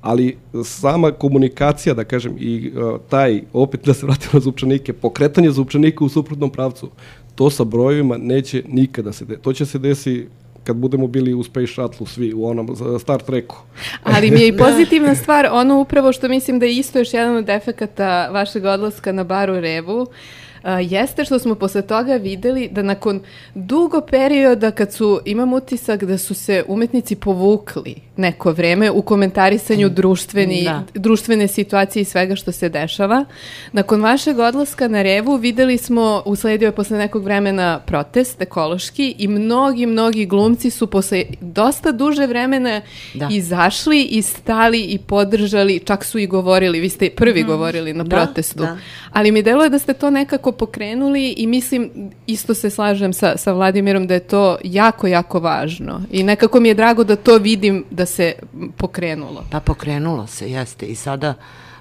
[0.00, 5.50] ali sama komunikacija, da kažem, i uh, taj, opet da se vratimo na zupčanike, pokretanje
[5.50, 6.88] zupčanika u suprotnom pravcu,
[7.34, 9.42] to sa brojevima neće nikada se desiti.
[9.42, 10.26] To će se desiti
[10.64, 13.56] kad budemo bili u Space Shuttle svi u onom Star Treku.
[14.02, 17.36] Ali mi je i pozitivna stvar, ono upravo što mislim da je isto još jedan
[17.36, 20.08] od efekata vašeg odlaska na baru Revu, uh,
[20.68, 23.20] jeste što smo posle toga videli da nakon
[23.54, 29.88] dugo perioda kad su, imam utisak da su se umetnici povukli neko vreme u komentarisanju
[29.88, 30.82] društveni, da.
[30.94, 33.24] društvene situacije i svega što se dešava.
[33.72, 39.28] Nakon vašeg odlaska na Revu videli smo, usledio je posle nekog vremena protest ekološki i
[39.28, 42.80] mnogi, mnogi glumci su posle dosta duže vremena
[43.14, 43.28] da.
[43.30, 47.46] izašli i stali i podržali, čak su i govorili, vi ste prvi mm.
[47.46, 48.58] govorili na da, protestu.
[48.62, 48.76] Da.
[49.12, 53.52] Ali mi deluje da ste to nekako pokrenuli i mislim, isto se slažem sa, sa
[53.52, 56.02] Vladimirom da je to jako, jako važno.
[56.10, 58.32] I nekako mi je drago da to vidim da se
[58.76, 59.44] pokrenulo?
[59.50, 60.86] Pa pokrenulo se, jeste.
[60.86, 61.34] I sada,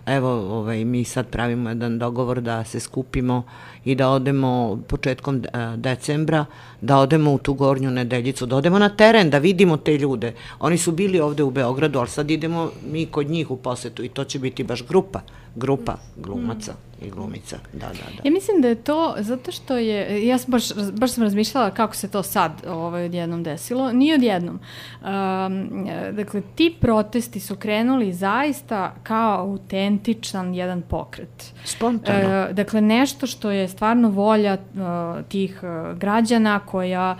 [0.05, 3.43] evo, ovaj, mi sad pravimo jedan dogovor da se skupimo
[3.85, 6.45] i da odemo početkom e, decembra,
[6.81, 10.33] da odemo u tu gornju nedeljicu, da odemo na teren, da vidimo te ljude.
[10.59, 14.09] Oni su bili ovde u Beogradu, ali sad idemo mi kod njih u posetu i
[14.09, 15.21] to će biti baš grupa,
[15.55, 16.71] grupa glumaca.
[16.71, 17.57] Mm i glumica.
[17.73, 18.21] Da, da, da.
[18.23, 21.95] Ja mislim da je to zato što je, ja sam baš, baš sam razmišljala kako
[21.95, 23.91] se to sad ovaj, odjednom desilo.
[23.91, 24.59] Nije odjednom.
[25.01, 31.53] Um, dakle, ti protesti su krenuli zaista kao autentičan jedan pokret.
[31.65, 32.45] Spontano.
[32.45, 37.17] Uh, dakle, nešto što je stvarno volja uh, tih uh, građana koja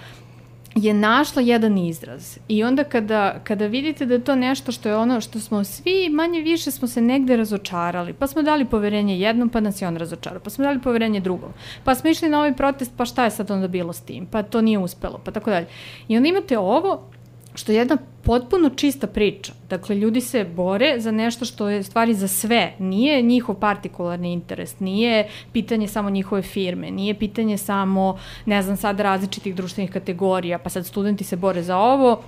[0.75, 2.37] je našla jedan izraz.
[2.47, 6.09] I onda kada, kada vidite da je to nešto što je ono što smo svi
[6.09, 9.97] manje više smo se negde razočarali, pa smo dali poverenje jednom, pa nas je on
[9.97, 11.49] razočarao, pa smo dali poverenje drugom,
[11.83, 14.43] pa smo išli na ovaj protest, pa šta je sad onda bilo s tim, pa
[14.43, 15.67] to nije uspelo, pa tako dalje.
[16.07, 17.09] I onda imate ovo
[17.55, 19.53] što je jedna potpuno čista priča.
[19.69, 22.73] Dakle, ljudi se bore za nešto što je stvari za sve.
[22.79, 28.99] Nije njihov partikularni interes, nije pitanje samo njihove firme, nije pitanje samo, ne znam, sad
[28.99, 32.21] različitih društvenih kategorija, pa sad studenti se bore za ovo,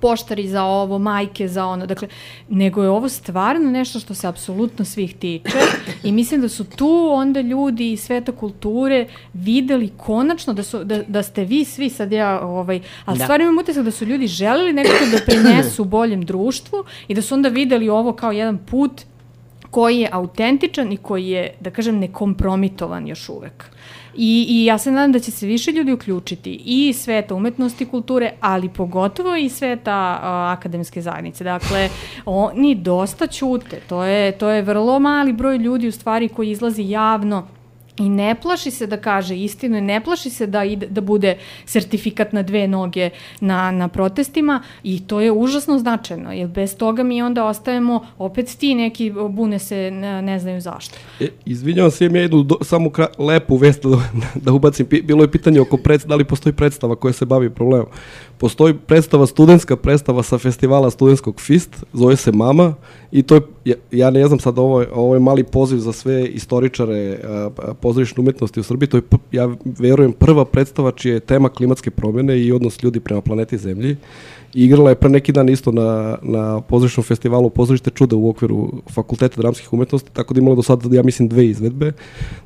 [0.00, 2.08] poštari za ovo, majke za ono, dakle,
[2.48, 5.58] nego je ovo stvarno nešto što se apsolutno svih tiče
[6.04, 11.02] i mislim da su tu onda ljudi iz sveta kulture videli konačno da, su, da,
[11.02, 13.24] da ste vi svi sad ja, ovaj, ali da.
[13.24, 17.34] stvarno imam utisak da su ljudi želeli nekako da prinesu boljem društvu i da su
[17.34, 19.02] onda videli ovo kao jedan put
[19.70, 23.70] koji je autentičan i koji je, da kažem, nekompromitovan još uvek.
[24.20, 27.86] I, I ja se nadam da će se više ljudi uključiti i sveta umetnosti i
[27.86, 31.44] kulture, ali pogotovo i sveta a, akademske zajednice.
[31.44, 31.88] Dakle,
[32.24, 33.80] oni dosta ćute.
[33.88, 37.46] To je, to je vrlo mali broj ljudi u stvari koji izlazi javno
[37.98, 42.32] i ne plaši se da kaže istinu ne plaši se da, ide, da bude sertifikat
[42.32, 43.10] na dve noge
[43.40, 48.56] na, na protestima i to je užasno značajno jer bez toga mi onda ostajemo opet
[48.58, 50.96] ti neki bune se ne, ne znaju zašto.
[51.20, 53.98] E, izvinjavam se, ja idu do, samo kra, lepu vest da,
[54.34, 54.86] da ubacim.
[55.02, 57.86] Bilo je pitanje oko pred, da li postoji predstava koja se bavi problemom.
[58.38, 62.74] Postoji predstava, studentska predstava sa festivala studentskog FIST, zove se Mama
[63.12, 66.26] i to je, ja, ne znam sad, ovo je, ovo je mali poziv za sve
[66.26, 67.18] istoričare
[67.80, 69.02] pozorišne umetnosti u Srbiji, to je,
[69.32, 73.96] ja verujem, prva predstava čija je tema klimatske promjene i odnos ljudi prema planeti Zemlji.
[74.54, 78.72] I igrala je pre neki dan isto na, na pozorišnom festivalu Pozorište čuda u okviru
[78.94, 81.92] Fakulteta dramskih umetnosti, tako da imala do sada, ja mislim, dve izvedbe.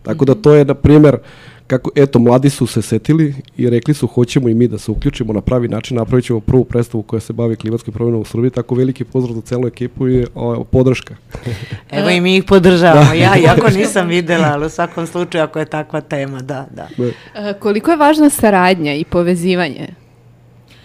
[0.02, 1.18] Tako da to je, na primjer,
[1.66, 5.32] kako, eto, mladi su se setili i rekli su hoćemo i mi da se uključimo
[5.32, 8.74] na pravi način, napravit ćemo prvu predstavu koja se bavi klimatskim promjenom u Srbiji, tako
[8.74, 11.14] veliki pozdrav za celu ekipu i o, podrška.
[11.90, 13.14] Evo i mi ih podržavamo, da.
[13.14, 16.88] ja, jako nisam videla, ali u svakom slučaju ako je takva tema, da, da.
[16.96, 17.04] da.
[17.48, 20.01] E, koliko je važna saradnja i povezivanje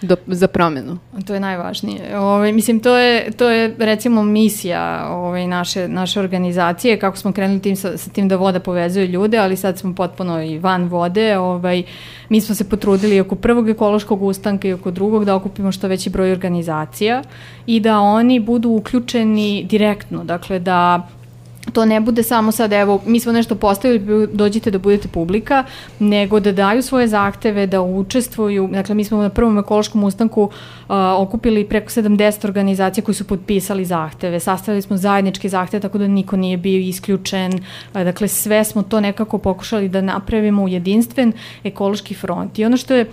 [0.02, 0.98] do, za promenu.
[1.28, 2.18] To je najvažnije.
[2.18, 7.60] Ovaj, mislim, to je, to je recimo misija ovaj, naše, naše organizacije, kako smo krenuli
[7.60, 11.38] tim, sa, sa tim da voda povezuje ljude, ali sad smo potpuno i van vode.
[11.38, 11.84] Ovaj,
[12.30, 16.10] mi smo se potrudili oko prvog ekološkog ustanka i oko drugog da okupimo što veći
[16.10, 17.24] broj organizacija
[17.66, 21.08] i da oni budu uključeni direktno, dakle da
[21.74, 25.64] to ne bude samo sad, evo, mi smo nešto postavili, dođite da budete publika,
[26.00, 28.70] nego da daju svoje zahteve, da učestvuju.
[28.72, 33.86] Dakle, mi smo na prvom ekološkom ustanku uh, okupili preko 70 organizacija koji su potpisali
[33.86, 34.40] zahteve.
[34.40, 37.54] Sastavili smo zajedničke zahteve, tako da niko nije bio isključen.
[37.54, 41.34] Uh, dakle, sve smo to nekako pokušali da napravimo u jedinstven
[41.64, 42.60] ekološki front.
[42.60, 43.06] I ono što je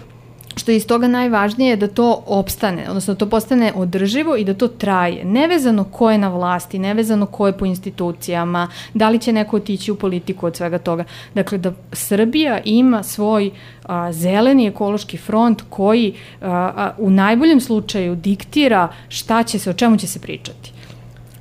[0.57, 4.55] što je iz toga najvažnije da to opstane, odnosno da to postane održivo i da
[4.55, 5.25] to traje.
[5.25, 9.93] Nevezano ko je na vlasti, nevezano ko je po institucijama, da li će neko otići
[9.93, 11.05] u politiku od svega toga.
[11.35, 13.51] Dakle, da Srbija ima svoj
[13.85, 19.73] a, zeleni ekološki front koji a, a, u najboljem slučaju diktira šta će se, o
[19.75, 20.74] čemu će se pričati.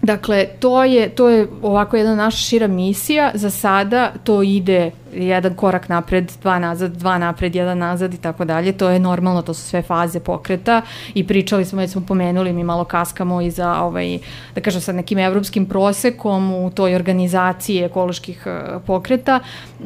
[0.03, 3.31] Dakle, to je, to je ovako jedna naša šira misija.
[3.33, 8.45] Za sada to ide jedan korak napred, dva nazad, dva napred, jedan nazad i tako
[8.45, 8.71] dalje.
[8.71, 10.81] To je normalno, to su sve faze pokreta
[11.13, 14.19] i pričali smo, već smo pomenuli, mi malo kaskamo i za, ovaj,
[14.55, 19.39] da kažem sad, nekim evropskim prosekom u toj organizaciji ekoloških uh, pokreta.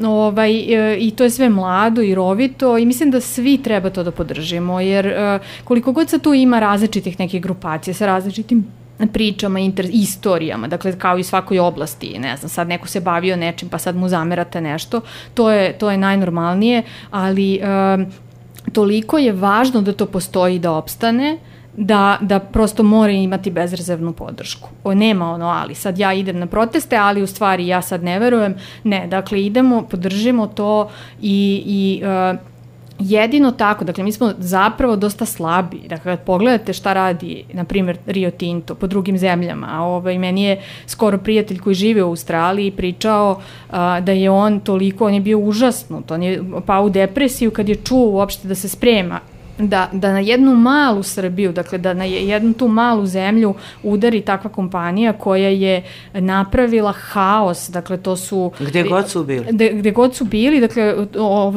[0.04, 4.04] Ovaj, uh, I to je sve mlado i rovito i mislim da svi treba to
[4.04, 8.66] da podržimo, jer uh, koliko god sa tu ima različitih nekih grupacija sa različitim
[9.14, 13.70] pričama, inter, istorijama, dakle kao i svakoj oblasti, ne znam, sad neko se bavio nečim
[13.70, 15.02] pa sad mu zamerate nešto,
[15.34, 18.06] to je, to je najnormalnije, ali um,
[18.74, 21.38] toliko je važno da to postoji da opstane,
[21.78, 24.70] da, da prosto mora imati bezrezervnu podršku.
[24.84, 28.20] O, nema ono, ali sad ja idem na proteste, ali u stvari ja sad ne
[28.20, 28.56] verujem.
[28.84, 30.90] Ne, dakle idemo, podržimo to
[31.22, 32.40] i, i uh,
[33.00, 37.98] jedino tako, dakle mi smo zapravo dosta slabi, dakle kad pogledate šta radi, na primjer
[38.06, 42.72] Rio Tinto po drugim zemljama, a ovaj, meni je skoro prijatelj koji žive u Australiji
[42.72, 47.52] pričao a, da je on toliko, on je bio užasnut, on je pao u depresiju
[47.52, 49.20] kad je čuo uopšte da se sprema
[49.58, 53.54] da, da na jednu malu Srbiju, dakle da na jednu tu malu zemlju
[53.84, 58.52] udari takva kompanija koja je napravila haos, dakle to su...
[58.60, 59.46] Gde god su bili.
[59.52, 61.54] De, gde god su bili, dakle o,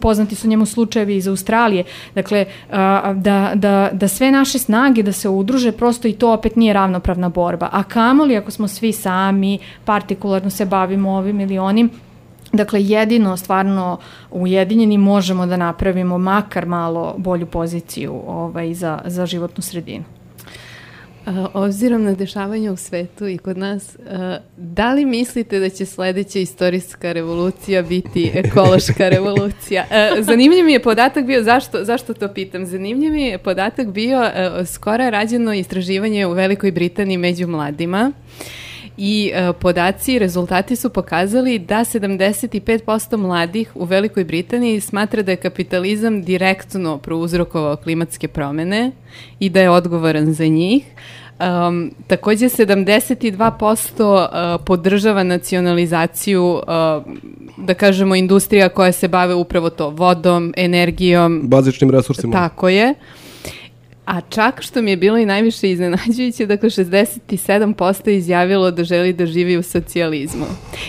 [0.00, 1.84] poznati su njemu slučajevi iz Australije,
[2.14, 6.56] dakle a, da, da, da sve naše snage da se udruže, prosto i to opet
[6.56, 7.68] nije ravnopravna borba.
[7.72, 11.90] A kamoli ako smo svi sami, partikularno se bavimo ovim ili onim,
[12.52, 13.98] Dakle, jedino stvarno
[14.30, 20.04] ujedinjeni možemo da napravimo makar malo bolju poziciju ovaj, za, za životnu sredinu.
[21.52, 23.96] Obzirom na dešavanja u svetu i kod nas,
[24.56, 29.84] da li mislite da će sledeća istorijska revolucija biti ekološka revolucija?
[30.20, 32.66] Zanimljiv mi je podatak bio, zašto, zašto to pitam?
[32.66, 34.30] Zanimljiv mi je podatak bio,
[34.66, 38.12] skoro je rađeno istraživanje u Velikoj Britaniji među mladima
[38.98, 45.30] i e, podaci i rezultati su pokazali da 75% mladih u Velikoj Britaniji smatra da
[45.30, 48.92] je kapitalizam direktno prouzrokovao klimatske promene
[49.38, 50.84] i da je odgovoran za njih.
[51.40, 56.62] Um, takođe 72% uh, podržava nacionalizaciju uh,
[57.56, 62.32] da kažemo industrija koja se bave upravo to vodom, energijom, bazičnim resursima.
[62.32, 62.94] Tako je.
[64.08, 69.26] A čak što mi je bilo i najviše iznenađujuće, dakle 67% izjavilo da želi da
[69.26, 70.46] živi u socijalizmu.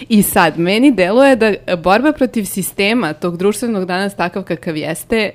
[0.10, 5.32] I sad, meni deluje da borba protiv sistema tog društvenog danas takav kakav jeste,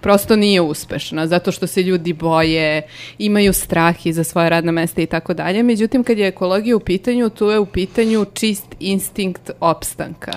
[0.00, 2.82] prosto nije uspešna, zato što se ljudi boje,
[3.18, 5.62] imaju strah i za svoje radna mesta i tako dalje.
[5.62, 10.32] Međutim, kad je ekologija u pitanju, tu je u pitanju čist instinkt opstanka.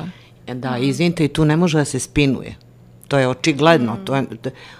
[0.54, 2.65] Da, izvinite, i tu ne može da se spinuje.
[3.07, 3.94] To je očigledno.
[3.94, 4.06] Mm.
[4.06, 4.26] To je,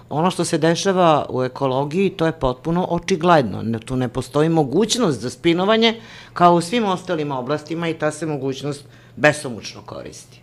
[0.10, 3.80] ono što se dešava u ekologiji, to je potpuno očigledno.
[3.80, 6.02] Tu ne postoji mogućnost za spinovanje
[6.34, 8.86] kao u svim ostalim oblastima i ta se mogućnost
[9.16, 10.42] besomučno koristi.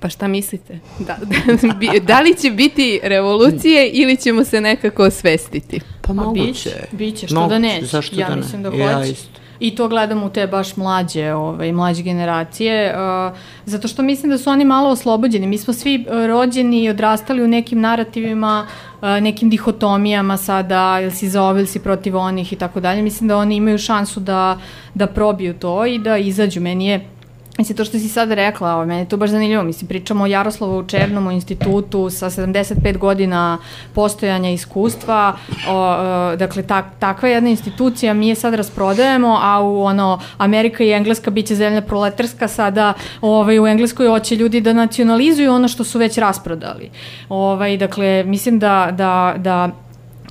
[0.00, 0.78] Pa šta mislite?
[0.98, 5.80] Da, da, da li će biti revolucije ili ćemo se nekako osvestiti?
[6.02, 6.42] Pa, moguće.
[6.42, 7.86] Biće, biće što da neće.
[7.86, 8.40] Zašto ja da ne?
[8.40, 8.82] mislim da hoće.
[8.82, 9.39] Ja isto.
[9.60, 14.38] I to gledam u te baš mlađe, ovaj, mlađe generacije, uh, zato što mislim da
[14.38, 15.46] su oni malo oslobođeni.
[15.46, 18.66] Mi smo svi uh, rođeni i odrastali u nekim narativima,
[19.02, 23.02] uh, nekim dihotomijama sada, ili si za ove ili si protiv onih i tako dalje.
[23.02, 24.58] Mislim da oni imaju šansu da,
[24.94, 26.60] da probiju to i da izađu.
[26.60, 27.19] Meni je
[27.60, 29.62] Mislim, to što si sada rekla, ovo, meni je to baš zanimljivo.
[29.62, 33.58] Mislim, pričamo o Jaroslavu Černom, o institutu sa 75 godina
[33.94, 35.36] postojanja iskustva.
[35.68, 40.84] O, o, dakle, tak, takva jedna institucija mi je sad rasprodajemo, a u ono, Amerika
[40.84, 45.84] i Engleska biće zemlja proletarska, sada ovaj, u Engleskoj hoće ljudi da nacionalizuju ono što
[45.84, 46.90] su već rasprodali.
[47.28, 49.70] Ovaj, dakle, mislim da, da, da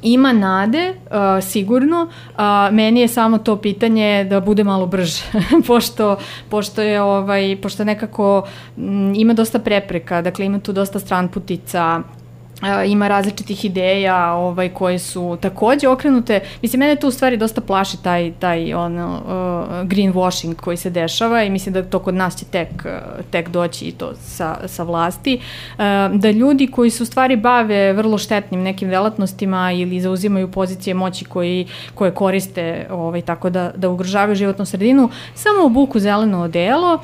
[0.01, 2.07] ima nade, uh, sigurno.
[2.29, 2.39] Uh,
[2.71, 5.23] meni je samo to pitanje da bude malo brže,
[5.67, 6.17] pošto,
[6.49, 8.47] pošto je ovaj, pošto nekako
[8.77, 12.01] m, ima dosta prepreka, dakle ima tu dosta stranputica,
[12.87, 16.39] ima različitih ideja ovaj koje su takođe okrenute.
[16.61, 21.43] Mislim mene to u stvari dosta plaši taj taj ono uh, greenwashing koji se dešava
[21.43, 22.69] i mislim da to kod nas će tek
[23.31, 25.35] tek doći i to sa sa vlasti.
[25.35, 25.79] Uh,
[26.19, 31.25] da ljudi koji se u stvari bave vrlo štetnim nekim delatnostima ili zauzimaju pozicije moći
[31.25, 36.99] koji koje koriste ovaj tako da da ugrožavaju životnu sredinu samo obuku zeleno odelo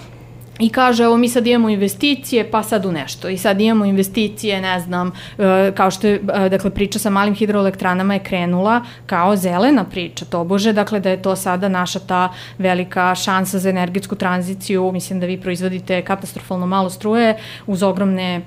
[0.59, 3.29] i kaže evo mi sad imamo investicije pa sad u nešto.
[3.29, 7.35] I sad imamo investicije ne znam e, kao što je e, dakle priča sa malim
[7.35, 12.33] hidroelektranama je krenula kao zelena priča to bože dakle da je to sada naša ta
[12.57, 14.91] velika šansa za energetsku tranziciju.
[14.91, 17.37] Mislim da vi proizvodite katastrofalno malo struje
[17.67, 18.41] uz ogromne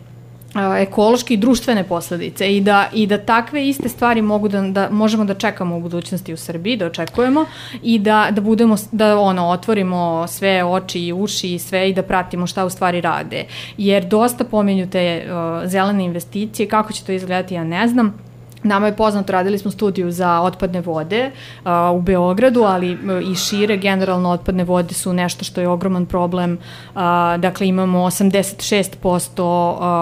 [0.79, 5.25] ekološke i društvene posledice i da, i da takve iste stvari mogu da, da možemo
[5.25, 7.45] da čekamo u budućnosti u Srbiji, da očekujemo
[7.83, 12.03] i da, da budemo, da ono, otvorimo sve oči i uši i sve i da
[12.03, 13.45] pratimo šta u stvari rade.
[13.79, 18.28] Jer dosta pomenju te uh, zelene investicije, kako će to izgledati ja ne znam,
[18.62, 21.30] Nama je poznato, radili smo studiju za otpadne vode
[21.64, 22.98] uh, u Beogradu, ali
[23.32, 26.52] i šire, generalno otpadne vode su nešto što je ogroman problem.
[26.94, 27.01] Uh,
[27.39, 29.43] dakle, imamo 86%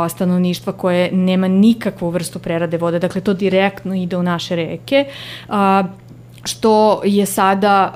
[0.04, 5.04] uh, stanovništva koje nema nikakvu vrstu prerade vode, dakle to direktno ide u naše reke.
[5.48, 5.54] Uh,
[6.46, 7.92] što je sada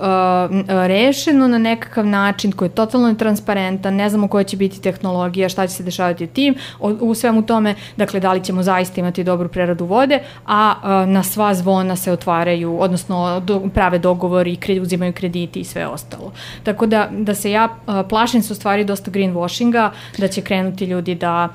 [0.51, 5.49] uh, rešeno na nekakav način koji je totalno netransparentan, ne znamo koja će biti tehnologija,
[5.49, 9.25] šta će se dešavati tim, u, u svemu tome, dakle, da li ćemo zaista imati
[9.25, 14.83] dobru preradu vode, a uh, na sva zvona se otvaraju, odnosno do, prave dogovori, kred,
[14.83, 16.33] uzimaju krediti i sve ostalo.
[16.63, 20.85] Tako da, da se ja uh, plašim se u stvari dosta greenwashinga, da će krenuti
[20.85, 21.49] ljudi da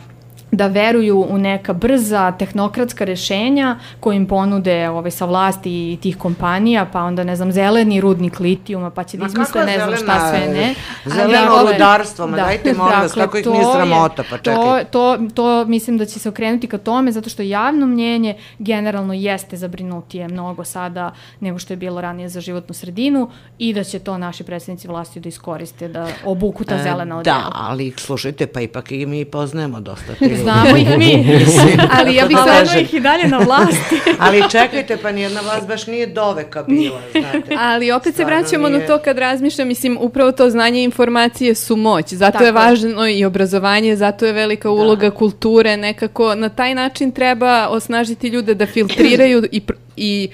[0.56, 6.18] da veruju u neka brza tehnokratska rešenja koje im ponude ovaj, sa vlasti i tih
[6.18, 10.30] kompanija, pa onda, ne znam, zeleni rudnik litijuma, pa će da izmisle ne znam šta
[10.30, 10.76] sve ne.
[11.16, 14.86] Zeleno ali, rudarstvo, ma da, dajte molim vas, dakle, kako ih nije sramota, pa čekaj.
[14.92, 19.14] To, to, to mislim da će se okrenuti ka tome, zato što javno mnjenje generalno
[19.14, 24.00] jeste zabrinutije mnogo sada nego što je bilo ranije za životnu sredinu i da će
[24.00, 27.38] to naši predsednici vlasti da iskoriste, da obuku ta e, zelena odjela.
[27.38, 30.14] Da, ali slušajte, pa ipak i mi poznajemo dosta
[30.46, 31.40] Znamo ih mi,
[32.00, 33.96] ali ja bih stvarno ih i dalje na vlasti.
[34.26, 37.56] ali čekajte, pa nijedna vlast baš nije doveka bila, znate.
[37.60, 38.80] Ali opet stvarno se vraćamo nije...
[38.80, 42.46] na to kad razmišljam, mislim, upravo to znanje i informacije su moć, zato Tako.
[42.46, 44.72] je važno i obrazovanje, zato je velika da.
[44.72, 45.16] uloga da.
[45.16, 49.62] kulture, nekako na taj način treba osnažiti ljude da filtriraju i,
[49.98, 50.30] i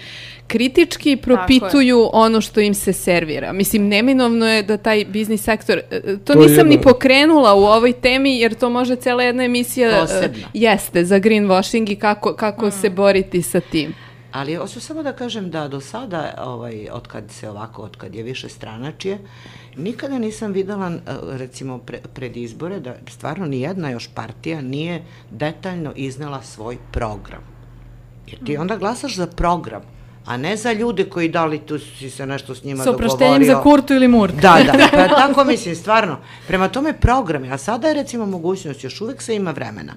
[0.52, 3.54] kritički propituju ono što im se servira.
[3.54, 6.82] Mislim, neminovno je da taj biznis sektor, e, e, to, To to je nisam ni
[6.82, 10.48] pokrenula u ovoj temi, jer to može cela jedna emisija e, Posebna.
[10.54, 13.94] jeste za greenwashing i kako, kako se boriti sa tim.
[14.32, 18.16] Ali hoću samo da kažem da do sada, ovaj, od kad se ovako, od kad
[18.16, 19.20] je više stranačije,
[19.78, 20.92] nikada nisam videla,
[21.32, 27.42] recimo, pre, pred izbore, da stvarno ni jedna još partija nije detaljno iznela svoj program.
[28.28, 29.82] Jer ti onda glasaš za program,
[30.26, 33.08] a ne za ljude koji da li tu si se nešto s njima Sa dogovorio.
[33.08, 34.36] oproštenjem za Kurtu ili Murtu.
[34.42, 36.18] Da, da, pa tako mislim, stvarno.
[36.48, 39.94] Prema tome programi, a sada je recimo mogućnost, još uvek se ima vremena,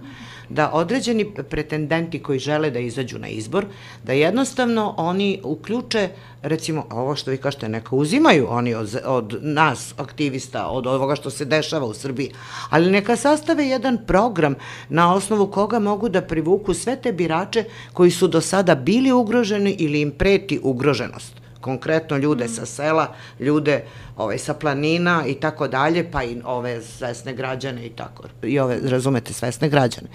[0.49, 3.67] da određeni pretendenti koji žele da izađu na izbor,
[4.05, 6.09] da jednostavno oni uključe,
[6.45, 11.31] recimo, ovo što vi kažete, neka uzimaju oni od, od nas, aktivista, od ovoga što
[11.31, 12.31] se dešava u Srbiji,
[12.71, 14.55] ali neka sastave jedan program
[14.89, 19.77] na osnovu koga mogu da privuku sve te birače koji su do sada bili ugroženi
[19.79, 21.33] ili im preti ugroženost.
[21.61, 23.85] Konkretno ljude sa sela, ljude
[24.17, 28.79] ovaj, sa planina i tako dalje, pa i ove svesne građane i tako, i ove,
[28.83, 30.09] razumete, svesne građane.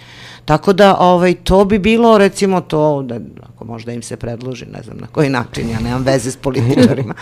[0.46, 3.20] Tako da, ovaj, to bi bilo, recimo, to, da,
[3.54, 7.14] ako možda im se predloži, ne znam na koji način, ja nemam veze s političarima.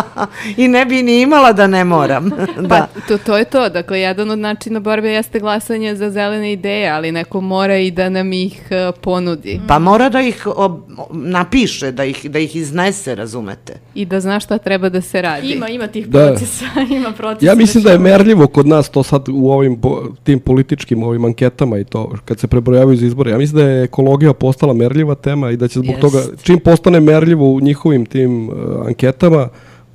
[0.56, 2.28] I ne bi ni imala da ne moram.
[2.68, 2.68] da.
[2.68, 6.90] Pa to, to je to, dakle jedan od načina borbe jeste glasanje za zelene ideje,
[6.90, 10.80] ali neko mora i da nam ih uh, ponudi Pa mora da ih ob,
[11.12, 13.72] napiše, da ih, da ih iznese, razumete.
[13.94, 15.52] i da zna šta treba da se radi.
[15.52, 16.26] Ima, ima tih Da.
[16.26, 16.64] procesa,
[16.96, 17.46] ima procesa.
[17.46, 19.80] Ja mislim da je merljivo kod nas to sad u ovim
[20.22, 23.30] tim političkim ovim anketama i to kad se prebrojavaju za izbore.
[23.30, 26.00] Ja mislim da je ekologija postala merljiva tema i da će zbog Jest.
[26.00, 28.54] toga čim postane merljivo u njihovim tim uh,
[28.86, 29.48] anketama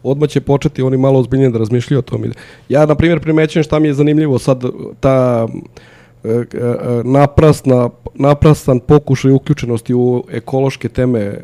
[0.06, 2.28] odmah će početi oni malo ozbiljnije da razmišljaju o tome.
[2.70, 4.64] Ja, na primjer, primećujem šta mi je zanimljivo sad,
[5.00, 5.60] ta e,
[7.04, 11.40] naprasna, naprastan pokušaj uključenosti u ekološke teme e, e,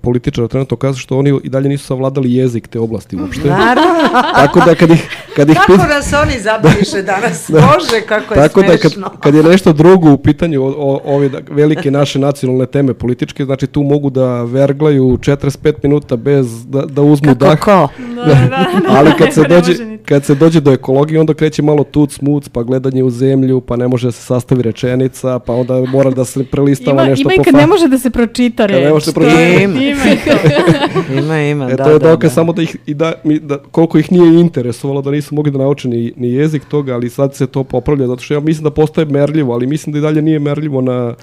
[0.00, 3.48] političara trenutno kaže što oni i dalje nisu savladali jezik te oblasti uopšte.
[3.48, 4.08] Naravno.
[4.34, 7.50] Tako da kad ih, kad ih Kako nas oni zabiriše danas?
[7.50, 9.10] Bože, kako je Tako da kad, smešno.
[9.20, 13.44] kad je nešto drugo u pitanju o, o, ove da, velike naše nacionalne teme političke,
[13.44, 17.58] znači tu mogu da verglaju 45 minuta bez da, da uzmu dah.
[17.58, 17.88] Kako ko?
[18.14, 21.84] Da, da, da, Ali kad se, dođe, kad se dođe do ekologije, onda kreće malo
[21.84, 25.80] tuc, muc, pa gledanje u zemlju, pa ne može da se sastavi rečenica, pa onda
[25.82, 28.10] mora da se prelistava Ima, nešto ima i po kad fa- ne može da se
[28.10, 28.84] pročita reč.
[28.84, 29.42] ne može da se pročita.
[29.42, 29.80] Ima.
[29.80, 30.16] Ima i.
[31.18, 32.34] Ima, ima, E, da, to je da, dokaz da.
[32.34, 35.58] samo da ih i da, mi, da koliko ih nije interesovalo da nisu mogli da
[35.58, 38.70] nauče ni, ni jezik toga, ali sad se to popravlja zato što ja mislim da
[38.70, 41.14] postaje merljivo, ali mislim da i dalje nije merljivo na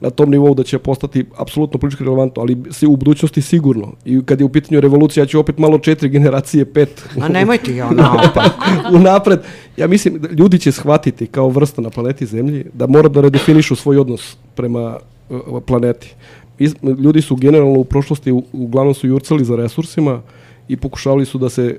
[0.00, 3.92] na tom nivou da će postati apsolutno politički relevantno, ali si u budućnosti sigurno.
[4.04, 7.08] I kad je u pitanju revolucija, ja ću opet malo četiri generacije, pet.
[7.20, 8.52] A nemoj ti ja naopak.
[9.00, 9.40] unapred.
[9.76, 13.76] Ja mislim da ljudi će shvatiti kao vrsta na planeti Zemlji da mora da redefinišu
[13.76, 14.96] svoj odnos prema
[15.30, 16.14] uh, planeti.
[16.58, 20.20] Iz- ljudi su generalno u prošlosti u- uglavnom su jurcali za resursima
[20.68, 21.76] i pokušavali su da se e,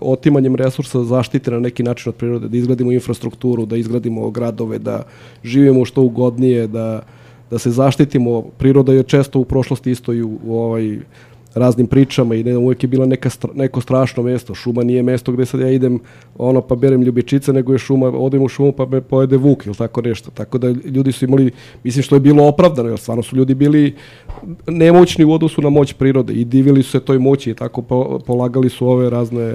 [0.00, 5.02] otimanjem resursa zaštite na neki način od prirode, da izgradimo infrastrukturu, da izgradimo gradove, da
[5.44, 7.02] živimo što ugodnije, da,
[7.50, 8.42] da se zaštitimo.
[8.58, 10.98] Priroda je često u prošlosti isto i u, u ovaj
[11.54, 14.54] raznim pričama i ne uvijek je bila neka stra, neko strašno mesto.
[14.54, 16.00] Šuma nije mesto gde sad ja idem
[16.38, 19.74] ono pa berem ljubičice, nego je šuma, odem u šumu pa me pojede vuk ili
[19.74, 20.30] tako nešto.
[20.30, 21.50] Tako da ljudi su imali,
[21.84, 23.94] mislim što je bilo opravdano, jer stvarno su ljudi bili
[24.66, 28.18] nemoćni u odnosu na moć prirode i divili su se toj moći i tako po,
[28.26, 29.54] polagali su ove razne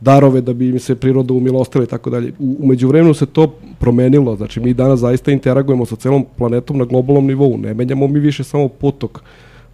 [0.00, 2.32] darove da bi im se priroda umilostila i tako dalje.
[2.38, 7.26] Umeđu vremenu se to promenilo, znači mi danas zaista interagujemo sa celom planetom na globalnom
[7.26, 9.22] nivou, ne menjamo mi više samo potok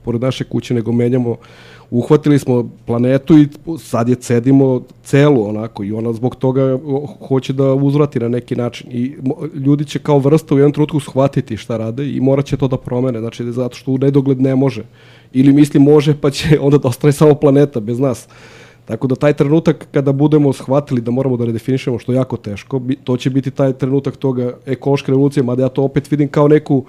[0.04, 1.36] pored naše kuće, nego menjamo,
[1.90, 3.48] uhvatili smo planetu i
[3.78, 6.78] sad je cedimo celu onako i ona zbog toga
[7.28, 9.12] hoće da uzvrati na neki način i
[9.54, 12.76] ljudi će kao vrsta u jednom trenutku shvatiti šta rade i morat će to da
[12.76, 14.84] promene, znači zato što u nedogled ne može
[15.32, 18.28] ili misli može pa će onda da ostane samo planeta bez nas.
[18.84, 22.80] Tako da taj trenutak kada budemo shvatili da moramo da redefinišemo što je jako teško,
[23.04, 26.84] to će biti taj trenutak toga ekološke revolucije, mada ja to opet vidim kao neku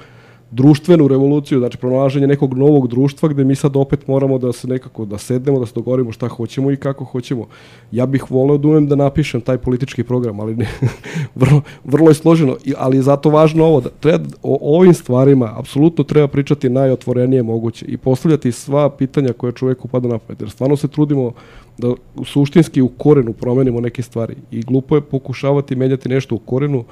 [0.52, 5.06] društvenu revoluciju, znači pronalaženje nekog novog društva gde mi sad opet moramo da se nekako
[5.06, 7.48] da sednemo, da se dogovorimo šta hoćemo i kako hoćemo.
[7.92, 10.68] Ja bih voleo da umem da napišem taj politički program, ali ne,
[11.36, 16.04] vrlo, vrlo je složeno, ali je zato važno ovo, da treba, o ovim stvarima apsolutno
[16.04, 20.78] treba pričati najotvorenije moguće i postavljati sva pitanja koje čoveku pada na pamet, jer stvarno
[20.78, 21.32] se trudimo
[21.78, 21.94] da
[22.26, 26.84] suštinski u korenu promenimo neke stvari i glupo je pokušavati menjati nešto u korenu,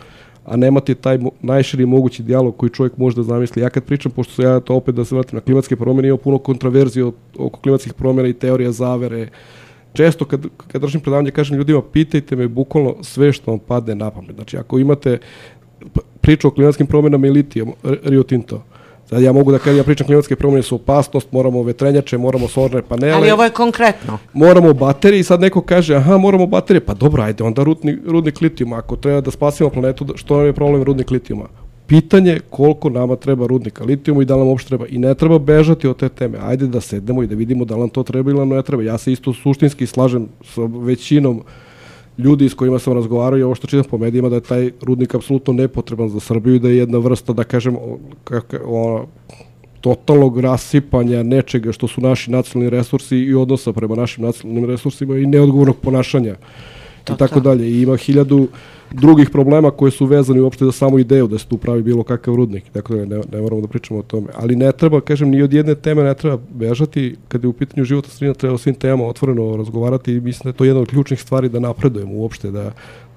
[0.46, 3.62] a nemati taj najširi mogući dijalog koji čovjek može da zamisli.
[3.62, 6.38] Ja kad pričam, pošto ja to opet da se vratim na klimatske promjene, imam puno
[6.38, 9.28] kontroverzije o- oko klimatskih promjena i teorija zavere.
[9.94, 14.12] Često kad, kad držim predavanje kažem ljudima pitajte me bukvalno sve što vam padne na
[14.12, 14.36] pamet.
[14.36, 15.18] Znači ako imate
[16.22, 18.64] priču o klimatskim promjenama i litijom, Rio Tinto,
[19.10, 22.82] Sad ja mogu da kažem, ja pričam klimatske promjene su opasnost, moramo vetrenjače, moramo solarne
[22.82, 23.14] panele.
[23.14, 24.18] Ali ovo je konkretno.
[24.34, 28.42] Moramo baterije i sad neko kaže, aha, moramo baterije, pa dobro, ajde, onda rudni, rudnik
[28.42, 31.46] litijuma, ako treba da spasimo planetu, što nam je problem rudnik litijuma?
[31.88, 34.86] Pitanje koliko nama treba rudnika litijuma i da nam uopšte treba.
[34.88, 36.38] I ne treba bežati od te teme.
[36.42, 38.84] Ajde da sednemo i da vidimo da nam to treba ili nam ne treba.
[38.84, 41.42] Ja se isto suštinski slažem sa većinom
[42.18, 45.16] ljudi s kojima sam razgovarao i ovo što čitam po medijima da je taj rudnik
[45.16, 47.78] apsolutno nepotreban za Srbiju i da je jedna vrsta, da kažem,
[48.24, 49.06] kako,
[49.82, 55.26] totalnog rasipanja nečega što su naši nacionalni resursi i odnosa prema našim nacionalnim resursima i
[55.26, 56.36] neodgovornog ponašanja
[57.10, 57.68] i tako dalje.
[57.68, 58.48] I ima hiljadu
[58.94, 62.36] drugih problema koje su vezani uopšte za samu ideju da se tu pravi bilo kakav
[62.36, 62.64] rudnik.
[62.74, 64.28] Dakle, ne, ne moramo da pričamo o tome.
[64.36, 67.16] Ali ne treba, kažem, ni od jedne teme ne treba bežati.
[67.28, 70.50] Kad je u pitanju života sredina, treba o svim temama otvoreno razgovarati i mislim da
[70.50, 72.72] je to jedna od ključnih stvari da napredujemo uopšte, da,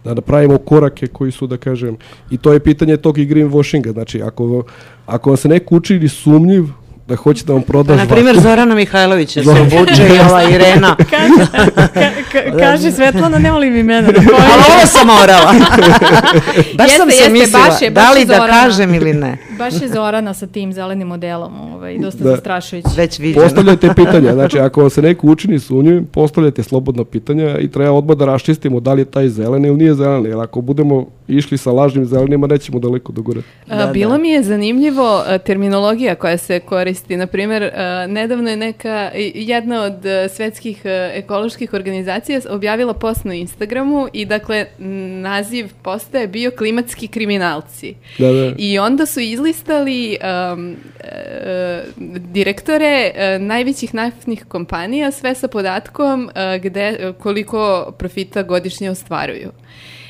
[0.04, 1.96] da napravimo korake koji su, da kažem,
[2.30, 3.92] i to je pitanje tog i greenwashinga.
[3.92, 4.62] Znači, ako,
[5.06, 6.64] ako vam se neko učini sumnjiv,
[7.06, 10.42] da hoće da vam proda Pa, na primjer, Zorana Mihajlović je se obuče i ova
[10.44, 10.96] Irena.
[11.10, 11.50] Kaže,
[11.94, 14.08] ka, ka, kaže Svetlana, ne volim imena.
[14.08, 14.20] Da
[14.52, 15.52] Ali ovo sam morala.
[16.74, 18.52] baš Jeste, sam se jeste, mislila, baš je- baš da li da Zorana.
[18.54, 19.36] kažem ili ne.
[19.58, 22.30] Baš je Zorana sa tim zelenim modelom, ovaj, dosta Da.
[22.30, 22.88] zastrašujući.
[22.96, 23.44] Već viđeno.
[23.44, 28.16] Postavljajte pitanja, znači ako vam se neko učini sumnjivim, postavljajte slobodna pitanja i treba odmah
[28.16, 31.72] da raščistimo da li je taj zelen ili nije zelen, jer ako budemo išli sa
[31.72, 33.40] lažnim zelenima, nećemo daleko do gore.
[33.68, 37.16] A, Bilo mi je zanimljivo terminologija koja se koristi.
[37.16, 43.24] Na primjer, a, nedavno je neka, jedna od a, svetskih a, ekoloških organizacija objavila post
[43.24, 44.66] na Instagramu i dakle
[45.22, 47.94] naziv posta je bio klimatski kriminalci.
[48.18, 48.52] Da, da.
[48.58, 50.18] I onda su izlistali
[50.52, 51.82] um, e,
[52.18, 59.50] direktore e, najvećih naftnih kompanija sve sa podatkom e, gde, koliko profita godišnje ostvaruju.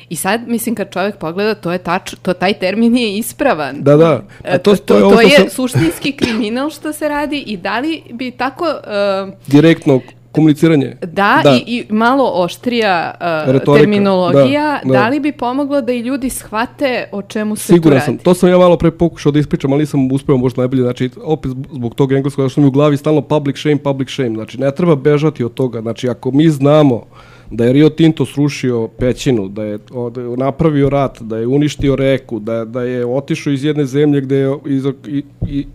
[0.09, 3.75] I sad, mislim, kad čovjek pogleda, to je tač, to taj termin je ispravan.
[3.79, 4.11] Da, da.
[4.11, 7.37] A E, to, to, to, je, to, što je sam suštinski kriminal što se radi
[7.39, 10.01] i da li bi tako e, direktno
[10.31, 10.95] komuniciranje.
[11.01, 11.55] da, Da.
[11.55, 13.13] I, i malo oštrija
[13.47, 15.09] e, Retorika, terminologija, da, da, da.
[15.09, 18.13] li bi pomoglo da i ljudi shvate o čemu se Siguran tu sam.
[18.13, 18.23] radi?
[18.23, 20.81] To sam ja malo pre pokušao da ispričam, ali nisam uspeo možda najbolje.
[20.81, 24.33] Znači, opet zbog tog engleskog, što mi u glavi stalno public shame, public shame.
[24.33, 25.81] Znači, ne treba bežati od toga.
[25.81, 27.03] Znači, ako mi znamo
[27.51, 29.77] da je Rio Tinto srušio pećinu, da je,
[30.11, 34.35] da napravio rat, da je uništio reku, da, da je otišao iz jedne zemlje gde
[34.35, 35.23] je iza, i,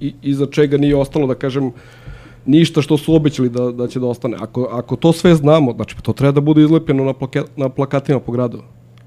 [0.00, 1.72] i, iza čega nije ostalo, da kažem,
[2.46, 4.36] ništa što su obećali da, da će da ostane.
[4.40, 8.20] Ako, ako to sve znamo, znači to treba da bude izlepljeno na, plake, na plakatima
[8.20, 8.62] po gradu.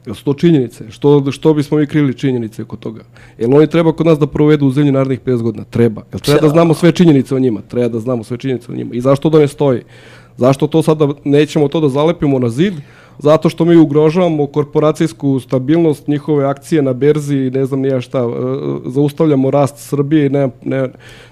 [0.06, 0.92] Jel su to činjenice?
[0.92, 3.04] Što, što bismo mi krili činjenice oko toga?
[3.38, 5.64] Jel oni treba kod nas da provedu u zemlji narednih 50 godina?
[5.64, 6.02] Treba.
[6.12, 7.62] Jel treba da znamo sve činjenice o njima?
[7.62, 8.94] Treba da znamo sve činjenice o njima.
[8.94, 9.82] I zašto da ne stoji?
[10.38, 12.74] Zašto to sada nećemo to da zalepimo na zid?
[13.20, 18.20] Zato što mi ugrožavamo korporacijsku stabilnost, njihove akcije na berzi i ne znam nija šta,
[18.20, 18.24] e,
[18.86, 20.90] zaustavljamo rast Srbije i ne, ne,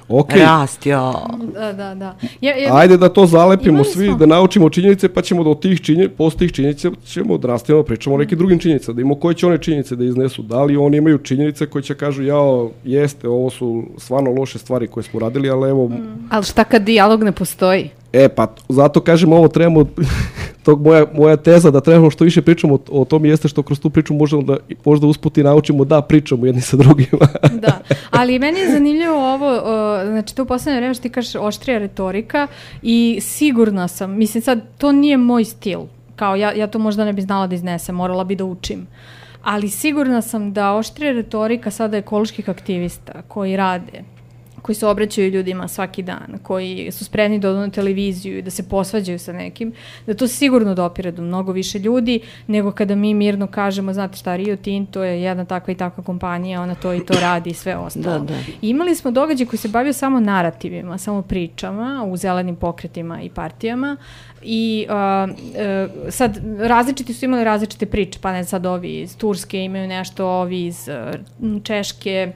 [0.09, 1.13] ok, Rast, jo.
[1.53, 2.15] Da, da, da.
[2.41, 5.81] Ja, ja, Ajde da to zalepimo svi, smo- da naučimo činjenice, pa ćemo do tih
[5.81, 9.35] činjenica, posle tih činjenica ćemo odrastimo da pričamo o nekim drugim činjenicama, da imamo koje
[9.35, 10.41] će one činjenice da iznesu.
[10.41, 14.87] Da li oni imaju činjenice koje će kažu, jao, jeste, ovo su stvarno loše stvari
[14.87, 15.91] koje smo radili, ali evo,
[16.29, 17.89] Ali šta kad dijalog ne postoji?
[18.13, 19.85] E, pa zato kažem ovo trebamo,
[20.65, 23.79] tog moja, moja teza da trebamo što više pričamo o, o tom jeste što kroz
[23.79, 27.27] tu priču možemo da možda usputi naučimo da pričamo jedni sa drugima.
[27.65, 27.81] da,
[28.11, 31.77] ali meni je zanimljivo ovo, uh, znači to u poslednje vreme što ti kažeš oštrija
[31.77, 32.47] retorika
[32.81, 35.79] i sigurna sam, mislim sad, to nije moj stil,
[36.15, 38.87] kao ja, ja to možda ne bi znala da iznesem, morala bi da učim.
[39.43, 44.03] Ali sigurna sam da oštrija retorika sada ekoloških aktivista koji rade,
[44.63, 48.49] koji se obraćaju ljudima svaki dan, koji su spremni da odu na televiziju i da
[48.49, 49.73] se posvađaju sa nekim,
[50.07, 54.35] da to sigurno dopire do mnogo više ljudi nego kada mi mirno kažemo, znate šta,
[54.35, 57.75] Rio Tinto je jedna takva i takva kompanija, ona to i to radi i sve
[57.75, 58.19] ostalo.
[58.19, 58.39] Da, da.
[58.61, 63.29] I imali smo događaj koji se bavio samo narativima, samo pričama u zelenim pokretima i
[63.29, 63.97] partijama
[64.43, 69.63] i uh, uh, sad različiti su imali različite priče, pa ne sad ovi iz Turske
[69.63, 70.89] imaju nešto, ovi iz
[71.39, 72.33] uh, Češke,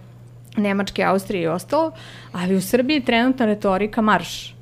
[0.57, 1.91] Nemačke, Austrije i ostalo,
[2.31, 4.56] ali u Srbiji je trenutna retorika marš.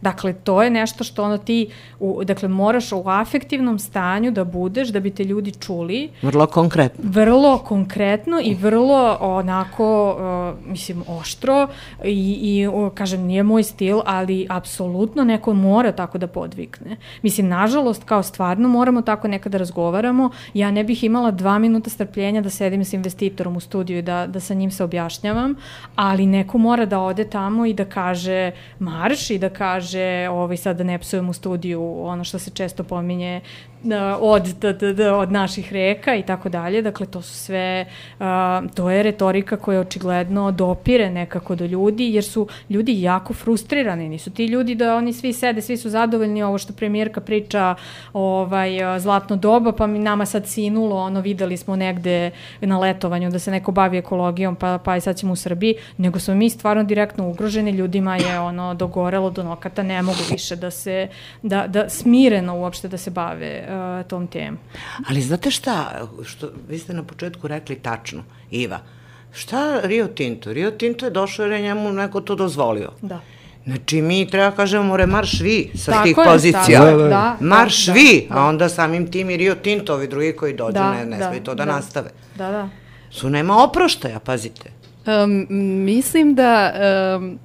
[0.00, 1.70] Dakle, to je nešto što ono ti,
[2.00, 7.04] u, dakle, moraš u afektivnom stanju da budeš, da bi te ljudi čuli, Vrlo konkretno.
[7.04, 10.16] vrlo konkretno i vrlo onako,
[10.62, 11.68] uh, mislim, oštro
[12.04, 16.96] i, i uh, kažem, nije moj stil, ali apsolutno neko mora tako da podvikne.
[17.22, 20.30] Mislim, nažalost, kao stvarno moramo tako nekada da razgovaramo.
[20.54, 24.26] Ja ne bih imala dva minuta strpljenja da sedim s investitorom u studiju i da,
[24.26, 25.54] da sa njim se objašnjavam,
[25.94, 30.56] ali neko mora da ode tamo i da kaže marš i da kaže kaže, ovaj,
[30.56, 33.40] sad da ne psujem u studiju, ono što se često pominje,
[34.20, 36.82] od, d, d, d, od naših reka i tako dalje.
[36.82, 37.86] Dakle, to su sve,
[38.18, 38.26] uh,
[38.74, 44.08] to je retorika koja očigledno dopire nekako do ljudi, jer su ljudi jako frustrirani.
[44.08, 47.74] Nisu ti ljudi da oni svi sede, svi su zadovoljni ovo što premijerka priča
[48.12, 52.30] ovaj, zlatno doba, pa mi nama sad sinulo, ono, videli smo negde
[52.60, 56.18] na letovanju da se neko bavi ekologijom, pa, pa i sad ćemo u Srbiji, nego
[56.18, 60.70] smo mi stvarno direktno ugroženi, ljudima je ono dogorelo do nokata, ne mogu više da
[60.70, 61.08] se,
[61.42, 64.58] da, da smireno uopšte da se bave uh, tom temom.
[65.08, 68.78] Ali znate šta, što, vi ste na početku rekli tačno, Iva,
[69.32, 70.52] šta Rio Tinto?
[70.52, 72.92] Rio Tinto je došao jer je njemu neko to dozvolio.
[73.02, 73.20] Da.
[73.64, 76.80] Znači, mi treba kažemo, more marš vi sa Tako tih je, pozicija.
[76.80, 78.36] tako je, da, da, marš da, vi, da.
[78.38, 81.28] a onda samim tim i Rio Tinto, ovi drugi koji dođu, Da, ne, ne da,
[81.28, 81.72] smije to da, da.
[81.72, 82.10] nastave.
[82.34, 82.68] Da, da.
[83.10, 84.70] Su nema oproštaja, pazite.
[85.06, 85.46] Um,
[85.84, 86.72] mislim da
[87.16, 87.38] um,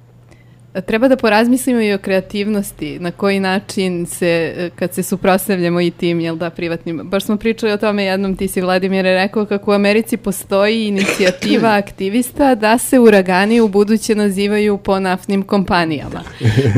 [0.80, 6.20] treba da porazmislimo i o kreativnosti, na koji način se, kad se suprostavljamo i tim,
[6.20, 7.00] jel da, privatnim.
[7.04, 11.68] Baš smo pričali o tome jednom, ti si Vladimire rekao kako u Americi postoji inicijativa
[11.84, 16.22] aktivista da se uragani u buduće nazivaju po naftnim kompanijama.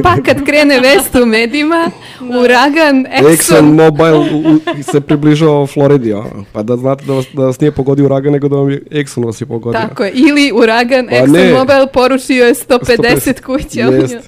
[0.03, 1.91] Pa kad krene vest u medijima,
[2.21, 4.59] uragan Exxon Exxon Mobil u,
[4.93, 6.45] se približao Floridi, ono.
[6.53, 9.27] pa da znate da vas, da vas nije pogodio uragan, nego da vam je Exxon
[9.27, 9.81] vas je pogodio.
[9.81, 11.53] Tako je, ili uragan Pa Exxon ne.
[11.53, 13.86] Mobil porušio je 150, 150 kuća.
[13.93, 14.21] Jeste.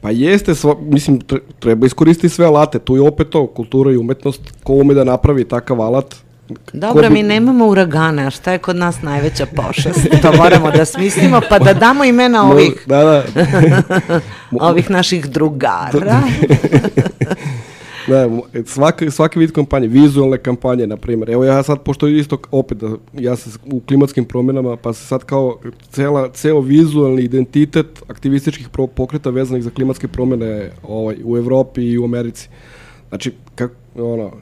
[0.00, 3.96] Pa jeste, sva, mislim, tre- treba iskoristiti sve alate, tu je opet to, kultura i
[3.96, 6.14] umetnost, ko ume da napravi takav alat.
[6.72, 9.98] Dobro, bi- mi nemamo uragane, a šta je kod nas najveća pošast?
[10.22, 13.22] To moramo da smislimo, pa da damo imena ovih, Da, da.
[14.60, 16.22] ovih naših drugara.
[18.08, 21.30] Mo- svaki, svaki vid kampanje, vizualne kampanje, na primjer.
[21.30, 25.24] Evo ja sad, pošto isto opet, da, ja sam u klimatskim promjenama, pa se sad
[25.24, 25.58] kao
[25.90, 32.04] cela, ceo vizualni identitet aktivističkih pokreta vezanih za klimatske promjene ovaj, u Evropi i u
[32.04, 32.48] Americi.
[33.08, 34.32] Znači, kak, ono,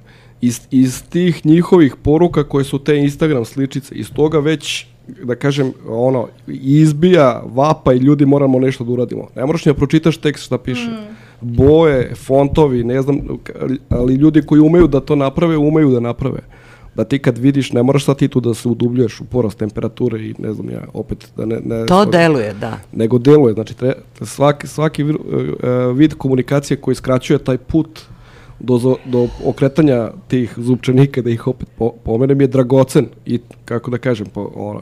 [0.40, 4.86] iz, iz tih njihovih poruka koje su te Instagram sličice, iz toga već
[5.24, 9.28] da kažem, ono, izbija vapa i ljudi moramo nešto da uradimo.
[9.36, 10.90] Ne moraš ni da pročitaš tekst šta piše.
[11.42, 13.18] Boje, fontovi, ne znam,
[13.88, 16.38] ali ljudi koji umeju da to naprave, umeju da naprave.
[16.94, 20.20] Da ti kad vidiš, ne moraš sad ti tu da se udubljuješ u porast temperature
[20.20, 21.60] i ne znam ja, opet da ne...
[21.64, 22.78] ne To deluje, da.
[22.92, 23.54] nego deluje.
[23.54, 25.18] Znači, tre, svaki, svaki vir-
[25.62, 28.00] e, e, vid komunikacije koji skraćuje taj put
[28.60, 33.90] do, zo- do okretanja tih zupčanika, da ih opet po, pomenem, je dragocen i, kako
[33.90, 34.80] da kažem, po, ono,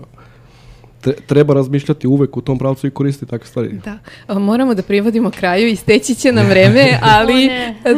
[1.26, 3.80] treba razmišljati uvek u tom pravcu i koristiti takve stvari.
[3.84, 3.98] Da,
[4.38, 7.50] moramo da privodimo kraju, isteći će nam vreme, ali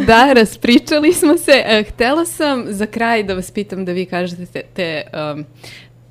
[0.06, 1.62] da, raspričali smo se.
[1.66, 5.02] E, Htela sam za kraj da vas pitam da vi kažete te, te
[5.34, 5.44] um,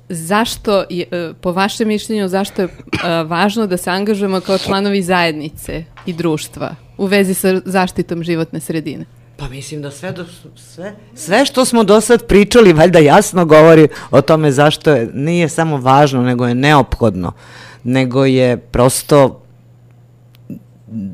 [0.08, 5.02] zašto, je, e, po vašem mišljenju, zašto je e, važno da se angažujemo kao članovi
[5.02, 9.04] zajednice i društva u vezi sa zaštitom životne sredine?
[9.36, 10.24] Pa mislim da sve, do,
[10.56, 15.48] sve, sve što smo do sad pričali valjda jasno govori o tome zašto je, nije
[15.48, 17.32] samo važno, nego je neophodno,
[17.84, 19.38] nego je prosto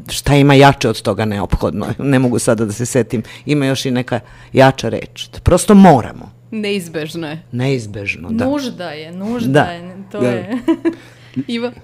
[0.08, 1.86] šta ima jače od toga neophodno.
[1.98, 3.22] Ne mogu sada da se setim.
[3.46, 4.20] Ima još i neka
[4.52, 5.28] jača reč.
[5.42, 6.30] Prosto moramo.
[6.50, 7.42] Neizbežno je.
[7.52, 8.44] Neizbežno, da.
[8.46, 9.60] Nužda je, nužda Da.
[9.62, 10.28] je, to Da.
[10.28, 10.58] je.
[11.48, 11.66] Ivo?
[11.66, 11.74] Uh,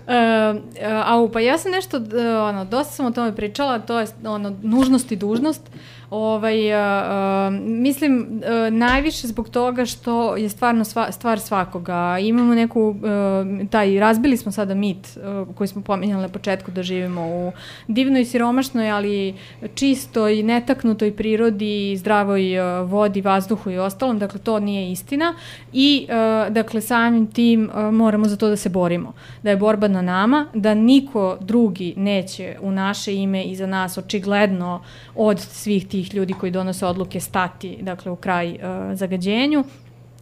[1.04, 4.56] au, pa ja sam nešto, d- ono, dosta sam o tome pričala, to je ono,
[4.62, 5.60] nužnost i dužnost.
[6.10, 12.18] Ovaj, uh, mislim, uh, najviše zbog toga što je stvarno sva, stvar svakoga.
[12.18, 16.82] Imamo neku, uh, taj, razbili smo sada mit uh, koji smo pominjali na početku da
[16.82, 17.52] živimo u
[17.88, 19.34] divnoj, siromašnoj, ali
[19.74, 24.18] čistoj, netaknutoj prirodi, zdravoj uh, vodi, vazduhu i ostalom.
[24.18, 25.34] Dakle, to nije istina.
[25.72, 29.12] I, uh, dakle, samim tim uh, moramo za to da se borimo.
[29.42, 33.98] Da je borba na nama, da niko drugi neće u naše ime i za nas
[33.98, 34.82] očigledno
[35.14, 38.58] od svih tih ljudi koji donose odluke stati dakle, u kraj uh,
[38.94, 39.64] zagađenju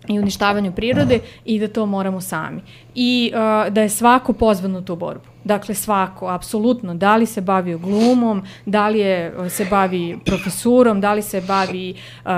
[0.08, 2.60] i uništavanju prirode i da to moramo sami.
[2.94, 5.31] I uh, da je svako pozvan u tu borbu.
[5.44, 6.94] Dakle, svako, apsolutno.
[6.94, 11.40] Da li se bavi glumom, da li je, uh, se bavi profesurom, da li se
[11.40, 11.94] bavi
[12.24, 12.30] uh,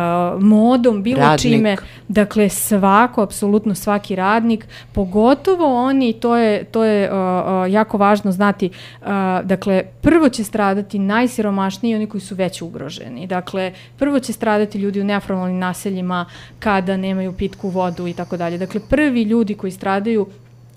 [0.43, 1.41] modom, bilo Radnik.
[1.41, 1.77] čime.
[2.09, 8.71] Dakle, svako, apsolutno svaki radnik, pogotovo oni, to je, to je uh, jako važno znati,
[9.01, 9.07] uh,
[9.45, 13.27] dakle, prvo će stradati najsiromašniji oni koji su već ugroženi.
[13.27, 16.27] Dakle, prvo će stradati ljudi u neformalnim naseljima
[16.59, 18.59] kada nemaju pitku vodu i tako dalje.
[18.59, 20.27] Dakle, prvi ljudi koji stradaju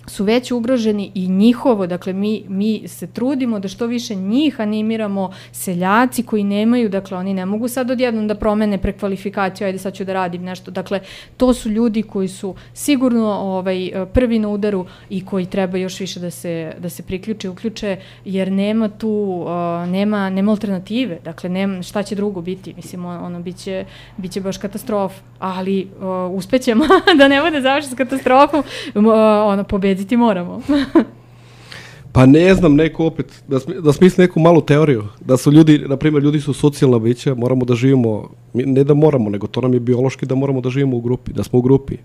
[0.08, 5.32] su već ugroženi i njihovo, dakle mi, mi se trudimo da što više njih animiramo,
[5.52, 10.06] seljaci koji nemaju, dakle oni ne mogu sad odjednom da promene prekvalifikaciju, ajde sad ću
[10.06, 11.00] da radim nešto, dakle
[11.38, 16.20] to su ljudi koji su sigurno ovaj, prvi na udaru i koji treba još više
[16.20, 21.84] da se, da se priključe, uključe, jer nema tu, uh, nema, nema alternative, dakle nema,
[21.84, 23.86] šta će drugo biti, mislim ono biće,
[24.18, 26.86] biće baš katastrofa, ali uh, uspećemo
[27.20, 28.64] da ne bude završi s katastrofom,
[28.96, 29.04] uh,
[29.46, 30.62] ono pobedi pobediti moramo.
[32.12, 35.78] Pa ne znam, neko opet, da, smi, da smisli neku malu teoriju, da su ljudi,
[35.88, 39.74] na primjer, ljudi su socijalna bića, moramo da živimo, ne da moramo, nego to nam
[39.74, 41.98] je biološki da moramo da živimo u grupi, da smo u grupi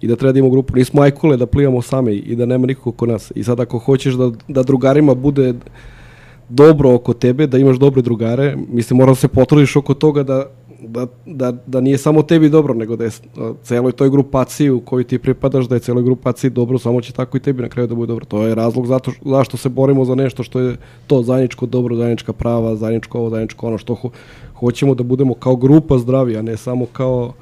[0.00, 0.76] i da treba da imamo grupu.
[0.76, 3.32] Nismo ajkule da plivamo sami i da nema nikog oko nas.
[3.34, 5.54] I sad ako hoćeš da, da drugarima bude
[6.48, 10.50] dobro oko tebe, da imaš dobre drugare, mislim, moram da se potrudiš oko toga da
[10.82, 13.10] da, da, da nije samo tebi dobro, nego da je
[13.62, 17.36] celoj toj grupaciji u kojoj ti pripadaš, da je celoj grupaciji dobro, samo će tako
[17.36, 18.24] i tebi na kraju da bude dobro.
[18.24, 20.76] To je razlog zato zašto se borimo za nešto što je
[21.06, 24.10] to zajedničko dobro, zajednička prava, zajedničko ovo, zajedničko ono što ho,
[24.54, 27.32] hoćemo da budemo kao grupa zdravi, a ne samo kao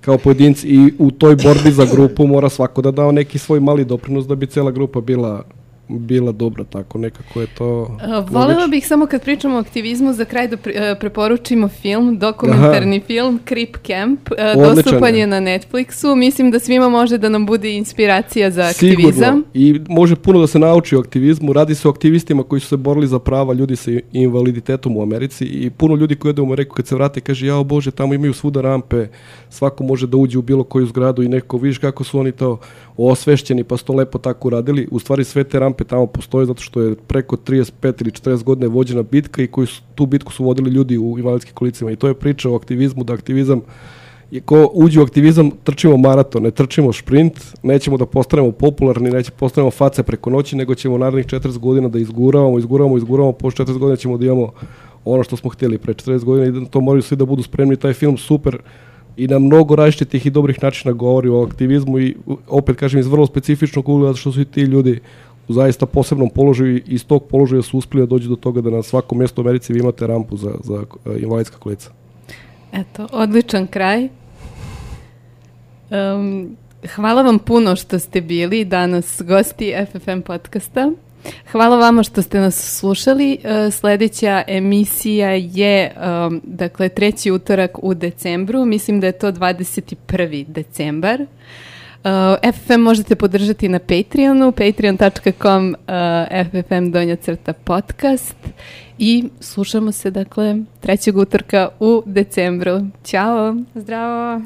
[0.00, 3.84] kao pojedinci i u toj borbi za grupu mora svako da dao neki svoj mali
[3.84, 5.42] doprinos da bi cela grupa bila
[5.88, 7.82] bila dobra, tako nekako je to...
[7.82, 12.96] Uh, volela bih samo kad pričamo o aktivizmu za kraj da uh, preporučimo film, dokumentarni
[12.96, 13.06] Aha.
[13.06, 17.76] film Creep Camp, uh, dostupan je na Netflixu, mislim da svima može da nam bude
[17.76, 19.12] inspiracija za aktivizam.
[19.12, 22.68] Sigurno, i može puno da se nauči o aktivizmu, radi se o aktivistima koji su
[22.68, 26.46] se borili za prava ljudi sa invaliditetom u Americi i puno ljudi koji jedu u
[26.46, 29.06] Ameriku kad se vrate kaže, jao Bože, tamo imaju svuda rampe,
[29.50, 32.58] svako može da uđe u bilo koju zgradu i neko, vidiš kako su oni to
[32.96, 36.62] osvešćeni pa su to lepo tako uradili, u stvari sve te rampe tamo postoje zato
[36.62, 40.44] što je preko 35 ili 40 godine vođena bitka i koji su, tu bitku su
[40.44, 41.90] vodili ljudi u invalidskim kolicima.
[41.90, 43.60] I to je priča o aktivizmu, da aktivizam
[44.30, 49.36] je ko uđe u aktivizam, trčimo maraton, ne trčimo šprint, nećemo da postanemo popularni, nećemo
[49.38, 53.78] postanemo face preko noći, nego ćemo narednih 40 godina da izguravamo, izguravamo, izguravamo, po 40
[53.78, 54.52] godina ćemo da imamo
[55.04, 57.92] ono što smo htjeli pre 40 godina i to moraju svi da budu spremni, taj
[57.92, 58.58] film super
[59.16, 62.16] i na mnogo različitih i dobrih načina govori o aktivizmu i
[62.48, 65.00] opet kažem iz vrlo specifičnog ugleda što su i ti ljudi
[65.48, 68.70] u zaista posebnom položaju i iz tog položaja su uspeli da dođu do toga da
[68.70, 71.90] na svakom mjestu u Americi vi imate rampu za, za uh, invalidska kolica.
[72.72, 74.08] Eto, odličan kraj.
[75.90, 76.56] Um,
[76.94, 80.92] hvala vam puno što ste bili danas gosti FFM podcasta.
[81.52, 83.38] Hvala vama što ste nas slušali.
[83.44, 88.64] Uh, sledeća emisija je um, dakle treći utorak u decembru.
[88.64, 90.46] Mislim da je to 21.
[90.46, 91.20] decembar.
[91.20, 98.36] Uh, FFM možete podržati na Patreonu, patreon.com uh, FFM donja crta podcast
[98.98, 102.80] i slušamo se dakle trećeg utorka u decembru.
[103.04, 103.56] Ćao!
[103.74, 104.40] Zdravo!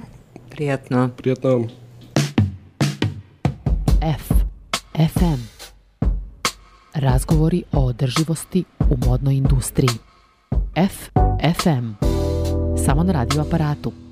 [0.50, 1.10] Prijatno.
[1.16, 1.66] Prijatno.
[4.02, 4.32] F.
[4.94, 5.59] FM.
[6.94, 9.90] Razgovori o održivosti u modnoj industriji.
[10.76, 11.10] F.
[11.62, 12.06] FM.
[12.84, 14.09] Samo na radio aparatu.